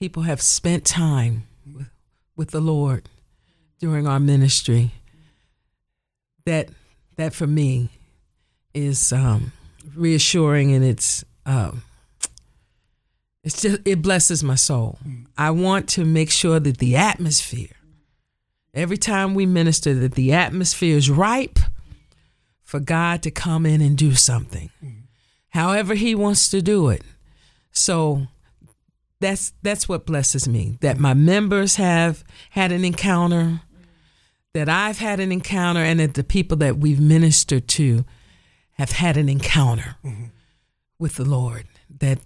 people 0.00 0.22
have 0.22 0.40
spent 0.40 0.86
time 0.86 1.46
with, 1.66 1.90
with 2.36 2.50
the 2.52 2.60
Lord 2.60 3.10
during 3.78 4.06
our 4.06 4.18
ministry, 4.18 4.92
that 6.46 6.70
that 7.16 7.34
for 7.34 7.46
me 7.46 7.90
is 8.72 9.12
um, 9.12 9.52
reassuring 9.94 10.72
and 10.72 10.82
it's 10.82 11.22
um, 11.44 11.82
it's 13.44 13.60
just 13.60 13.82
it 13.84 14.00
blesses 14.00 14.42
my 14.42 14.54
soul. 14.54 14.98
I 15.36 15.50
want 15.50 15.86
to 15.90 16.06
make 16.06 16.30
sure 16.30 16.58
that 16.58 16.78
the 16.78 16.96
atmosphere 16.96 17.77
every 18.78 18.96
time 18.96 19.34
we 19.34 19.46
minister 19.46 19.92
that 19.94 20.12
the 20.12 20.32
atmosphere 20.32 20.96
is 20.96 21.10
ripe 21.10 21.58
for 22.62 22.80
God 22.80 23.22
to 23.22 23.30
come 23.30 23.66
in 23.66 23.80
and 23.80 23.96
do 23.96 24.14
something. 24.14 24.70
However 25.50 25.94
he 25.94 26.14
wants 26.14 26.48
to 26.50 26.62
do 26.62 26.88
it. 26.88 27.02
So 27.72 28.26
that's 29.20 29.52
that's 29.62 29.88
what 29.88 30.06
blesses 30.06 30.48
me 30.48 30.78
that 30.80 30.98
my 30.98 31.14
members 31.14 31.76
have 31.76 32.22
had 32.50 32.70
an 32.70 32.84
encounter 32.84 33.62
that 34.54 34.68
I've 34.68 34.98
had 34.98 35.20
an 35.20 35.32
encounter 35.32 35.80
and 35.80 36.00
that 36.00 36.14
the 36.14 36.24
people 36.24 36.56
that 36.58 36.78
we've 36.78 37.00
ministered 37.00 37.68
to 37.68 38.04
have 38.72 38.92
had 38.92 39.16
an 39.16 39.28
encounter 39.28 39.96
with 40.98 41.16
the 41.16 41.24
Lord. 41.24 41.64
That 42.00 42.18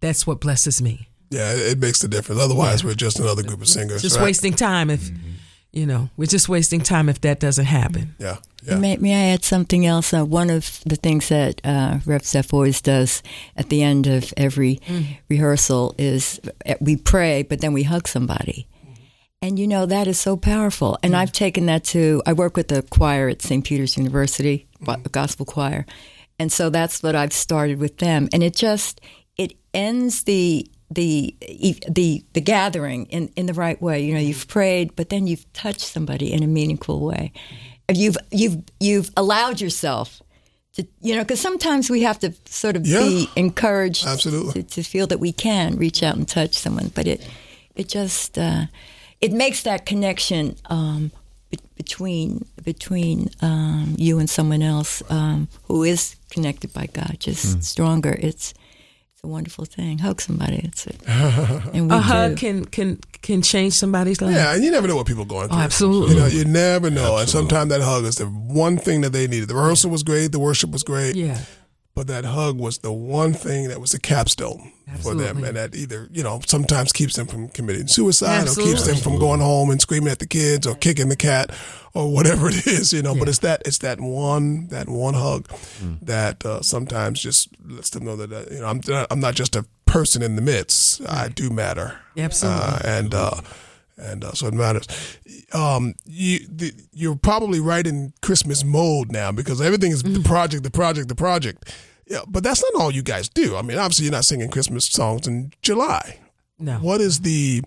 that's 0.00 0.26
what 0.26 0.40
blesses 0.40 0.80
me. 0.80 1.08
Yeah, 1.30 1.52
it 1.52 1.58
it 1.72 1.78
makes 1.78 2.00
the 2.00 2.08
difference. 2.08 2.40
Otherwise, 2.40 2.84
we're 2.84 2.94
just 2.94 3.18
another 3.18 3.42
group 3.42 3.60
of 3.60 3.68
singers. 3.68 4.02
Just 4.02 4.16
right? 4.16 4.24
wasting 4.24 4.54
time 4.54 4.90
if 4.90 5.00
mm-hmm. 5.00 5.32
You 5.78 5.86
know, 5.86 6.10
we're 6.16 6.26
just 6.26 6.48
wasting 6.48 6.80
time 6.80 7.08
if 7.08 7.20
that 7.20 7.40
doesn't 7.40 7.66
happen. 7.66 8.14
Yeah, 8.18 8.38
yeah. 8.62 8.78
May, 8.78 8.96
may 8.96 9.14
I 9.14 9.32
add 9.34 9.44
something 9.44 9.86
else? 9.86 10.12
Uh, 10.12 10.24
one 10.24 10.50
of 10.50 10.80
the 10.84 10.96
things 10.96 11.28
that 11.28 11.60
uh, 11.64 11.98
Rev 12.04 12.24
Steph 12.24 12.52
always 12.52 12.80
does 12.80 13.22
at 13.56 13.68
the 13.68 13.82
end 13.82 14.06
of 14.06 14.34
every 14.36 14.80
rehearsal 15.28 15.94
is 15.98 16.40
uh, 16.66 16.74
we 16.80 16.96
pray, 16.96 17.42
but 17.42 17.60
then 17.60 17.72
we 17.72 17.84
hug 17.84 18.08
somebody. 18.08 18.66
And 19.40 19.58
you 19.58 19.68
know, 19.68 19.86
that 19.86 20.08
is 20.08 20.18
so 20.18 20.36
powerful. 20.36 20.98
And 21.02 21.14
I've 21.14 21.30
taken 21.30 21.66
that 21.66 21.84
to, 21.84 22.22
I 22.26 22.32
work 22.32 22.56
with 22.56 22.72
a 22.72 22.82
choir 22.82 23.28
at 23.28 23.40
St. 23.40 23.64
Peter's 23.64 23.96
University, 23.96 24.66
a 24.86 24.96
gospel 25.10 25.46
choir. 25.46 25.86
And 26.40 26.50
so 26.50 26.70
that's 26.70 27.02
what 27.02 27.14
I've 27.14 27.32
started 27.32 27.78
with 27.78 27.98
them. 27.98 28.28
And 28.32 28.42
it 28.42 28.56
just, 28.56 29.00
it 29.36 29.54
ends 29.72 30.24
the, 30.24 30.68
the 30.90 31.34
the 31.88 32.24
the 32.32 32.40
gathering 32.40 33.06
in, 33.06 33.30
in 33.36 33.46
the 33.46 33.54
right 33.54 33.80
way. 33.82 34.00
You 34.04 34.14
know, 34.14 34.20
you've 34.20 34.48
prayed, 34.48 34.96
but 34.96 35.08
then 35.10 35.26
you've 35.26 35.50
touched 35.52 35.82
somebody 35.86 36.32
in 36.32 36.42
a 36.42 36.46
meaningful 36.46 37.00
way. 37.00 37.32
You've 37.92 38.16
you've 38.30 38.58
you've 38.80 39.10
allowed 39.16 39.60
yourself 39.60 40.22
to 40.74 40.86
you 41.00 41.14
know 41.14 41.22
because 41.24 41.40
sometimes 41.40 41.90
we 41.90 42.02
have 42.02 42.18
to 42.20 42.32
sort 42.46 42.76
of 42.76 42.86
Yeah. 42.86 43.00
be 43.00 43.28
encouraged 43.36 44.06
Absolutely. 44.06 44.62
to, 44.62 44.68
to 44.68 44.82
feel 44.82 45.06
that 45.08 45.20
we 45.20 45.32
can 45.32 45.76
reach 45.76 46.02
out 46.02 46.16
and 46.16 46.26
touch 46.28 46.54
someone. 46.56 46.90
But 46.94 47.06
it 47.06 47.26
it 47.76 47.88
just 47.88 48.38
uh, 48.38 48.66
it 49.20 49.32
makes 49.32 49.62
that 49.62 49.84
connection 49.86 50.56
um, 50.70 51.10
be- 51.50 51.58
between 51.76 52.44
between 52.64 53.28
um, 53.42 53.94
you 53.98 54.18
and 54.18 54.28
someone 54.30 54.62
else 54.62 55.02
um, 55.10 55.48
who 55.64 55.82
is 55.84 56.16
connected 56.30 56.72
by 56.72 56.86
God 56.86 57.16
just 57.20 57.62
stronger. 57.62 58.16
It's 58.20 58.54
it's 59.18 59.24
a 59.24 59.26
wonderful 59.26 59.64
thing. 59.64 59.98
Hug 59.98 60.20
somebody. 60.20 60.60
It's 60.62 60.86
a, 60.86 60.92
and 61.74 61.90
we 61.90 61.96
A 61.96 61.98
hug 61.98 62.30
do. 62.30 62.36
can 62.36 62.64
can 62.66 62.98
can 63.20 63.42
change 63.42 63.72
somebody's 63.72 64.20
life. 64.22 64.32
Yeah, 64.32 64.54
and 64.54 64.62
you 64.62 64.70
never 64.70 64.86
know 64.86 64.94
what 64.94 65.08
people 65.08 65.24
are 65.24 65.26
going 65.26 65.48
through. 65.48 65.56
Oh, 65.58 65.60
absolutely. 65.60 66.14
You 66.14 66.20
know, 66.20 66.26
you 66.28 66.44
never 66.44 66.88
know. 66.88 67.16
And 67.16 67.28
sometimes 67.28 67.70
that 67.70 67.80
hug 67.80 68.04
is 68.04 68.14
the 68.14 68.26
one 68.26 68.78
thing 68.78 69.00
that 69.00 69.10
they 69.10 69.26
needed. 69.26 69.48
The 69.48 69.56
rehearsal 69.56 69.90
was 69.90 70.04
great, 70.04 70.30
the 70.30 70.38
worship 70.38 70.70
was 70.70 70.84
great, 70.84 71.16
Yeah. 71.16 71.40
But 71.98 72.06
that 72.06 72.24
hug 72.24 72.60
was 72.60 72.78
the 72.78 72.92
one 72.92 73.32
thing 73.32 73.66
that 73.66 73.80
was 73.80 73.92
a 73.92 73.98
capstone 73.98 74.70
for 75.02 75.16
them, 75.16 75.42
and 75.42 75.56
that 75.56 75.74
either 75.74 76.08
you 76.12 76.22
know 76.22 76.38
sometimes 76.46 76.92
keeps 76.92 77.16
them 77.16 77.26
from 77.26 77.48
committing 77.48 77.88
suicide, 77.88 78.42
or 78.42 78.54
keeps 78.54 78.58
Absolutely. 78.58 78.92
them 78.92 79.02
from 79.02 79.18
going 79.18 79.40
home 79.40 79.70
and 79.70 79.80
screaming 79.80 80.08
at 80.08 80.20
the 80.20 80.26
kids, 80.26 80.64
or 80.64 80.76
kicking 80.76 81.08
the 81.08 81.16
cat, 81.16 81.50
or 81.94 82.12
whatever 82.12 82.50
it 82.50 82.68
is. 82.68 82.92
You 82.92 83.02
know, 83.02 83.16
but 83.16 83.28
it's 83.28 83.40
that 83.40 83.62
it's 83.66 83.78
that 83.78 84.00
one 84.00 84.68
that 84.68 84.88
one 84.88 85.14
hug 85.14 85.48
that 86.00 86.46
uh, 86.46 86.62
sometimes 86.62 87.20
just 87.20 87.48
lets 87.66 87.90
them 87.90 88.04
know 88.04 88.14
that 88.14 88.32
uh, 88.32 88.54
you 88.54 88.60
know 88.60 88.68
I'm 88.68 88.80
I'm 89.10 89.18
not 89.18 89.34
just 89.34 89.56
a 89.56 89.66
person 89.84 90.22
in 90.22 90.36
the 90.36 90.42
midst. 90.42 91.02
I 91.04 91.26
do 91.26 91.50
matter. 91.50 91.98
Absolutely. 92.16 92.62
Uh, 92.62 92.78
and 92.84 93.12
uh, 93.12 93.40
and 93.96 94.24
uh, 94.24 94.32
so 94.34 94.46
it 94.46 94.54
matters. 94.54 94.86
Um, 95.52 95.94
you 96.04 96.46
the, 96.46 96.72
you're 96.92 97.16
probably 97.16 97.58
right 97.58 97.84
in 97.84 98.12
Christmas 98.22 98.64
mode 98.64 99.10
now 99.10 99.32
because 99.32 99.60
everything 99.60 99.90
is 99.90 100.04
the 100.04 100.22
project, 100.22 100.62
the 100.62 100.70
project, 100.70 101.08
the 101.08 101.16
project. 101.16 101.74
Yeah, 102.08 102.20
but 102.26 102.42
that's 102.42 102.62
not 102.62 102.80
all 102.80 102.90
you 102.90 103.02
guys 103.02 103.28
do. 103.28 103.56
I 103.56 103.62
mean, 103.62 103.78
obviously, 103.78 104.06
you're 104.06 104.12
not 104.12 104.24
singing 104.24 104.50
Christmas 104.50 104.86
songs 104.86 105.26
in 105.26 105.52
July. 105.62 106.18
No. 106.58 106.78
What 106.78 107.00
is 107.00 107.20
the 107.20 107.62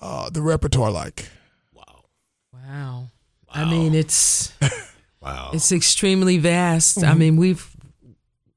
uh, 0.00 0.30
the 0.30 0.42
repertoire 0.42 0.90
like? 0.90 1.28
Wow. 1.74 2.04
Wow. 2.52 3.10
I 3.50 3.64
mean, 3.64 3.94
it's 3.94 4.52
Wow. 5.20 5.50
it's 5.52 5.72
extremely 5.72 6.38
vast. 6.38 7.04
I 7.04 7.14
mean, 7.14 7.36
we've 7.36 7.68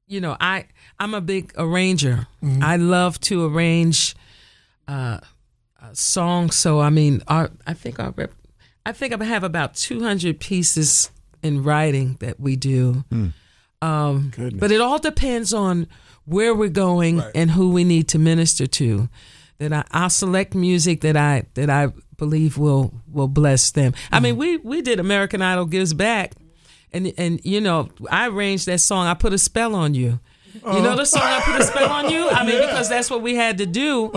you 0.06 0.20
know, 0.20 0.36
I 0.40 0.66
I'm 0.98 1.14
a 1.14 1.20
big 1.20 1.52
arranger. 1.58 2.26
I 2.62 2.76
love 2.76 3.20
to 3.22 3.44
arrange 3.46 4.14
uh, 4.86 5.18
uh 5.82 5.92
songs. 5.92 6.54
So 6.54 6.80
I 6.80 6.90
mean, 6.90 7.22
our 7.26 7.50
I 7.66 7.74
think 7.74 7.98
our 7.98 8.12
rep, 8.12 8.32
I 8.86 8.92
think 8.92 9.12
I 9.12 9.24
have 9.24 9.44
about 9.44 9.74
200 9.74 10.38
pieces 10.38 11.10
in 11.42 11.62
writing 11.62 12.16
that 12.20 12.38
we 12.38 12.56
do. 12.56 13.04
Um, 13.84 14.32
but 14.54 14.72
it 14.72 14.80
all 14.80 14.98
depends 14.98 15.52
on 15.52 15.86
where 16.24 16.54
we're 16.54 16.68
going 16.68 17.22
and 17.34 17.50
who 17.50 17.70
we 17.70 17.84
need 17.84 18.08
to 18.08 18.18
minister 18.18 18.66
to. 18.66 19.08
That 19.58 19.72
I, 19.72 19.84
I'll 19.90 20.10
select 20.10 20.54
music 20.54 21.02
that 21.02 21.16
I 21.16 21.44
that 21.54 21.70
I 21.70 21.92
believe 22.16 22.58
will 22.58 22.94
will 23.12 23.28
bless 23.28 23.70
them. 23.70 23.94
I 24.10 24.20
mean, 24.20 24.36
we 24.36 24.56
we 24.58 24.82
did 24.82 24.98
American 25.00 25.42
Idol 25.42 25.66
Gives 25.66 25.94
Back, 25.94 26.32
and 26.92 27.12
and 27.18 27.40
you 27.44 27.60
know 27.60 27.90
I 28.10 28.28
arranged 28.28 28.66
that 28.66 28.80
song. 28.80 29.06
I 29.06 29.14
put 29.14 29.32
a 29.32 29.38
spell 29.38 29.74
on 29.74 29.94
you. 29.94 30.18
You 30.54 30.82
know 30.82 30.96
the 30.96 31.04
song 31.04 31.22
I 31.22 31.40
put 31.40 31.60
a 31.60 31.64
spell 31.64 31.90
on 31.90 32.10
you. 32.10 32.28
I 32.28 32.46
mean 32.46 32.60
because 32.66 32.88
that's 32.88 33.10
what 33.10 33.22
we 33.22 33.34
had 33.34 33.58
to 33.58 33.66
do. 33.66 34.10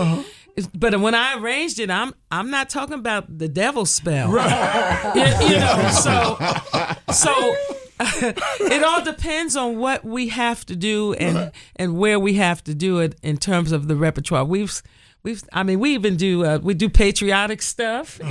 But 0.74 0.98
when 1.00 1.14
I 1.14 1.38
arranged 1.38 1.78
it, 1.78 1.90
I'm 1.90 2.14
I'm 2.30 2.50
not 2.50 2.68
talking 2.68 2.94
about 2.94 3.38
the 3.38 3.48
devil 3.48 3.86
spell. 3.86 4.30
you, 5.14 5.48
you 5.48 5.60
know, 5.60 5.90
so 5.92 6.38
so 7.12 7.56
it 8.60 8.82
all 8.84 9.02
depends 9.04 9.56
on 9.56 9.78
what 9.78 10.04
we 10.04 10.28
have 10.28 10.64
to 10.66 10.76
do 10.76 11.14
and 11.14 11.50
and 11.76 11.96
where 11.98 12.18
we 12.18 12.34
have 12.34 12.62
to 12.64 12.74
do 12.74 12.98
it 13.00 13.16
in 13.22 13.36
terms 13.36 13.72
of 13.72 13.88
the 13.88 13.96
repertoire. 13.96 14.44
We've 14.44 14.80
we've 15.24 15.42
I 15.52 15.64
mean 15.64 15.80
we 15.80 15.94
even 15.94 16.16
do 16.16 16.44
uh, 16.44 16.58
we 16.62 16.74
do 16.74 16.88
patriotic 16.88 17.60
stuff. 17.62 18.20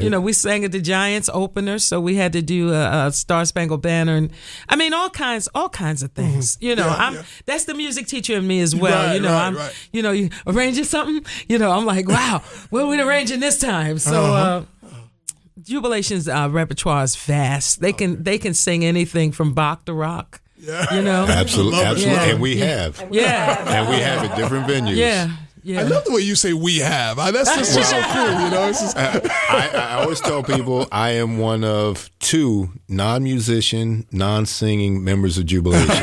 You 0.00 0.10
know, 0.10 0.20
we 0.20 0.32
sang 0.32 0.64
at 0.64 0.72
the 0.72 0.80
Giants 0.80 1.30
opener, 1.32 1.78
so 1.78 2.00
we 2.00 2.16
had 2.16 2.32
to 2.32 2.42
do 2.42 2.72
a, 2.74 3.06
a 3.06 3.12
Star 3.12 3.44
Spangled 3.44 3.80
Banner 3.80 4.16
and 4.16 4.30
I 4.68 4.74
mean 4.76 4.92
all 4.92 5.08
kinds 5.08 5.48
all 5.54 5.68
kinds 5.68 6.02
of 6.02 6.10
things. 6.12 6.58
You 6.60 6.74
know, 6.74 6.86
Yeah, 6.88 6.96
I'm 7.06 7.14
yeah. 7.14 7.22
that's 7.46 7.64
the 7.64 7.74
music 7.74 8.06
teacher 8.08 8.34
in 8.36 8.46
me 8.46 8.60
as 8.60 8.74
well. 8.74 9.06
Right, 9.06 9.14
you 9.14 9.20
know, 9.20 9.32
right, 9.32 9.46
I'm 9.56 9.70
you 9.92 10.02
know, 10.02 10.10
you 10.10 10.30
arranging 10.46 10.84
something, 10.84 11.24
you 11.48 11.58
know, 11.58 11.70
I'm 11.70 11.86
like, 11.86 12.08
wow, 12.08 12.42
what 12.70 12.82
are 12.82 12.88
we 12.88 13.00
arranging 13.00 13.38
this 13.40 13.58
time? 13.60 13.98
So 13.98 14.24
Uh-huh. 14.24 14.34
uh 14.34 14.64
Jubilation's 15.64 16.28
uh, 16.28 16.48
repertoire 16.50 17.04
is 17.04 17.16
vast. 17.16 17.80
They 17.80 17.92
can 17.92 18.22
they 18.22 18.38
can 18.38 18.54
sing 18.54 18.84
anything 18.84 19.32
from 19.32 19.54
Bach 19.54 19.84
to 19.86 19.94
rock. 19.94 20.40
Yeah. 20.58 20.94
You 20.94 21.02
know? 21.02 21.24
Absolutely, 21.28 21.80
absolutely, 21.80 22.12
Yeah. 22.14 22.30
and 22.30 22.40
we 22.40 22.56
have, 22.58 23.08
Yeah. 23.10 23.80
and 23.80 23.88
we 23.90 23.96
have 23.96 24.24
at 24.30 24.36
different 24.36 24.66
venues. 24.66 24.96
Yeah. 24.96 25.30
I 25.80 25.82
love 25.82 26.04
the 26.04 26.12
way 26.12 26.20
you 26.20 26.34
say 26.36 26.52
"we 26.52 26.78
have." 26.80 27.18
I, 27.18 27.30
that's 27.30 27.54
just 27.56 27.72
so 27.72 27.80
cool. 28.12 28.30
You 28.44 28.50
know, 28.50 28.68
it's 28.68 28.80
just, 28.82 28.96
I, 28.98 29.70
I 29.74 30.02
always 30.02 30.20
tell 30.20 30.42
people 30.42 30.86
I 30.92 31.12
am 31.12 31.38
one 31.38 31.64
of 31.64 32.10
two 32.18 32.70
non-musician, 32.88 34.06
non-singing 34.12 35.02
members 35.02 35.38
of 35.38 35.46
Jubilation. 35.46 35.88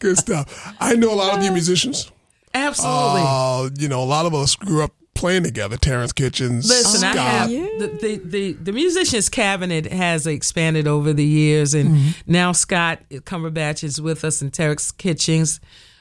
good 0.00 0.18
stuff. 0.18 0.74
I 0.80 0.94
know 0.96 1.12
a 1.12 1.16
lot 1.16 1.38
of 1.38 1.44
you 1.44 1.52
musicians. 1.52 2.10
Absolutely. 2.54 3.22
Uh, 3.24 3.68
you 3.78 3.88
know, 3.88 4.02
a 4.02 4.06
lot 4.06 4.26
of 4.26 4.34
us 4.34 4.56
grew 4.56 4.82
up 4.82 4.90
playing 5.18 5.42
together. 5.42 5.76
Terrence 5.76 6.12
Kitchens, 6.12 6.68
Listen, 6.68 7.06
I 7.06 7.12
Scott. 7.12 7.26
have 7.26 7.50
the, 7.50 7.98
the, 8.00 8.16
the, 8.24 8.52
the 8.54 8.72
musicians 8.72 9.28
cabinet 9.28 9.86
has 9.86 10.26
expanded 10.26 10.86
over 10.88 11.12
the 11.12 11.24
years, 11.24 11.74
and 11.74 12.14
now 12.26 12.52
Scott 12.52 13.00
Cumberbatch 13.10 13.84
is 13.84 14.00
with 14.00 14.24
us, 14.24 14.40
and 14.40 14.52
Terex 14.52 14.96
Kitchens. 14.96 15.60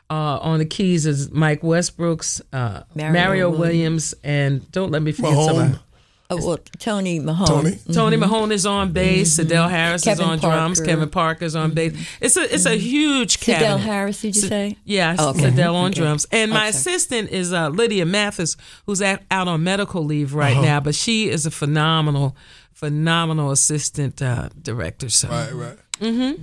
Uh, 0.09 0.39
on 0.41 0.59
the 0.59 0.65
keys 0.65 1.05
is 1.05 1.29
Mike 1.31 1.59
Westbrooks, 1.61 2.39
uh, 2.53 2.83
Mario, 2.95 3.11
Mario 3.13 3.49
Williams, 3.49 4.13
and 4.23 4.71
don't 4.71 4.89
let 4.89 5.01
me 5.01 5.11
forget 5.11 5.31
Mahone. 5.31 5.47
somebody. 5.47 5.83
Oh, 6.29 6.45
well, 6.45 6.57
Tony 6.79 7.19
Mahone. 7.19 7.47
Tony? 7.47 7.79
Tony 7.93 8.17
Mahone 8.17 8.51
is 8.51 8.65
on 8.65 8.91
bass. 8.91 9.39
Adele 9.39 9.69
Harris 9.69 10.03
Kevin 10.03 10.25
is 10.25 10.29
on 10.31 10.39
drums. 10.39 10.81
Kevin 10.81 11.07
Parker. 11.09 11.45
is 11.45 11.55
on 11.55 11.71
bass. 11.73 11.93
It's 12.19 12.35
a 12.35 12.53
it's 12.53 12.65
a 12.65 12.75
huge 12.75 13.39
Sidell 13.39 13.59
cabinet. 13.61 13.77
Harris, 13.85 14.21
did 14.21 14.35
you 14.35 14.41
Si- 14.41 14.47
say? 14.49 14.77
Yeah, 14.83 15.15
Oh, 15.17 15.29
okay. 15.29 15.43
Sidell 15.43 15.75
on 15.75 15.91
Okay. 15.91 16.01
drums. 16.01 16.25
And 16.31 16.51
my 16.51 16.67
Okay. 16.67 16.69
assistant 16.69 17.29
is 17.29 17.53
uh, 17.53 17.69
Lydia 17.69 18.05
Mathis, 18.05 18.57
who's 18.85 19.01
at, 19.01 19.23
out 19.31 19.47
on 19.47 19.63
medical 19.63 20.03
leave 20.03 20.33
right 20.33 20.51
Uh-huh. 20.57 20.65
now, 20.65 20.79
but 20.81 20.95
she 20.95 21.29
is 21.29 21.45
a 21.45 21.51
phenomenal, 21.51 22.35
phenomenal 22.73 23.51
assistant 23.51 24.21
uh, 24.21 24.49
director. 24.61 25.09
So 25.09 25.29
Right, 25.29 25.53
right. 25.53 25.77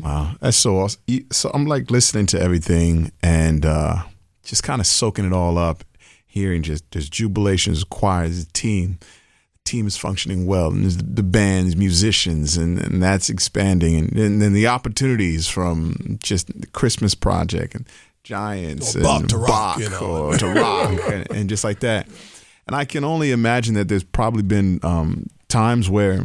Wow, 0.01 0.35
that's 0.41 0.57
so 0.57 0.79
awesome. 0.79 1.01
So 1.31 1.51
I'm 1.55 1.67
like 1.67 1.91
listening 1.91 2.27
to 2.29 2.41
everything 2.41 3.13
and 3.23 3.65
uh, 3.67 4.03
just 4.45 4.63
kind 4.63 4.81
of 4.81 4.87
soaking 4.87 5.27
it 5.27 5.33
all 5.33 5.59
up, 5.59 5.85
hearing 6.27 6.63
just 6.63 6.91
there's 6.91 7.09
jubilations, 7.11 7.87
choirs, 7.89 8.43
a 8.43 8.47
team. 8.53 8.99
Team 9.65 9.87
is 9.87 9.97
functioning 9.97 10.45
well, 10.47 10.71
and 10.71 10.83
there's 10.83 10.99
the 10.99 11.23
bands, 11.23 11.75
musicians, 11.75 12.57
and, 12.57 12.79
and 12.79 13.03
that's 13.03 13.31
expanding, 13.31 13.97
and, 13.97 14.13
and 14.13 14.43
then 14.43 14.53
the 14.53 14.67
opportunities 14.67 15.49
from 15.49 16.19
just 16.23 16.49
the 16.61 16.67
Christmas 16.67 17.15
project 17.15 17.75
and 17.75 17.87
Giants 18.25 18.95
Or 18.95 19.03
Bach 19.03 19.21
and 19.21 19.31
to 19.31 19.39
rock, 19.39 19.49
Bach 19.49 19.79
you 19.79 19.89
know. 19.91 20.27
or 20.27 20.37
to 20.37 20.49
rock, 20.49 21.01
and, 21.11 21.31
and 21.31 21.49
just 21.49 21.65
like 21.65 21.81
that. 21.81 22.09
And 22.67 22.77
I 22.77 22.85
can 22.85 23.05
only 23.05 23.31
imagine 23.31 23.75
that 23.75 23.89
there's 23.89 24.05
probably 24.05 24.43
been 24.43 24.81
um, 24.83 25.29
times 25.49 25.89
where 25.89 26.25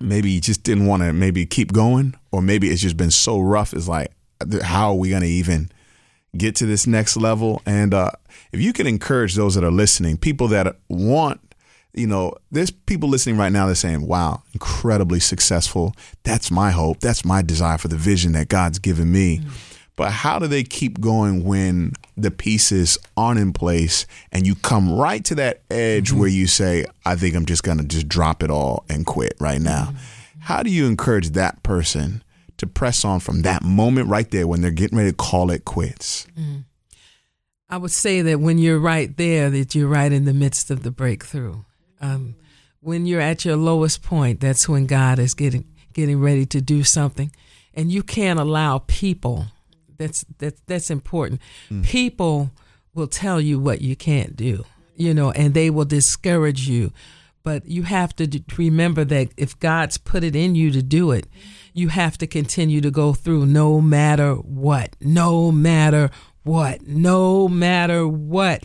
maybe 0.00 0.30
you 0.30 0.40
just 0.40 0.62
didn't 0.62 0.86
want 0.86 1.02
to 1.02 1.12
maybe 1.12 1.46
keep 1.46 1.72
going, 1.72 2.14
or 2.32 2.42
maybe 2.42 2.68
it's 2.68 2.82
just 2.82 2.96
been 2.96 3.10
so 3.10 3.40
rough. 3.40 3.72
It's 3.72 3.88
like, 3.88 4.12
how 4.62 4.90
are 4.90 4.96
we 4.96 5.10
going 5.10 5.22
to 5.22 5.28
even 5.28 5.70
get 6.36 6.56
to 6.56 6.66
this 6.66 6.86
next 6.86 7.16
level? 7.16 7.62
And 7.66 7.94
uh, 7.94 8.10
if 8.52 8.60
you 8.60 8.72
can 8.72 8.86
encourage 8.86 9.34
those 9.34 9.54
that 9.54 9.64
are 9.64 9.70
listening, 9.70 10.16
people 10.16 10.48
that 10.48 10.76
want, 10.88 11.40
you 11.94 12.06
know, 12.06 12.34
there's 12.50 12.70
people 12.70 13.08
listening 13.08 13.36
right 13.36 13.52
now 13.52 13.66
that 13.66 13.72
are 13.72 13.76
saying, 13.76 14.06
wow, 14.06 14.42
incredibly 14.52 15.20
successful. 15.20 15.94
That's 16.24 16.50
my 16.50 16.70
hope. 16.70 17.00
That's 17.00 17.24
my 17.24 17.40
desire 17.42 17.78
for 17.78 17.88
the 17.88 17.96
vision 17.96 18.32
that 18.32 18.48
God's 18.48 18.78
given 18.78 19.12
me. 19.12 19.38
Mm-hmm. 19.38 19.50
But 19.96 20.10
how 20.10 20.40
do 20.40 20.48
they 20.48 20.64
keep 20.64 21.00
going 21.00 21.44
when 21.44 21.92
the 22.16 22.32
pieces 22.32 22.98
aren't 23.16 23.38
in 23.38 23.52
place 23.52 24.06
and 24.32 24.44
you 24.44 24.56
come 24.56 24.92
right 24.92 25.24
to 25.26 25.36
that 25.36 25.62
edge 25.70 26.10
mm-hmm. 26.10 26.18
where 26.18 26.28
you 26.28 26.48
say, 26.48 26.84
I 27.06 27.14
think 27.14 27.36
I'm 27.36 27.46
just 27.46 27.62
going 27.62 27.78
to 27.78 27.84
just 27.84 28.08
drop 28.08 28.42
it 28.42 28.50
all 28.50 28.84
and 28.88 29.06
quit 29.06 29.34
right 29.38 29.60
now? 29.60 29.84
Mm-hmm. 29.84 29.96
How 30.40 30.64
do 30.64 30.70
you 30.70 30.86
encourage 30.86 31.30
that 31.30 31.62
person 31.62 32.24
to 32.56 32.66
press 32.66 33.04
on 33.04 33.20
from 33.20 33.42
that 33.42 33.62
moment 33.62 34.08
right 34.08 34.28
there 34.30 34.48
when 34.48 34.60
they're 34.62 34.72
getting 34.72 34.98
ready 34.98 35.10
to 35.10 35.16
call 35.16 35.50
it 35.50 35.64
quits? 35.64 36.26
Mm-hmm. 36.36 36.60
I 37.68 37.76
would 37.76 37.92
say 37.92 38.20
that 38.22 38.40
when 38.40 38.58
you're 38.58 38.80
right 38.80 39.16
there, 39.16 39.48
that 39.50 39.74
you're 39.74 39.88
right 39.88 40.12
in 40.12 40.24
the 40.24 40.34
midst 40.34 40.70
of 40.70 40.82
the 40.82 40.90
breakthrough. 40.90 41.62
Um, 42.00 42.36
when 42.80 43.06
you're 43.06 43.20
at 43.20 43.44
your 43.44 43.56
lowest 43.56 44.02
point, 44.02 44.40
that's 44.40 44.68
when 44.68 44.86
God 44.86 45.18
is 45.18 45.34
getting 45.34 45.64
getting 45.92 46.20
ready 46.20 46.44
to 46.46 46.60
do 46.60 46.82
something, 46.84 47.30
and 47.72 47.90
you 47.90 48.02
can't 48.02 48.38
allow 48.38 48.78
people 48.86 49.46
that's 49.96 50.24
that's 50.38 50.60
that's 50.66 50.90
important. 50.90 51.40
Mm. 51.70 51.84
People 51.84 52.50
will 52.94 53.06
tell 53.06 53.40
you 53.40 53.58
what 53.58 53.80
you 53.80 53.96
can't 53.96 54.36
do, 54.36 54.64
you 54.96 55.14
know, 55.14 55.30
and 55.32 55.54
they 55.54 55.70
will 55.70 55.84
discourage 55.84 56.68
you. 56.68 56.92
But 57.42 57.66
you 57.66 57.82
have 57.82 58.16
to 58.16 58.42
remember 58.56 59.04
that 59.04 59.28
if 59.36 59.58
God's 59.58 59.98
put 59.98 60.24
it 60.24 60.34
in 60.34 60.54
you 60.54 60.70
to 60.70 60.82
do 60.82 61.10
it, 61.10 61.26
you 61.74 61.88
have 61.88 62.16
to 62.18 62.26
continue 62.26 62.80
to 62.80 62.90
go 62.90 63.12
through 63.12 63.46
no 63.46 63.80
matter 63.82 64.34
what, 64.34 64.96
no 65.00 65.52
matter 65.52 66.10
what, 66.42 66.86
no 66.86 67.48
matter 67.48 68.08
what 68.08 68.64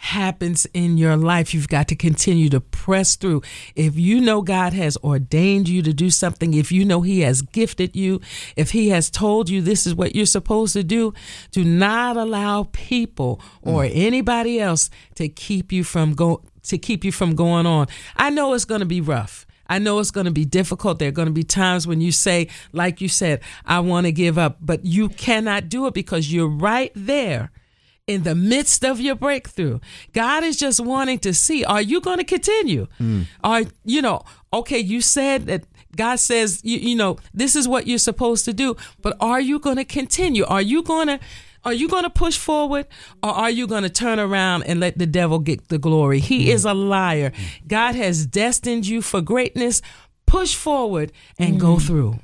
happens 0.00 0.66
in 0.72 0.96
your 0.96 1.14
life, 1.14 1.52
you've 1.52 1.68
got 1.68 1.86
to 1.88 1.94
continue 1.94 2.48
to 2.48 2.60
press 2.60 3.16
through. 3.16 3.42
If 3.76 3.96
you 3.96 4.18
know 4.20 4.40
God 4.40 4.72
has 4.72 4.96
ordained 5.04 5.68
you 5.68 5.82
to 5.82 5.92
do 5.92 6.08
something, 6.08 6.54
if 6.54 6.72
you 6.72 6.86
know 6.86 7.02
He 7.02 7.20
has 7.20 7.42
gifted 7.42 7.94
you, 7.94 8.20
if 8.56 8.70
He 8.70 8.88
has 8.88 9.10
told 9.10 9.50
you 9.50 9.60
this 9.60 9.86
is 9.86 9.94
what 9.94 10.14
you're 10.14 10.24
supposed 10.24 10.72
to 10.72 10.82
do, 10.82 11.12
do 11.50 11.64
not 11.64 12.16
allow 12.16 12.68
people 12.72 13.42
or 13.60 13.82
mm. 13.82 13.92
anybody 13.94 14.58
else 14.58 14.88
to 15.16 15.28
keep 15.28 15.70
you 15.70 15.84
from 15.84 16.14
go 16.14 16.42
to 16.62 16.78
keep 16.78 17.04
you 17.04 17.12
from 17.12 17.34
going 17.34 17.66
on. 17.66 17.86
I 18.16 18.30
know 18.30 18.54
it's 18.54 18.64
going 18.64 18.80
to 18.80 18.86
be 18.86 19.02
rough. 19.02 19.46
I 19.66 19.78
know 19.78 19.98
it's 19.98 20.10
going 20.10 20.24
to 20.26 20.32
be 20.32 20.44
difficult. 20.46 20.98
There 20.98 21.08
are 21.08 21.12
going 21.12 21.28
to 21.28 21.32
be 21.32 21.44
times 21.44 21.86
when 21.86 22.00
you 22.00 22.10
say, 22.10 22.48
like 22.72 23.00
you 23.00 23.08
said, 23.08 23.40
I 23.64 23.80
want 23.80 24.06
to 24.06 24.12
give 24.12 24.36
up, 24.38 24.56
but 24.60 24.84
you 24.84 25.10
cannot 25.10 25.68
do 25.68 25.86
it 25.86 25.94
because 25.94 26.32
you're 26.32 26.48
right 26.48 26.90
there 26.94 27.50
in 28.10 28.24
the 28.24 28.34
midst 28.34 28.84
of 28.84 29.00
your 29.00 29.14
breakthrough. 29.14 29.78
God 30.12 30.42
is 30.44 30.56
just 30.56 30.80
wanting 30.80 31.18
to 31.20 31.32
see 31.32 31.64
are 31.64 31.82
you 31.82 32.00
going 32.00 32.18
to 32.18 32.24
continue? 32.24 32.88
Mm. 33.00 33.26
Are 33.44 33.62
you 33.84 34.02
know, 34.02 34.22
okay, 34.52 34.78
you 34.78 35.00
said 35.00 35.46
that 35.46 35.64
God 35.96 36.18
says 36.18 36.60
you, 36.64 36.78
you 36.78 36.96
know, 36.96 37.18
this 37.32 37.54
is 37.54 37.68
what 37.68 37.86
you're 37.86 37.98
supposed 37.98 38.44
to 38.46 38.52
do, 38.52 38.76
but 39.00 39.16
are 39.20 39.40
you 39.40 39.58
going 39.58 39.76
to 39.76 39.84
continue? 39.84 40.44
Are 40.44 40.62
you 40.62 40.82
going 40.82 41.06
to 41.06 41.20
are 41.64 41.74
you 41.74 41.88
going 41.88 42.04
to 42.04 42.10
push 42.10 42.38
forward 42.38 42.86
or 43.22 43.30
are 43.30 43.50
you 43.50 43.66
going 43.66 43.82
to 43.82 43.90
turn 43.90 44.18
around 44.18 44.62
and 44.64 44.80
let 44.80 44.98
the 44.98 45.06
devil 45.06 45.38
get 45.38 45.68
the 45.68 45.78
glory? 45.78 46.18
He 46.20 46.46
mm. 46.46 46.54
is 46.54 46.64
a 46.64 46.74
liar. 46.74 47.32
God 47.66 47.94
has 47.94 48.26
destined 48.26 48.86
you 48.86 49.02
for 49.02 49.20
greatness. 49.20 49.82
Push 50.26 50.54
forward 50.54 51.12
and 51.38 51.56
mm. 51.56 51.58
go 51.58 51.78
through. 51.78 52.20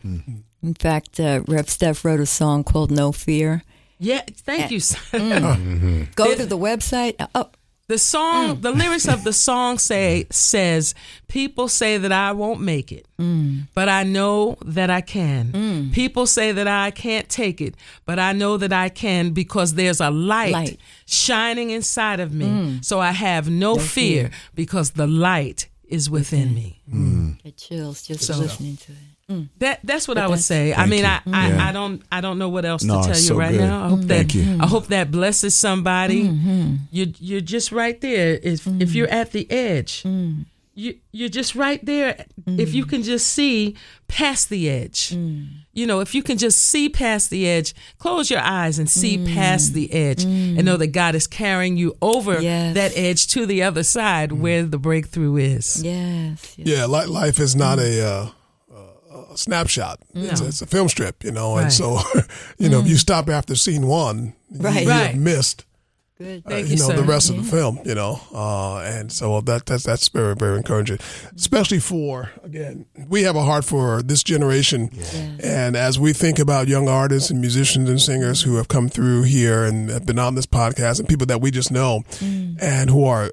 In 0.62 0.74
fact, 0.74 1.20
uh, 1.20 1.43
Rev 1.47 1.66
Stef 1.66 2.03
wrote 2.03 2.20
a 2.20 2.26
song 2.26 2.64
called 2.64 2.91
No 2.91 3.12
Fear 3.12 3.62
yeah, 3.99 4.23
thank 4.29 4.71
you. 4.71 4.79
Mm. 4.79 6.15
Go 6.15 6.35
to 6.35 6.47
the 6.47 6.59
website. 6.59 7.15
Oh. 7.35 7.51
The 7.89 7.99
song, 7.99 8.57
mm. 8.57 8.63
the 8.63 8.73
lyrics 8.73 9.07
of 9.07 9.23
the 9.23 9.33
song 9.49 9.79
say 9.79 10.27
says, 10.31 10.93
"People 11.29 11.69
say 11.69 11.99
that 11.99 12.11
I 12.11 12.33
won't 12.33 12.61
make 12.61 12.91
it, 12.91 13.07
mm. 13.17 13.69
but 13.75 13.89
I 13.89 14.03
know 14.03 14.57
that 14.65 14.91
I 14.91 15.01
can. 15.03 15.53
Mm. 15.53 15.93
People 15.93 16.27
say 16.27 16.51
that 16.51 16.67
I 16.67 16.91
can't 16.91 17.29
take 17.29 17.61
it, 17.61 17.77
but 18.05 18.19
I 18.19 18.33
know 18.33 18.57
that 18.57 18.73
I 18.73 18.89
can 18.89 19.31
because 19.31 19.75
there's 19.75 20.01
a 20.01 20.11
light, 20.11 20.53
light. 20.53 20.81
shining 21.07 21.71
inside 21.71 22.19
of 22.19 22.35
me. 22.35 22.47
Mm. 22.47 22.85
So 22.85 22.99
I 22.99 23.13
have 23.13 23.49
no, 23.49 23.75
no 23.75 23.79
fear, 23.79 24.31
fear, 24.31 24.31
because 24.57 24.91
the 24.93 25.07
light 25.07 25.69
is 25.85 26.11
within, 26.11 26.55
within. 26.55 26.55
me." 26.57 26.83
Mm. 26.93 27.43
Get 27.45 27.57
chills 27.57 28.05
just 28.05 28.25
so, 28.25 28.37
listening 28.37 28.79
to 28.79 28.93
it. 28.93 28.99
Mm. 29.31 29.49
That 29.59 29.81
that's 29.83 30.07
what 30.07 30.14
but 30.14 30.24
I 30.24 30.29
would 30.29 30.41
say. 30.41 30.72
I 30.72 30.87
mean, 30.87 31.05
I, 31.05 31.20
I, 31.33 31.49
yeah. 31.49 31.68
I, 31.68 31.72
don't 31.72 32.01
I 32.12 32.20
don't 32.20 32.39
know 32.39 32.49
what 32.49 32.64
else 32.64 32.85
no, 32.85 32.99
to 32.99 33.09
tell 33.09 33.16
you 33.16 33.22
so 33.22 33.37
right 33.37 33.51
good. 33.51 33.61
now. 33.61 33.85
I 33.85 33.89
hope 33.89 34.01
mm. 34.01 34.09
that 34.09 34.62
I 34.62 34.66
hope 34.68 34.87
that 34.87 35.11
blesses 35.11 35.55
somebody. 35.57 36.24
Mm-hmm. 36.29 36.74
You 36.93 37.12
you're 37.18 37.41
just 37.41 37.72
right 37.72 38.01
there. 38.01 38.39
If 38.41 38.68
if 38.81 38.95
you're 38.95 39.09
at 39.09 39.33
the 39.33 39.51
edge, 39.51 40.05
mm. 40.05 40.45
you 40.77 40.99
you're 41.11 41.29
just 41.29 41.57
right 41.57 41.85
there. 41.85 42.24
If 42.47 42.72
you 42.72 42.87
mm. 42.87 42.89
can 42.91 43.03
just 43.03 43.27
see 43.27 43.74
past 44.07 44.49
the 44.49 44.70
edge, 44.70 45.11
mm. 45.11 45.49
you 45.72 45.89
know, 45.89 45.99
if 45.99 46.14
you 46.14 46.22
can 46.22 46.39
just 46.39 46.62
see 46.62 46.89
past 46.89 47.29
the 47.31 47.49
edge, 47.49 47.74
close 47.99 48.31
your 48.31 48.43
eyes 48.43 48.79
and 48.79 48.89
see 48.89 49.27
past 49.35 49.74
the 49.74 49.93
edge, 49.93 50.22
and 50.22 50.64
know 50.64 50.77
that 50.77 50.93
God 50.93 51.16
is 51.16 51.27
carrying 51.27 51.77
you 51.77 51.97
over 52.01 52.41
yes. 52.41 52.74
that 52.74 52.93
edge 52.97 53.27
to 53.29 53.45
the 53.45 53.64
other 53.64 53.83
side 53.83 54.31
where 54.31 54.62
the 54.62 54.79
breakthrough 54.79 55.35
is. 55.35 55.83
Yes. 55.83 56.55
yes. 56.57 56.68
Yeah, 56.68 56.85
life 56.85 57.41
is 57.41 57.57
not 57.57 57.81
a. 57.81 58.07
Uh, 58.07 58.29
snapshot. 59.37 60.01
No. 60.14 60.24
It's, 60.24 60.41
it's, 60.41 60.62
a 60.62 60.66
film 60.66 60.89
strip, 60.89 61.24
you 61.24 61.32
know, 61.32 61.55
right. 61.55 61.64
and 61.64 61.72
so 61.72 61.99
you 62.59 62.68
know 62.68 62.80
mm. 62.80 62.84
if 62.84 62.89
you 62.89 62.97
stop 62.97 63.28
after 63.28 63.55
scene 63.55 63.87
one, 63.87 64.34
right. 64.51 64.82
you, 64.84 64.89
right. 64.89 65.16
missed. 65.16 65.64
Good. 66.18 66.45
Uh, 66.51 66.55
you, 66.55 66.64
you, 66.64 66.76
know 66.76 66.97
the 66.97 67.03
rest 67.03 67.28
of 67.28 67.37
the 67.37 67.43
film, 67.43 67.78
you 67.84 67.95
know, 67.95 68.18
uh, 68.32 68.78
and 68.78 69.12
so 69.12 69.39
that 69.43 69.66
that's 69.66 69.84
that's 69.84 70.09
very 70.09 70.34
very 70.34 70.57
encouraging, 70.57 70.99
especially 71.37 71.78
for 71.78 72.30
again 72.43 72.87
we 73.07 73.24
have 73.24 73.37
a 73.37 73.43
heart 73.43 73.66
for 73.66 74.01
this 74.01 74.22
generation, 74.22 74.89
yeah. 74.95 75.37
and 75.43 75.76
as 75.76 76.01
we 76.01 76.14
think 76.14 76.39
about 76.39 76.68
young 76.68 76.89
artists 76.89 77.28
and 77.28 77.39
musicians 77.43 77.91
and 77.91 78.01
singers 78.01 78.41
who 78.41 78.57
have 78.57 78.68
come 78.68 78.89
through 78.89 79.24
here 79.24 79.66
and 79.66 79.91
have 79.91 80.07
been 80.07 80.18
on 80.18 80.37
this 80.37 80.47
podcast 80.47 80.99
and 80.99 81.07
people 81.07 81.26
that 81.26 81.43
we 81.43 81.51
just 81.51 81.70
know, 81.70 82.03
mm. 82.12 82.57
and 82.62 82.89
who 82.89 83.05
are 83.05 83.30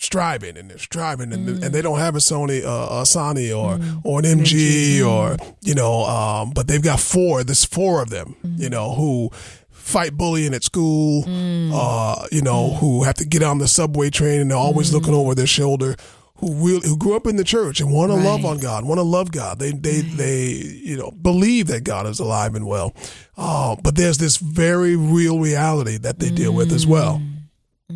striving 0.00 0.56
and 0.56 0.70
they're 0.70 0.78
striving 0.78 1.32
and, 1.32 1.48
mm. 1.48 1.62
and 1.62 1.74
they 1.74 1.82
don't 1.82 1.98
have 1.98 2.14
a 2.14 2.18
Sony, 2.18 2.64
uh, 2.64 3.00
a 3.00 3.02
Sony 3.02 3.56
or 3.56 3.76
mm. 3.76 4.00
or 4.04 4.20
an 4.20 4.24
MG, 4.24 5.04
or 5.04 5.36
you 5.60 5.74
know, 5.74 6.04
um, 6.04 6.52
but 6.54 6.68
they've 6.68 6.82
got 6.82 7.00
four. 7.00 7.44
There's 7.44 7.64
four 7.64 8.02
of 8.02 8.10
them, 8.10 8.36
mm. 8.44 8.58
you 8.58 8.70
know, 8.70 8.94
who 8.94 9.30
fight 9.70 10.16
bullying 10.16 10.54
at 10.54 10.62
school, 10.62 11.24
mm. 11.24 11.70
uh, 11.74 12.26
you 12.30 12.42
know, 12.42 12.70
mm. 12.70 12.78
who 12.78 13.04
have 13.04 13.16
to 13.16 13.24
get 13.24 13.42
on 13.42 13.58
the 13.58 13.68
subway 13.68 14.10
train 14.10 14.40
and 14.40 14.50
they're 14.50 14.58
always 14.58 14.92
looking 14.92 15.14
mm. 15.14 15.18
over 15.18 15.34
their 15.34 15.46
shoulder. 15.46 15.96
Who 16.36 16.54
really, 16.54 16.88
who 16.88 16.96
grew 16.96 17.16
up 17.16 17.26
in 17.26 17.34
the 17.34 17.42
church 17.42 17.80
and 17.80 17.92
want 17.92 18.12
right. 18.12 18.18
to 18.18 18.24
love 18.24 18.44
on 18.44 18.58
God, 18.58 18.84
want 18.84 18.98
to 18.98 19.02
love 19.02 19.32
God. 19.32 19.58
They 19.58 19.72
they 19.72 20.02
right. 20.02 20.16
they 20.16 20.44
you 20.52 20.96
know 20.96 21.10
believe 21.10 21.66
that 21.66 21.82
God 21.82 22.06
is 22.06 22.20
alive 22.20 22.54
and 22.54 22.64
well, 22.64 22.94
uh, 23.36 23.74
but 23.82 23.96
there's 23.96 24.18
this 24.18 24.36
very 24.36 24.94
real 24.94 25.40
reality 25.40 25.96
that 25.96 26.20
they 26.20 26.30
deal 26.30 26.52
with 26.54 26.70
as 26.70 26.86
well 26.86 27.20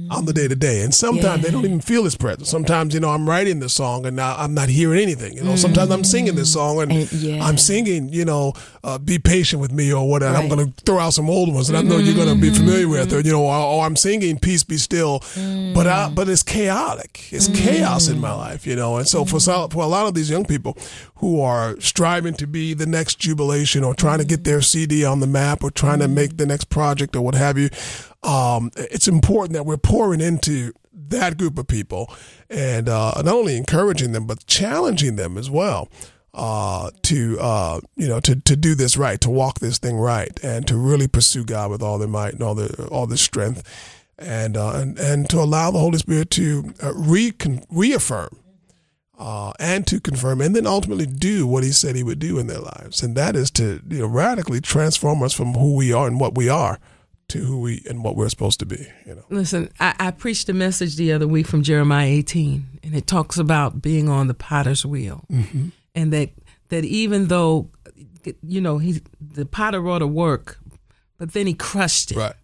on 0.09 0.25
the 0.25 0.33
day 0.33 0.49
to 0.49 0.57
day. 0.57 0.81
And 0.81 0.95
sometimes 0.95 1.25
yeah. 1.25 1.37
they 1.37 1.51
don't 1.51 1.67
even 1.67 1.83
feel 1.83 2.05
his 2.05 2.17
presence. 2.17 2.49
Sometimes, 2.49 2.95
you 2.95 3.01
know, 3.01 3.11
I'm 3.11 3.29
writing 3.29 3.61
this 3.61 3.75
song 3.75 4.07
and 4.07 4.17
now 4.17 4.35
I'm 4.39 4.55
not 4.55 4.71
hearing 4.71 4.99
anything. 4.99 5.35
You 5.35 5.45
know, 5.45 5.53
mm. 5.53 5.59
sometimes 5.59 5.91
I'm 5.91 6.03
singing 6.03 6.35
this 6.35 6.51
song 6.51 6.81
and, 6.81 6.91
and 6.91 7.13
yeah. 7.13 7.45
I'm 7.45 7.59
singing, 7.59 8.09
you 8.09 8.25
know, 8.25 8.55
uh, 8.83 8.97
be 8.97 9.19
patient 9.19 9.61
with 9.61 9.71
me 9.71 9.93
or 9.93 10.09
whatever. 10.09 10.33
Right. 10.33 10.43
I'm 10.45 10.49
going 10.49 10.73
to 10.73 10.85
throw 10.85 10.99
out 10.99 11.13
some 11.13 11.29
old 11.29 11.53
ones 11.53 11.69
that 11.69 11.77
I 11.77 11.83
know 11.83 11.99
you're 11.99 12.15
going 12.15 12.35
to 12.35 12.41
be 12.41 12.49
familiar 12.49 12.89
with, 12.89 13.13
or, 13.13 13.21
you 13.21 13.33
know, 13.33 13.43
or, 13.43 13.55
or 13.55 13.85
I'm 13.85 13.97
singing 13.97 14.39
peace 14.39 14.65
be 14.65 14.79
still, 14.79 15.21
mm. 15.21 15.75
but 15.75 15.87
I, 15.87 16.09
but 16.09 16.27
it's 16.27 16.43
chaotic. 16.43 17.29
It's 17.31 17.49
mm. 17.49 17.55
chaos 17.55 18.09
in 18.09 18.19
my 18.19 18.33
life, 18.33 18.67
you 18.67 18.77
know. 18.77 18.97
And 18.97 19.07
so 19.07 19.27
for, 19.27 19.41
for 19.41 19.83
a 19.83 19.87
lot 19.87 20.07
of 20.07 20.15
these 20.15 20.31
young 20.31 20.47
people 20.47 20.79
who 21.23 21.41
are 21.41 21.81
striving 21.81 22.35
to 22.35 22.49
be 22.49 22.75
the 22.75 22.85
next 22.85 23.21
jubilation 23.21 23.85
or 23.85 23.95
trying 23.95 24.19
to 24.19 24.25
get 24.25 24.43
their 24.43 24.61
CD 24.61 25.05
on 25.05 25.21
the 25.21 25.27
map 25.27 25.63
or 25.63 25.71
trying 25.71 26.01
to 26.01 26.09
make 26.09 26.37
the 26.37 26.45
next 26.45 26.65
project 26.65 27.15
or 27.15 27.23
what 27.23 27.37
have 27.37 27.57
you, 27.57 27.71
um, 28.25 28.73
it's 28.75 29.07
important 29.07 29.53
that 29.53 29.65
we're 29.65 29.77
pouring 29.77 30.21
into 30.21 30.73
that 30.93 31.39
group 31.39 31.59
of 31.59 31.69
people 31.69 32.13
and 32.51 32.89
uh, 32.89 33.13
not 33.19 33.35
only 33.35 33.57
encouraging 33.57 34.11
them 34.11 34.27
but 34.27 34.45
challenging 34.47 35.15
them 35.15 35.39
as 35.39 35.49
well 35.49 35.89
uh, 36.35 36.91
to 37.03 37.39
uh, 37.39 37.79
you 37.95 38.09
know 38.09 38.19
to, 38.19 38.35
to 38.35 38.57
do 38.57 38.75
this 38.75 38.97
right, 38.97 39.21
to 39.21 39.31
walk 39.31 39.61
this 39.61 39.79
thing 39.79 39.97
right, 39.97 40.41
and 40.43 40.67
to 40.67 40.77
really 40.77 41.07
pursue 41.07 41.45
God 41.45 41.71
with 41.71 41.83
all 41.83 41.99
their 41.99 42.09
might 42.09 42.33
and 42.33 42.43
all 42.43 42.57
their 42.57 42.87
all 42.87 43.07
their 43.07 43.19
strength, 43.19 43.63
and 44.19 44.57
uh, 44.57 44.73
and 44.75 44.99
and 44.99 45.29
to 45.31 45.39
allow 45.39 45.71
the 45.71 45.79
Holy 45.79 45.99
Spirit 45.99 46.31
to 46.31 46.73
uh, 46.83 46.95
re- 46.95 47.35
reaffirm 47.71 48.42
uh, 49.19 49.53
and 49.59 49.87
to 49.87 50.01
confirm, 50.01 50.41
and 50.41 50.55
then 50.57 50.67
ultimately 50.67 51.07
do 51.07 51.47
what 51.47 51.63
He 51.65 51.71
said 51.73 51.95
He 51.97 52.03
would 52.03 52.19
do 52.19 52.39
in 52.39 52.47
their 52.47 52.61
lives, 52.61 53.03
and 53.03 53.17
that 53.17 53.37
is 53.37 53.51
to 53.53 53.81
you 53.89 54.01
know 54.01 54.07
radically 54.07 54.61
transform 54.61 55.23
us 55.23 55.33
from 55.33 55.55
who 55.55 55.75
we 55.77 55.93
are 55.93 56.07
and 56.07 56.19
what 56.21 56.35
we 56.37 56.49
are 56.49 56.79
to 57.29 57.39
who 57.39 57.61
we 57.61 57.83
and 57.89 58.03
what 58.05 58.17
we're 58.17 58.29
supposed 58.29 58.59
to 58.61 58.67
be. 58.67 58.87
You 59.07 59.15
know. 59.17 59.25
Listen, 59.31 59.71
I, 59.79 59.95
I 59.99 60.11
preached 60.11 60.49
a 60.49 60.53
message 60.53 60.97
the 60.97 61.13
other 61.13 61.29
week 61.29 61.47
from 61.47 61.63
Jeremiah 61.63 62.09
18, 62.09 62.81
and 62.83 62.95
it 62.95 63.07
talks 63.07 63.39
about 63.39 63.81
being 63.83 64.09
on 64.09 64.27
the 64.29 64.35
potter's 64.35 64.85
wheel, 64.85 65.25
Mm-hmm. 65.31 65.69
and 65.95 66.13
that 66.13 66.31
that 66.71 66.85
even 66.85 67.29
though, 67.29 67.71
you 68.43 68.61
know, 68.61 68.79
he 68.79 69.01
the 69.21 69.47
potter 69.47 69.81
wrought 69.81 70.03
a 70.03 70.07
work, 70.07 70.59
but 71.19 71.33
then 71.33 71.47
he 71.47 71.55
crushed 71.55 72.11
it 72.13 72.17
Right. 72.17 72.35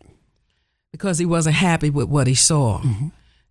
because 0.92 1.18
he 1.18 1.26
wasn't 1.26 1.56
happy 1.56 1.90
with 1.90 2.08
what 2.08 2.26
he 2.26 2.34
saw. 2.34 2.80
Mm-hmm. 2.80 3.08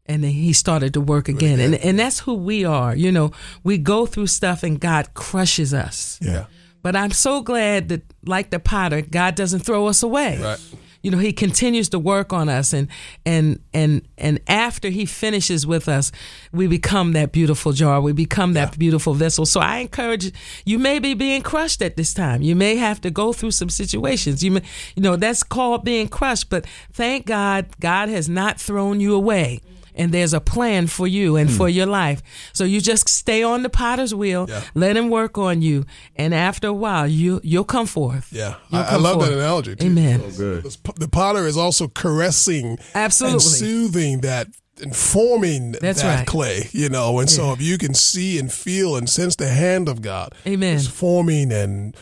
And 0.10 0.24
then 0.24 0.32
he 0.32 0.54
started 0.54 0.94
to 0.94 1.02
work 1.02 1.28
again. 1.28 1.60
And 1.60 1.76
and 1.76 2.00
that's 2.00 2.20
who 2.20 2.34
we 2.34 2.66
are. 2.66 2.96
You 2.96 3.12
know, 3.12 3.32
we 3.64 3.78
go 3.78 4.06
through 4.06 4.28
stuff 4.28 4.64
and 4.64 4.80
God 4.80 5.14
crushes 5.14 5.74
us. 5.74 6.20
Yeah. 6.22 6.46
But 6.82 6.96
I'm 6.96 7.12
so 7.12 7.42
glad 7.42 7.90
that 7.90 8.04
like 8.26 8.50
the 8.50 8.60
potter, 8.60 9.02
God 9.02 9.36
doesn't 9.36 9.60
throw 9.60 9.88
us 9.88 10.04
away. 10.04 10.40
Right. 10.42 10.60
You 11.02 11.12
know, 11.12 11.20
he 11.20 11.32
continues 11.32 11.90
to 11.90 12.00
work 12.00 12.34
on 12.34 12.50
us 12.50 12.74
and 12.74 12.88
and 13.26 13.60
and 13.74 14.02
and 14.18 14.40
after 14.48 14.90
he 14.90 15.06
finishes 15.06 15.66
with 15.66 15.88
us, 15.88 16.12
we 16.52 16.68
become 16.68 17.14
that 17.14 17.32
beautiful 17.32 17.72
jar. 17.72 18.02
We 18.02 18.14
become 18.14 18.54
that 18.54 18.78
beautiful 18.78 19.14
vessel. 19.14 19.46
So 19.46 19.60
I 19.60 19.78
encourage 19.78 20.32
you 20.66 20.80
may 20.80 21.00
be 21.00 21.14
being 21.14 21.44
crushed 21.44 21.82
at 21.82 21.98
this 21.98 22.14
time. 22.14 22.42
You 22.42 22.56
may 22.56 22.76
have 22.76 23.00
to 23.02 23.12
go 23.12 23.32
through 23.32 23.52
some 23.52 23.70
situations. 23.70 24.44
You 24.44 24.52
may 24.52 24.62
you 24.96 25.04
know, 25.04 25.16
that's 25.16 25.44
called 25.44 25.86
being 25.86 26.08
crushed, 26.08 26.50
but 26.50 26.66
thank 26.92 27.26
God 27.26 27.68
God 27.80 28.10
has 28.10 28.28
not 28.28 28.60
thrown 28.60 29.00
you 29.00 29.14
away. 29.14 29.62
And 29.98 30.14
there's 30.14 30.34
a 30.34 30.40
plan 30.40 30.88
for 30.88 31.08
you 31.08 31.36
and 31.36 31.52
for 31.52 31.68
hmm. 31.68 31.76
your 31.76 31.86
life. 31.88 32.22
So 32.54 32.64
you 32.64 32.80
just 32.80 33.10
stay 33.10 33.44
on 33.44 33.64
the 33.64 33.70
potter's 33.70 34.14
wheel, 34.14 34.46
Yeah. 34.48 34.62
let 34.74 34.96
him 34.96 35.10
work 35.10 35.38
on 35.38 35.62
you, 35.62 35.86
and 36.16 36.34
after 36.34 36.68
a 36.68 36.74
while 36.74 37.08
you 37.08 37.42
you'll 37.44 37.66
come 37.66 37.88
forth. 37.88 38.30
Yeah. 38.32 38.56
You'll 38.70 38.82
I, 38.82 38.86
I 38.86 38.96
love 38.98 39.16
forth. 39.16 39.30
that 39.30 39.38
analogy. 39.38 39.76
Too. 39.76 39.88
Amen. 39.88 40.22
This 40.22 40.78
p- 40.78 40.94
The 40.96 41.08
potter 41.08 41.46
is 41.48 41.58
also 41.58 41.88
caressing 41.88 42.78
Absolutely. 42.96 43.34
and 43.34 43.42
soothing 43.42 44.22
that 44.22 44.48
and 44.82 44.96
forming 44.96 45.72
That's 45.74 46.02
that 46.04 46.18
right. 46.20 46.28
clay, 46.28 46.70
you 46.72 46.90
know. 46.90 47.20
And 47.20 47.30
so 47.30 47.52
if 47.54 47.62
you 47.62 47.78
can 47.78 47.94
see 47.96 48.38
and 48.40 48.52
feel 48.54 48.96
and 48.96 49.10
sense 49.10 49.36
the 49.36 49.48
hand 49.50 49.90
of 49.90 50.02
God, 50.02 50.36
Amen. 50.46 50.76
it's 50.78 50.88
forming 50.88 51.52
and 51.52 51.96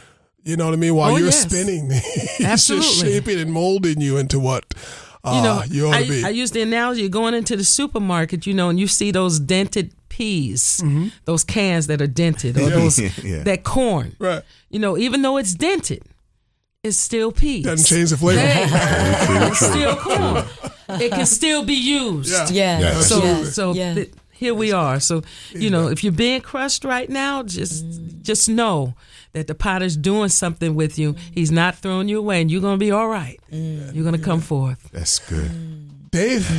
you 0.43 0.57
know 0.57 0.65
what 0.65 0.73
I 0.73 0.77
mean 0.77 0.93
while 0.93 1.13
Oh, 1.13 1.17
you're 1.17 1.27
yes. 1.27 1.41
spinning, 1.49 1.89
He's 2.37 2.41
Absolutely. 2.45 2.87
just 2.87 2.99
shaping 3.01 3.39
and 3.39 3.51
molding 3.51 4.01
you 4.01 4.17
into 4.17 4.39
what 4.39 4.65
you 5.25 5.41
know, 5.41 5.63
you 5.69 5.87
ought 5.87 5.93
to 5.93 5.97
I, 6.05 6.07
be. 6.07 6.23
I 6.23 6.29
use 6.29 6.51
the 6.51 6.61
analogy 6.61 7.05
of 7.05 7.11
going 7.11 7.33
into 7.33 7.55
the 7.55 7.63
supermarket, 7.63 8.45
you 8.45 8.53
know, 8.53 8.69
and 8.69 8.79
you 8.79 8.87
see 8.87 9.11
those 9.11 9.39
dented 9.39 9.91
peas, 10.09 10.81
Mm-hmm. 10.83 11.07
those 11.25 11.43
cans 11.43 11.87
that 11.87 12.01
are 12.01 12.07
dented, 12.07 12.57
or 12.57 12.69
those 12.69 12.99
Yeah. 13.23 13.43
that 13.43 13.63
corn. 13.63 14.15
right. 14.19 14.43
You 14.69 14.79
know, 14.79 14.97
even 14.97 15.21
though 15.21 15.37
it's 15.37 15.53
dented, 15.53 16.03
it's 16.83 16.97
still 16.97 17.31
peas. 17.31 17.65
Doesn't 17.65 17.85
change 17.87 18.11
the 18.11 18.17
flavor. 18.17 18.39
Hey, 18.41 18.65
it's 19.47 19.59
still 19.59 19.95
corn. 19.95 20.45
It 21.01 21.11
can 21.11 21.25
still 21.25 21.63
be 21.65 21.73
used. 21.73 22.29
Yeah. 22.31 22.47
Yeah. 22.51 22.79
Yeah. 22.79 22.99
So, 23.01 23.23
yeah. 23.23 23.43
so 23.45 23.73
yeah. 23.73 23.93
th- 23.95 24.13
here 24.31 24.53
we 24.53 24.71
are. 24.71 24.99
So, 24.99 25.23
you 25.51 25.69
know, 25.69 25.87
if 25.87 26.03
you're 26.03 26.13
being 26.13 26.41
crushed 26.41 26.83
right 26.85 27.09
now, 27.09 27.41
just 27.43 27.83
just 28.21 28.47
know 28.49 28.93
that 29.35 29.47
the 29.47 29.55
potter's 29.55 29.97
doing 29.97 30.29
something 30.29 30.73
with 30.75 30.97
you. 30.97 31.15
He's 31.33 31.51
not 31.51 31.75
throwing 31.75 32.07
you 32.07 32.19
away, 32.19 32.41
and 32.41 32.49
you're 32.49 32.61
gonna 32.61 32.77
be 32.77 32.91
all 32.91 33.07
right. 33.09 33.39
You're 33.51 34.03
gonna 34.03 34.17
come 34.17 34.41
forth. 34.41 34.89
That's 34.91 35.19
good. 35.19 36.09
Dave, 36.09 36.49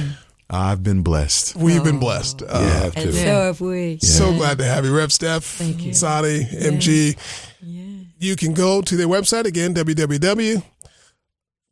I've 0.51 0.83
been 0.83 1.03
blessed. 1.03 1.57
we've 1.57 1.83
been 1.83 1.99
blessed. 1.99 2.43
Uh, 2.43 2.59
You 2.61 2.67
have 2.69 2.97
and 2.97 3.15
so 3.15 3.21
have 3.21 3.61
we. 3.61 3.99
So 4.01 4.33
glad 4.35 4.59
to 4.59 4.65
have 4.65 4.85
you, 4.85 4.95
Rev 4.97 5.09
Stef, 5.09 5.43
Thank 5.43 5.83
you. 5.83 5.95
Sadi, 5.95 6.45
MG. 6.45 7.17
Yeah. 7.63 7.83
You 8.19 8.37
can 8.37 8.53
go 8.55 8.81
to 8.83 8.97
their 8.97 9.09
website 9.09 9.45
again, 9.47 9.75
www. 9.75 10.63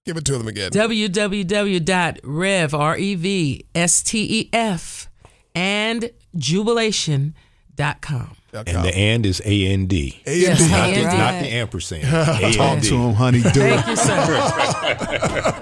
Give 0.07 0.17
it 0.19 0.25
to 0.27 0.37
them 0.39 0.49
again. 0.49 0.71
www.rev, 0.71 2.75
R-E-V, 2.75 3.67
S-T-E-F, 3.75 5.09
and 5.55 6.11
jubilation.com. 6.37 8.37
And 8.55 8.85
the 8.85 8.95
and 8.95 9.27
is 9.27 9.43
A 9.45 9.67
N 9.67 9.87
D. 9.87 10.23
A 10.27 10.37
Yes, 10.37 10.61
and 10.61 10.69
D. 10.71 10.75
Not, 10.75 10.87
the, 10.87 10.95
A&D. 10.95 11.19
not 11.19 11.43
the 11.43 11.49
ampersand. 11.49 12.05
A 12.05 12.53
Talk 12.57 12.81
to 12.83 12.97
him, 12.97 13.15
honey. 13.15 13.43
Do 13.43 13.51
Thank 13.51 13.87
you, 13.87 13.97
sir. 13.97 14.15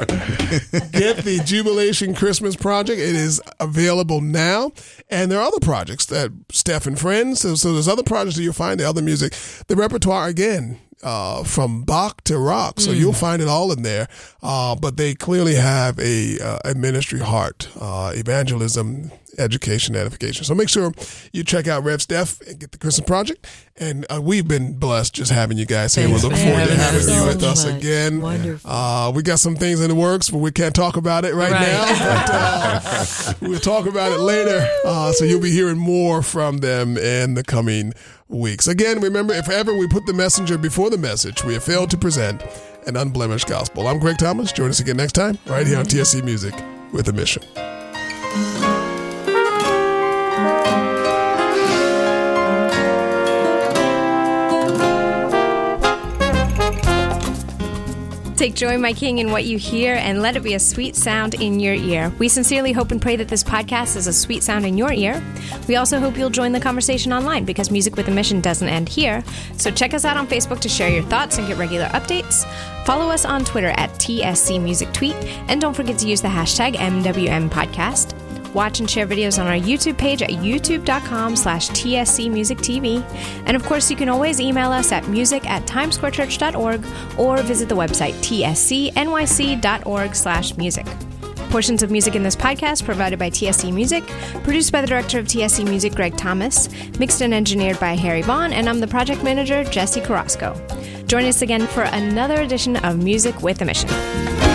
Get 0.92 1.18
the 1.18 1.40
Jubilation 1.44 2.14
Christmas 2.14 2.56
Project. 2.56 2.98
It 3.00 3.14
is 3.14 3.40
available 3.60 4.20
now. 4.20 4.72
And 5.08 5.30
there 5.30 5.38
are 5.40 5.46
other 5.46 5.60
projects 5.60 6.06
that 6.06 6.30
Stef 6.48 6.86
and 6.86 6.98
Friends. 6.98 7.40
So, 7.40 7.54
so 7.54 7.72
there's 7.72 7.88
other 7.88 8.02
projects 8.02 8.36
that 8.36 8.42
you'll 8.42 8.52
find, 8.52 8.78
the 8.78 8.88
other 8.88 9.02
music. 9.02 9.34
The 9.68 9.76
repertoire, 9.76 10.28
again, 10.28 10.78
uh, 11.02 11.44
from 11.44 11.84
Bach 11.84 12.22
to 12.24 12.38
rock. 12.38 12.80
So 12.80 12.90
you'll 12.92 13.12
find 13.12 13.42
it 13.42 13.48
all 13.48 13.72
in 13.72 13.82
there. 13.82 14.08
Uh, 14.42 14.74
but 14.76 14.96
they 14.96 15.14
clearly 15.14 15.54
have 15.54 15.98
a, 15.98 16.38
uh, 16.40 16.58
a 16.64 16.74
ministry 16.74 17.20
heart, 17.20 17.68
uh, 17.80 18.12
evangelism, 18.14 19.10
education, 19.38 19.96
edification. 19.96 20.44
So 20.44 20.54
make 20.54 20.68
sure 20.68 20.92
you 21.32 21.44
check 21.44 21.66
out 21.68 21.84
Rev 21.84 21.98
Stef 22.00 22.46
and 22.48 22.58
get 22.58 22.72
the 22.72 22.78
Christmas 22.78 23.06
Project. 23.06 23.46
And 23.78 24.04
uh, 24.12 24.20
we've 24.22 24.46
been 24.46 24.78
blessed 24.78 25.14
just 25.14 25.32
having 25.32 25.56
you 25.58 25.64
guys 25.66 25.94
here. 25.94 26.06
We 26.06 26.12
Thanks 26.18 26.24
look 26.24 26.32
for 26.34 26.38
forward 26.38 26.66
to 26.68 26.74
having 26.76 26.78
having 26.78 27.00
you 27.00 27.20
So 27.20 27.26
with 27.26 27.42
us 27.42 27.64
again. 27.64 28.20
Wonderful. 28.20 28.70
Uh, 28.70 29.10
we 29.14 29.22
got 29.22 29.38
some 29.38 29.56
things 29.56 29.80
in 29.80 29.88
the 29.88 29.94
works, 29.94 30.28
but 30.30 30.38
we 30.38 30.50
can't 30.52 30.74
talk 30.74 30.96
about 30.96 31.24
it 31.24 31.34
right, 31.34 31.50
Right. 31.50 31.62
now. 31.62 31.84
But, 31.84 32.30
uh, 32.34 33.32
we'll 33.48 33.58
talk 33.60 33.86
about 33.86 34.12
it 34.12 34.18
later. 34.20 34.68
Uh, 34.84 35.12
so 35.12 35.24
you'll 35.24 35.40
be 35.40 35.50
hearing 35.50 35.78
more 35.78 36.22
from 36.22 36.58
them 36.58 36.96
in 36.98 37.34
the 37.34 37.42
coming 37.42 37.94
weeks. 38.28 38.68
Again, 38.68 39.00
remember, 39.00 39.32
if 39.34 39.48
ever 39.48 39.74
we 39.74 39.86
put 39.88 40.06
the 40.06 40.12
messenger 40.14 40.58
before 40.58 40.90
the 40.90 40.98
message, 40.98 41.42
we 41.44 41.54
have 41.54 41.64
failed 41.64 41.90
to 41.90 41.96
present 41.98 42.42
an 42.86 42.96
unblemished 42.96 43.48
gospel. 43.48 43.88
I'm 43.88 43.98
Greg 43.98 44.18
Thomas. 44.18 44.52
Join 44.52 44.68
us 44.70 44.80
again 44.80 44.96
next 44.96 45.12
time, 45.12 45.38
right 45.46 45.66
here 45.66 45.78
on 45.78 45.84
TSC 45.86 46.22
Music 46.24 46.54
with 46.92 47.08
a 47.08 47.12
Mission. 47.12 47.42
Take 58.42 58.54
joy, 58.56 58.76
my 58.76 58.92
King, 58.92 59.18
in 59.18 59.30
what 59.30 59.44
you 59.44 59.56
hear 59.56 59.94
and 59.94 60.20
let 60.20 60.34
it 60.34 60.42
be 60.42 60.54
a 60.54 60.58
sweet 60.58 60.96
sound 60.96 61.34
in 61.34 61.60
your 61.60 61.74
ear. 61.74 62.12
We 62.18 62.28
sincerely 62.28 62.72
hope 62.72 62.90
and 62.90 63.00
pray 63.00 63.14
that 63.14 63.28
this 63.28 63.44
podcast 63.44 63.94
is 63.94 64.08
a 64.08 64.12
sweet 64.12 64.42
sound 64.42 64.66
in 64.66 64.76
your 64.76 64.92
ear. 64.92 65.22
We 65.68 65.76
also 65.76 66.00
hope 66.00 66.18
you'll 66.18 66.28
join 66.28 66.50
the 66.50 66.58
conversation 66.58 67.12
online 67.12 67.44
because 67.44 67.70
Music 67.70 67.94
with 67.94 68.08
a 68.08 68.10
Mission 68.10 68.40
doesn't 68.40 68.68
end 68.68 68.88
here. 68.88 69.22
So 69.58 69.70
check 69.70 69.94
us 69.94 70.04
out 70.04 70.16
on 70.16 70.26
Facebook 70.26 70.58
to 70.62 70.68
share 70.68 70.88
your 70.88 71.04
thoughts 71.04 71.38
and 71.38 71.46
get 71.46 71.56
regular 71.56 71.86
updates. 71.90 72.44
Follow 72.84 73.12
us 73.12 73.24
on 73.24 73.44
Twitter 73.44 73.70
at 73.76 73.90
TSC 73.90 74.60
Music 74.60 74.92
Tweet. 74.92 75.14
And 75.46 75.60
don't 75.60 75.74
forget 75.74 75.96
to 75.98 76.08
use 76.08 76.20
the 76.20 76.26
hashtag 76.26 76.74
MWM 76.74 77.48
Podcast. 77.48 78.18
Watch 78.54 78.80
and 78.80 78.90
share 78.90 79.06
videos 79.06 79.40
on 79.40 79.46
our 79.46 79.58
YouTube 79.58 79.96
page 79.96 80.22
at 80.22 80.30
youtube.com 80.30 81.36
slash 81.36 81.70
TSC 81.70 82.30
Music 82.30 82.58
TV. 82.58 83.02
And 83.46 83.56
of 83.56 83.64
course, 83.64 83.90
you 83.90 83.96
can 83.96 84.08
always 84.08 84.40
email 84.40 84.70
us 84.70 84.92
at 84.92 85.08
music 85.08 85.48
at 85.48 85.66
timesquarechurch.org 85.66 86.84
or 87.18 87.42
visit 87.42 87.68
the 87.68 87.76
website 87.76 88.14
tscnyc.org 88.14 90.14
slash 90.14 90.56
music. 90.56 90.86
Portions 91.50 91.82
of 91.82 91.90
music 91.90 92.14
in 92.14 92.22
this 92.22 92.34
podcast 92.34 92.84
provided 92.84 93.18
by 93.18 93.28
TSC 93.28 93.72
Music, 93.74 94.06
produced 94.42 94.72
by 94.72 94.80
the 94.80 94.86
director 94.86 95.18
of 95.18 95.26
TSC 95.26 95.68
Music, 95.68 95.94
Greg 95.94 96.16
Thomas, 96.16 96.70
mixed 96.98 97.20
and 97.20 97.34
engineered 97.34 97.78
by 97.78 97.94
Harry 97.94 98.22
Vaughn, 98.22 98.54
and 98.54 98.70
I'm 98.70 98.80
the 98.80 98.86
project 98.86 99.22
manager, 99.22 99.62
Jesse 99.62 100.00
Carrasco. 100.00 100.54
Join 101.06 101.26
us 101.26 101.42
again 101.42 101.66
for 101.66 101.82
another 101.82 102.40
edition 102.40 102.76
of 102.76 103.02
Music 103.02 103.42
with 103.42 103.60
a 103.60 103.66
Mission. 103.66 104.51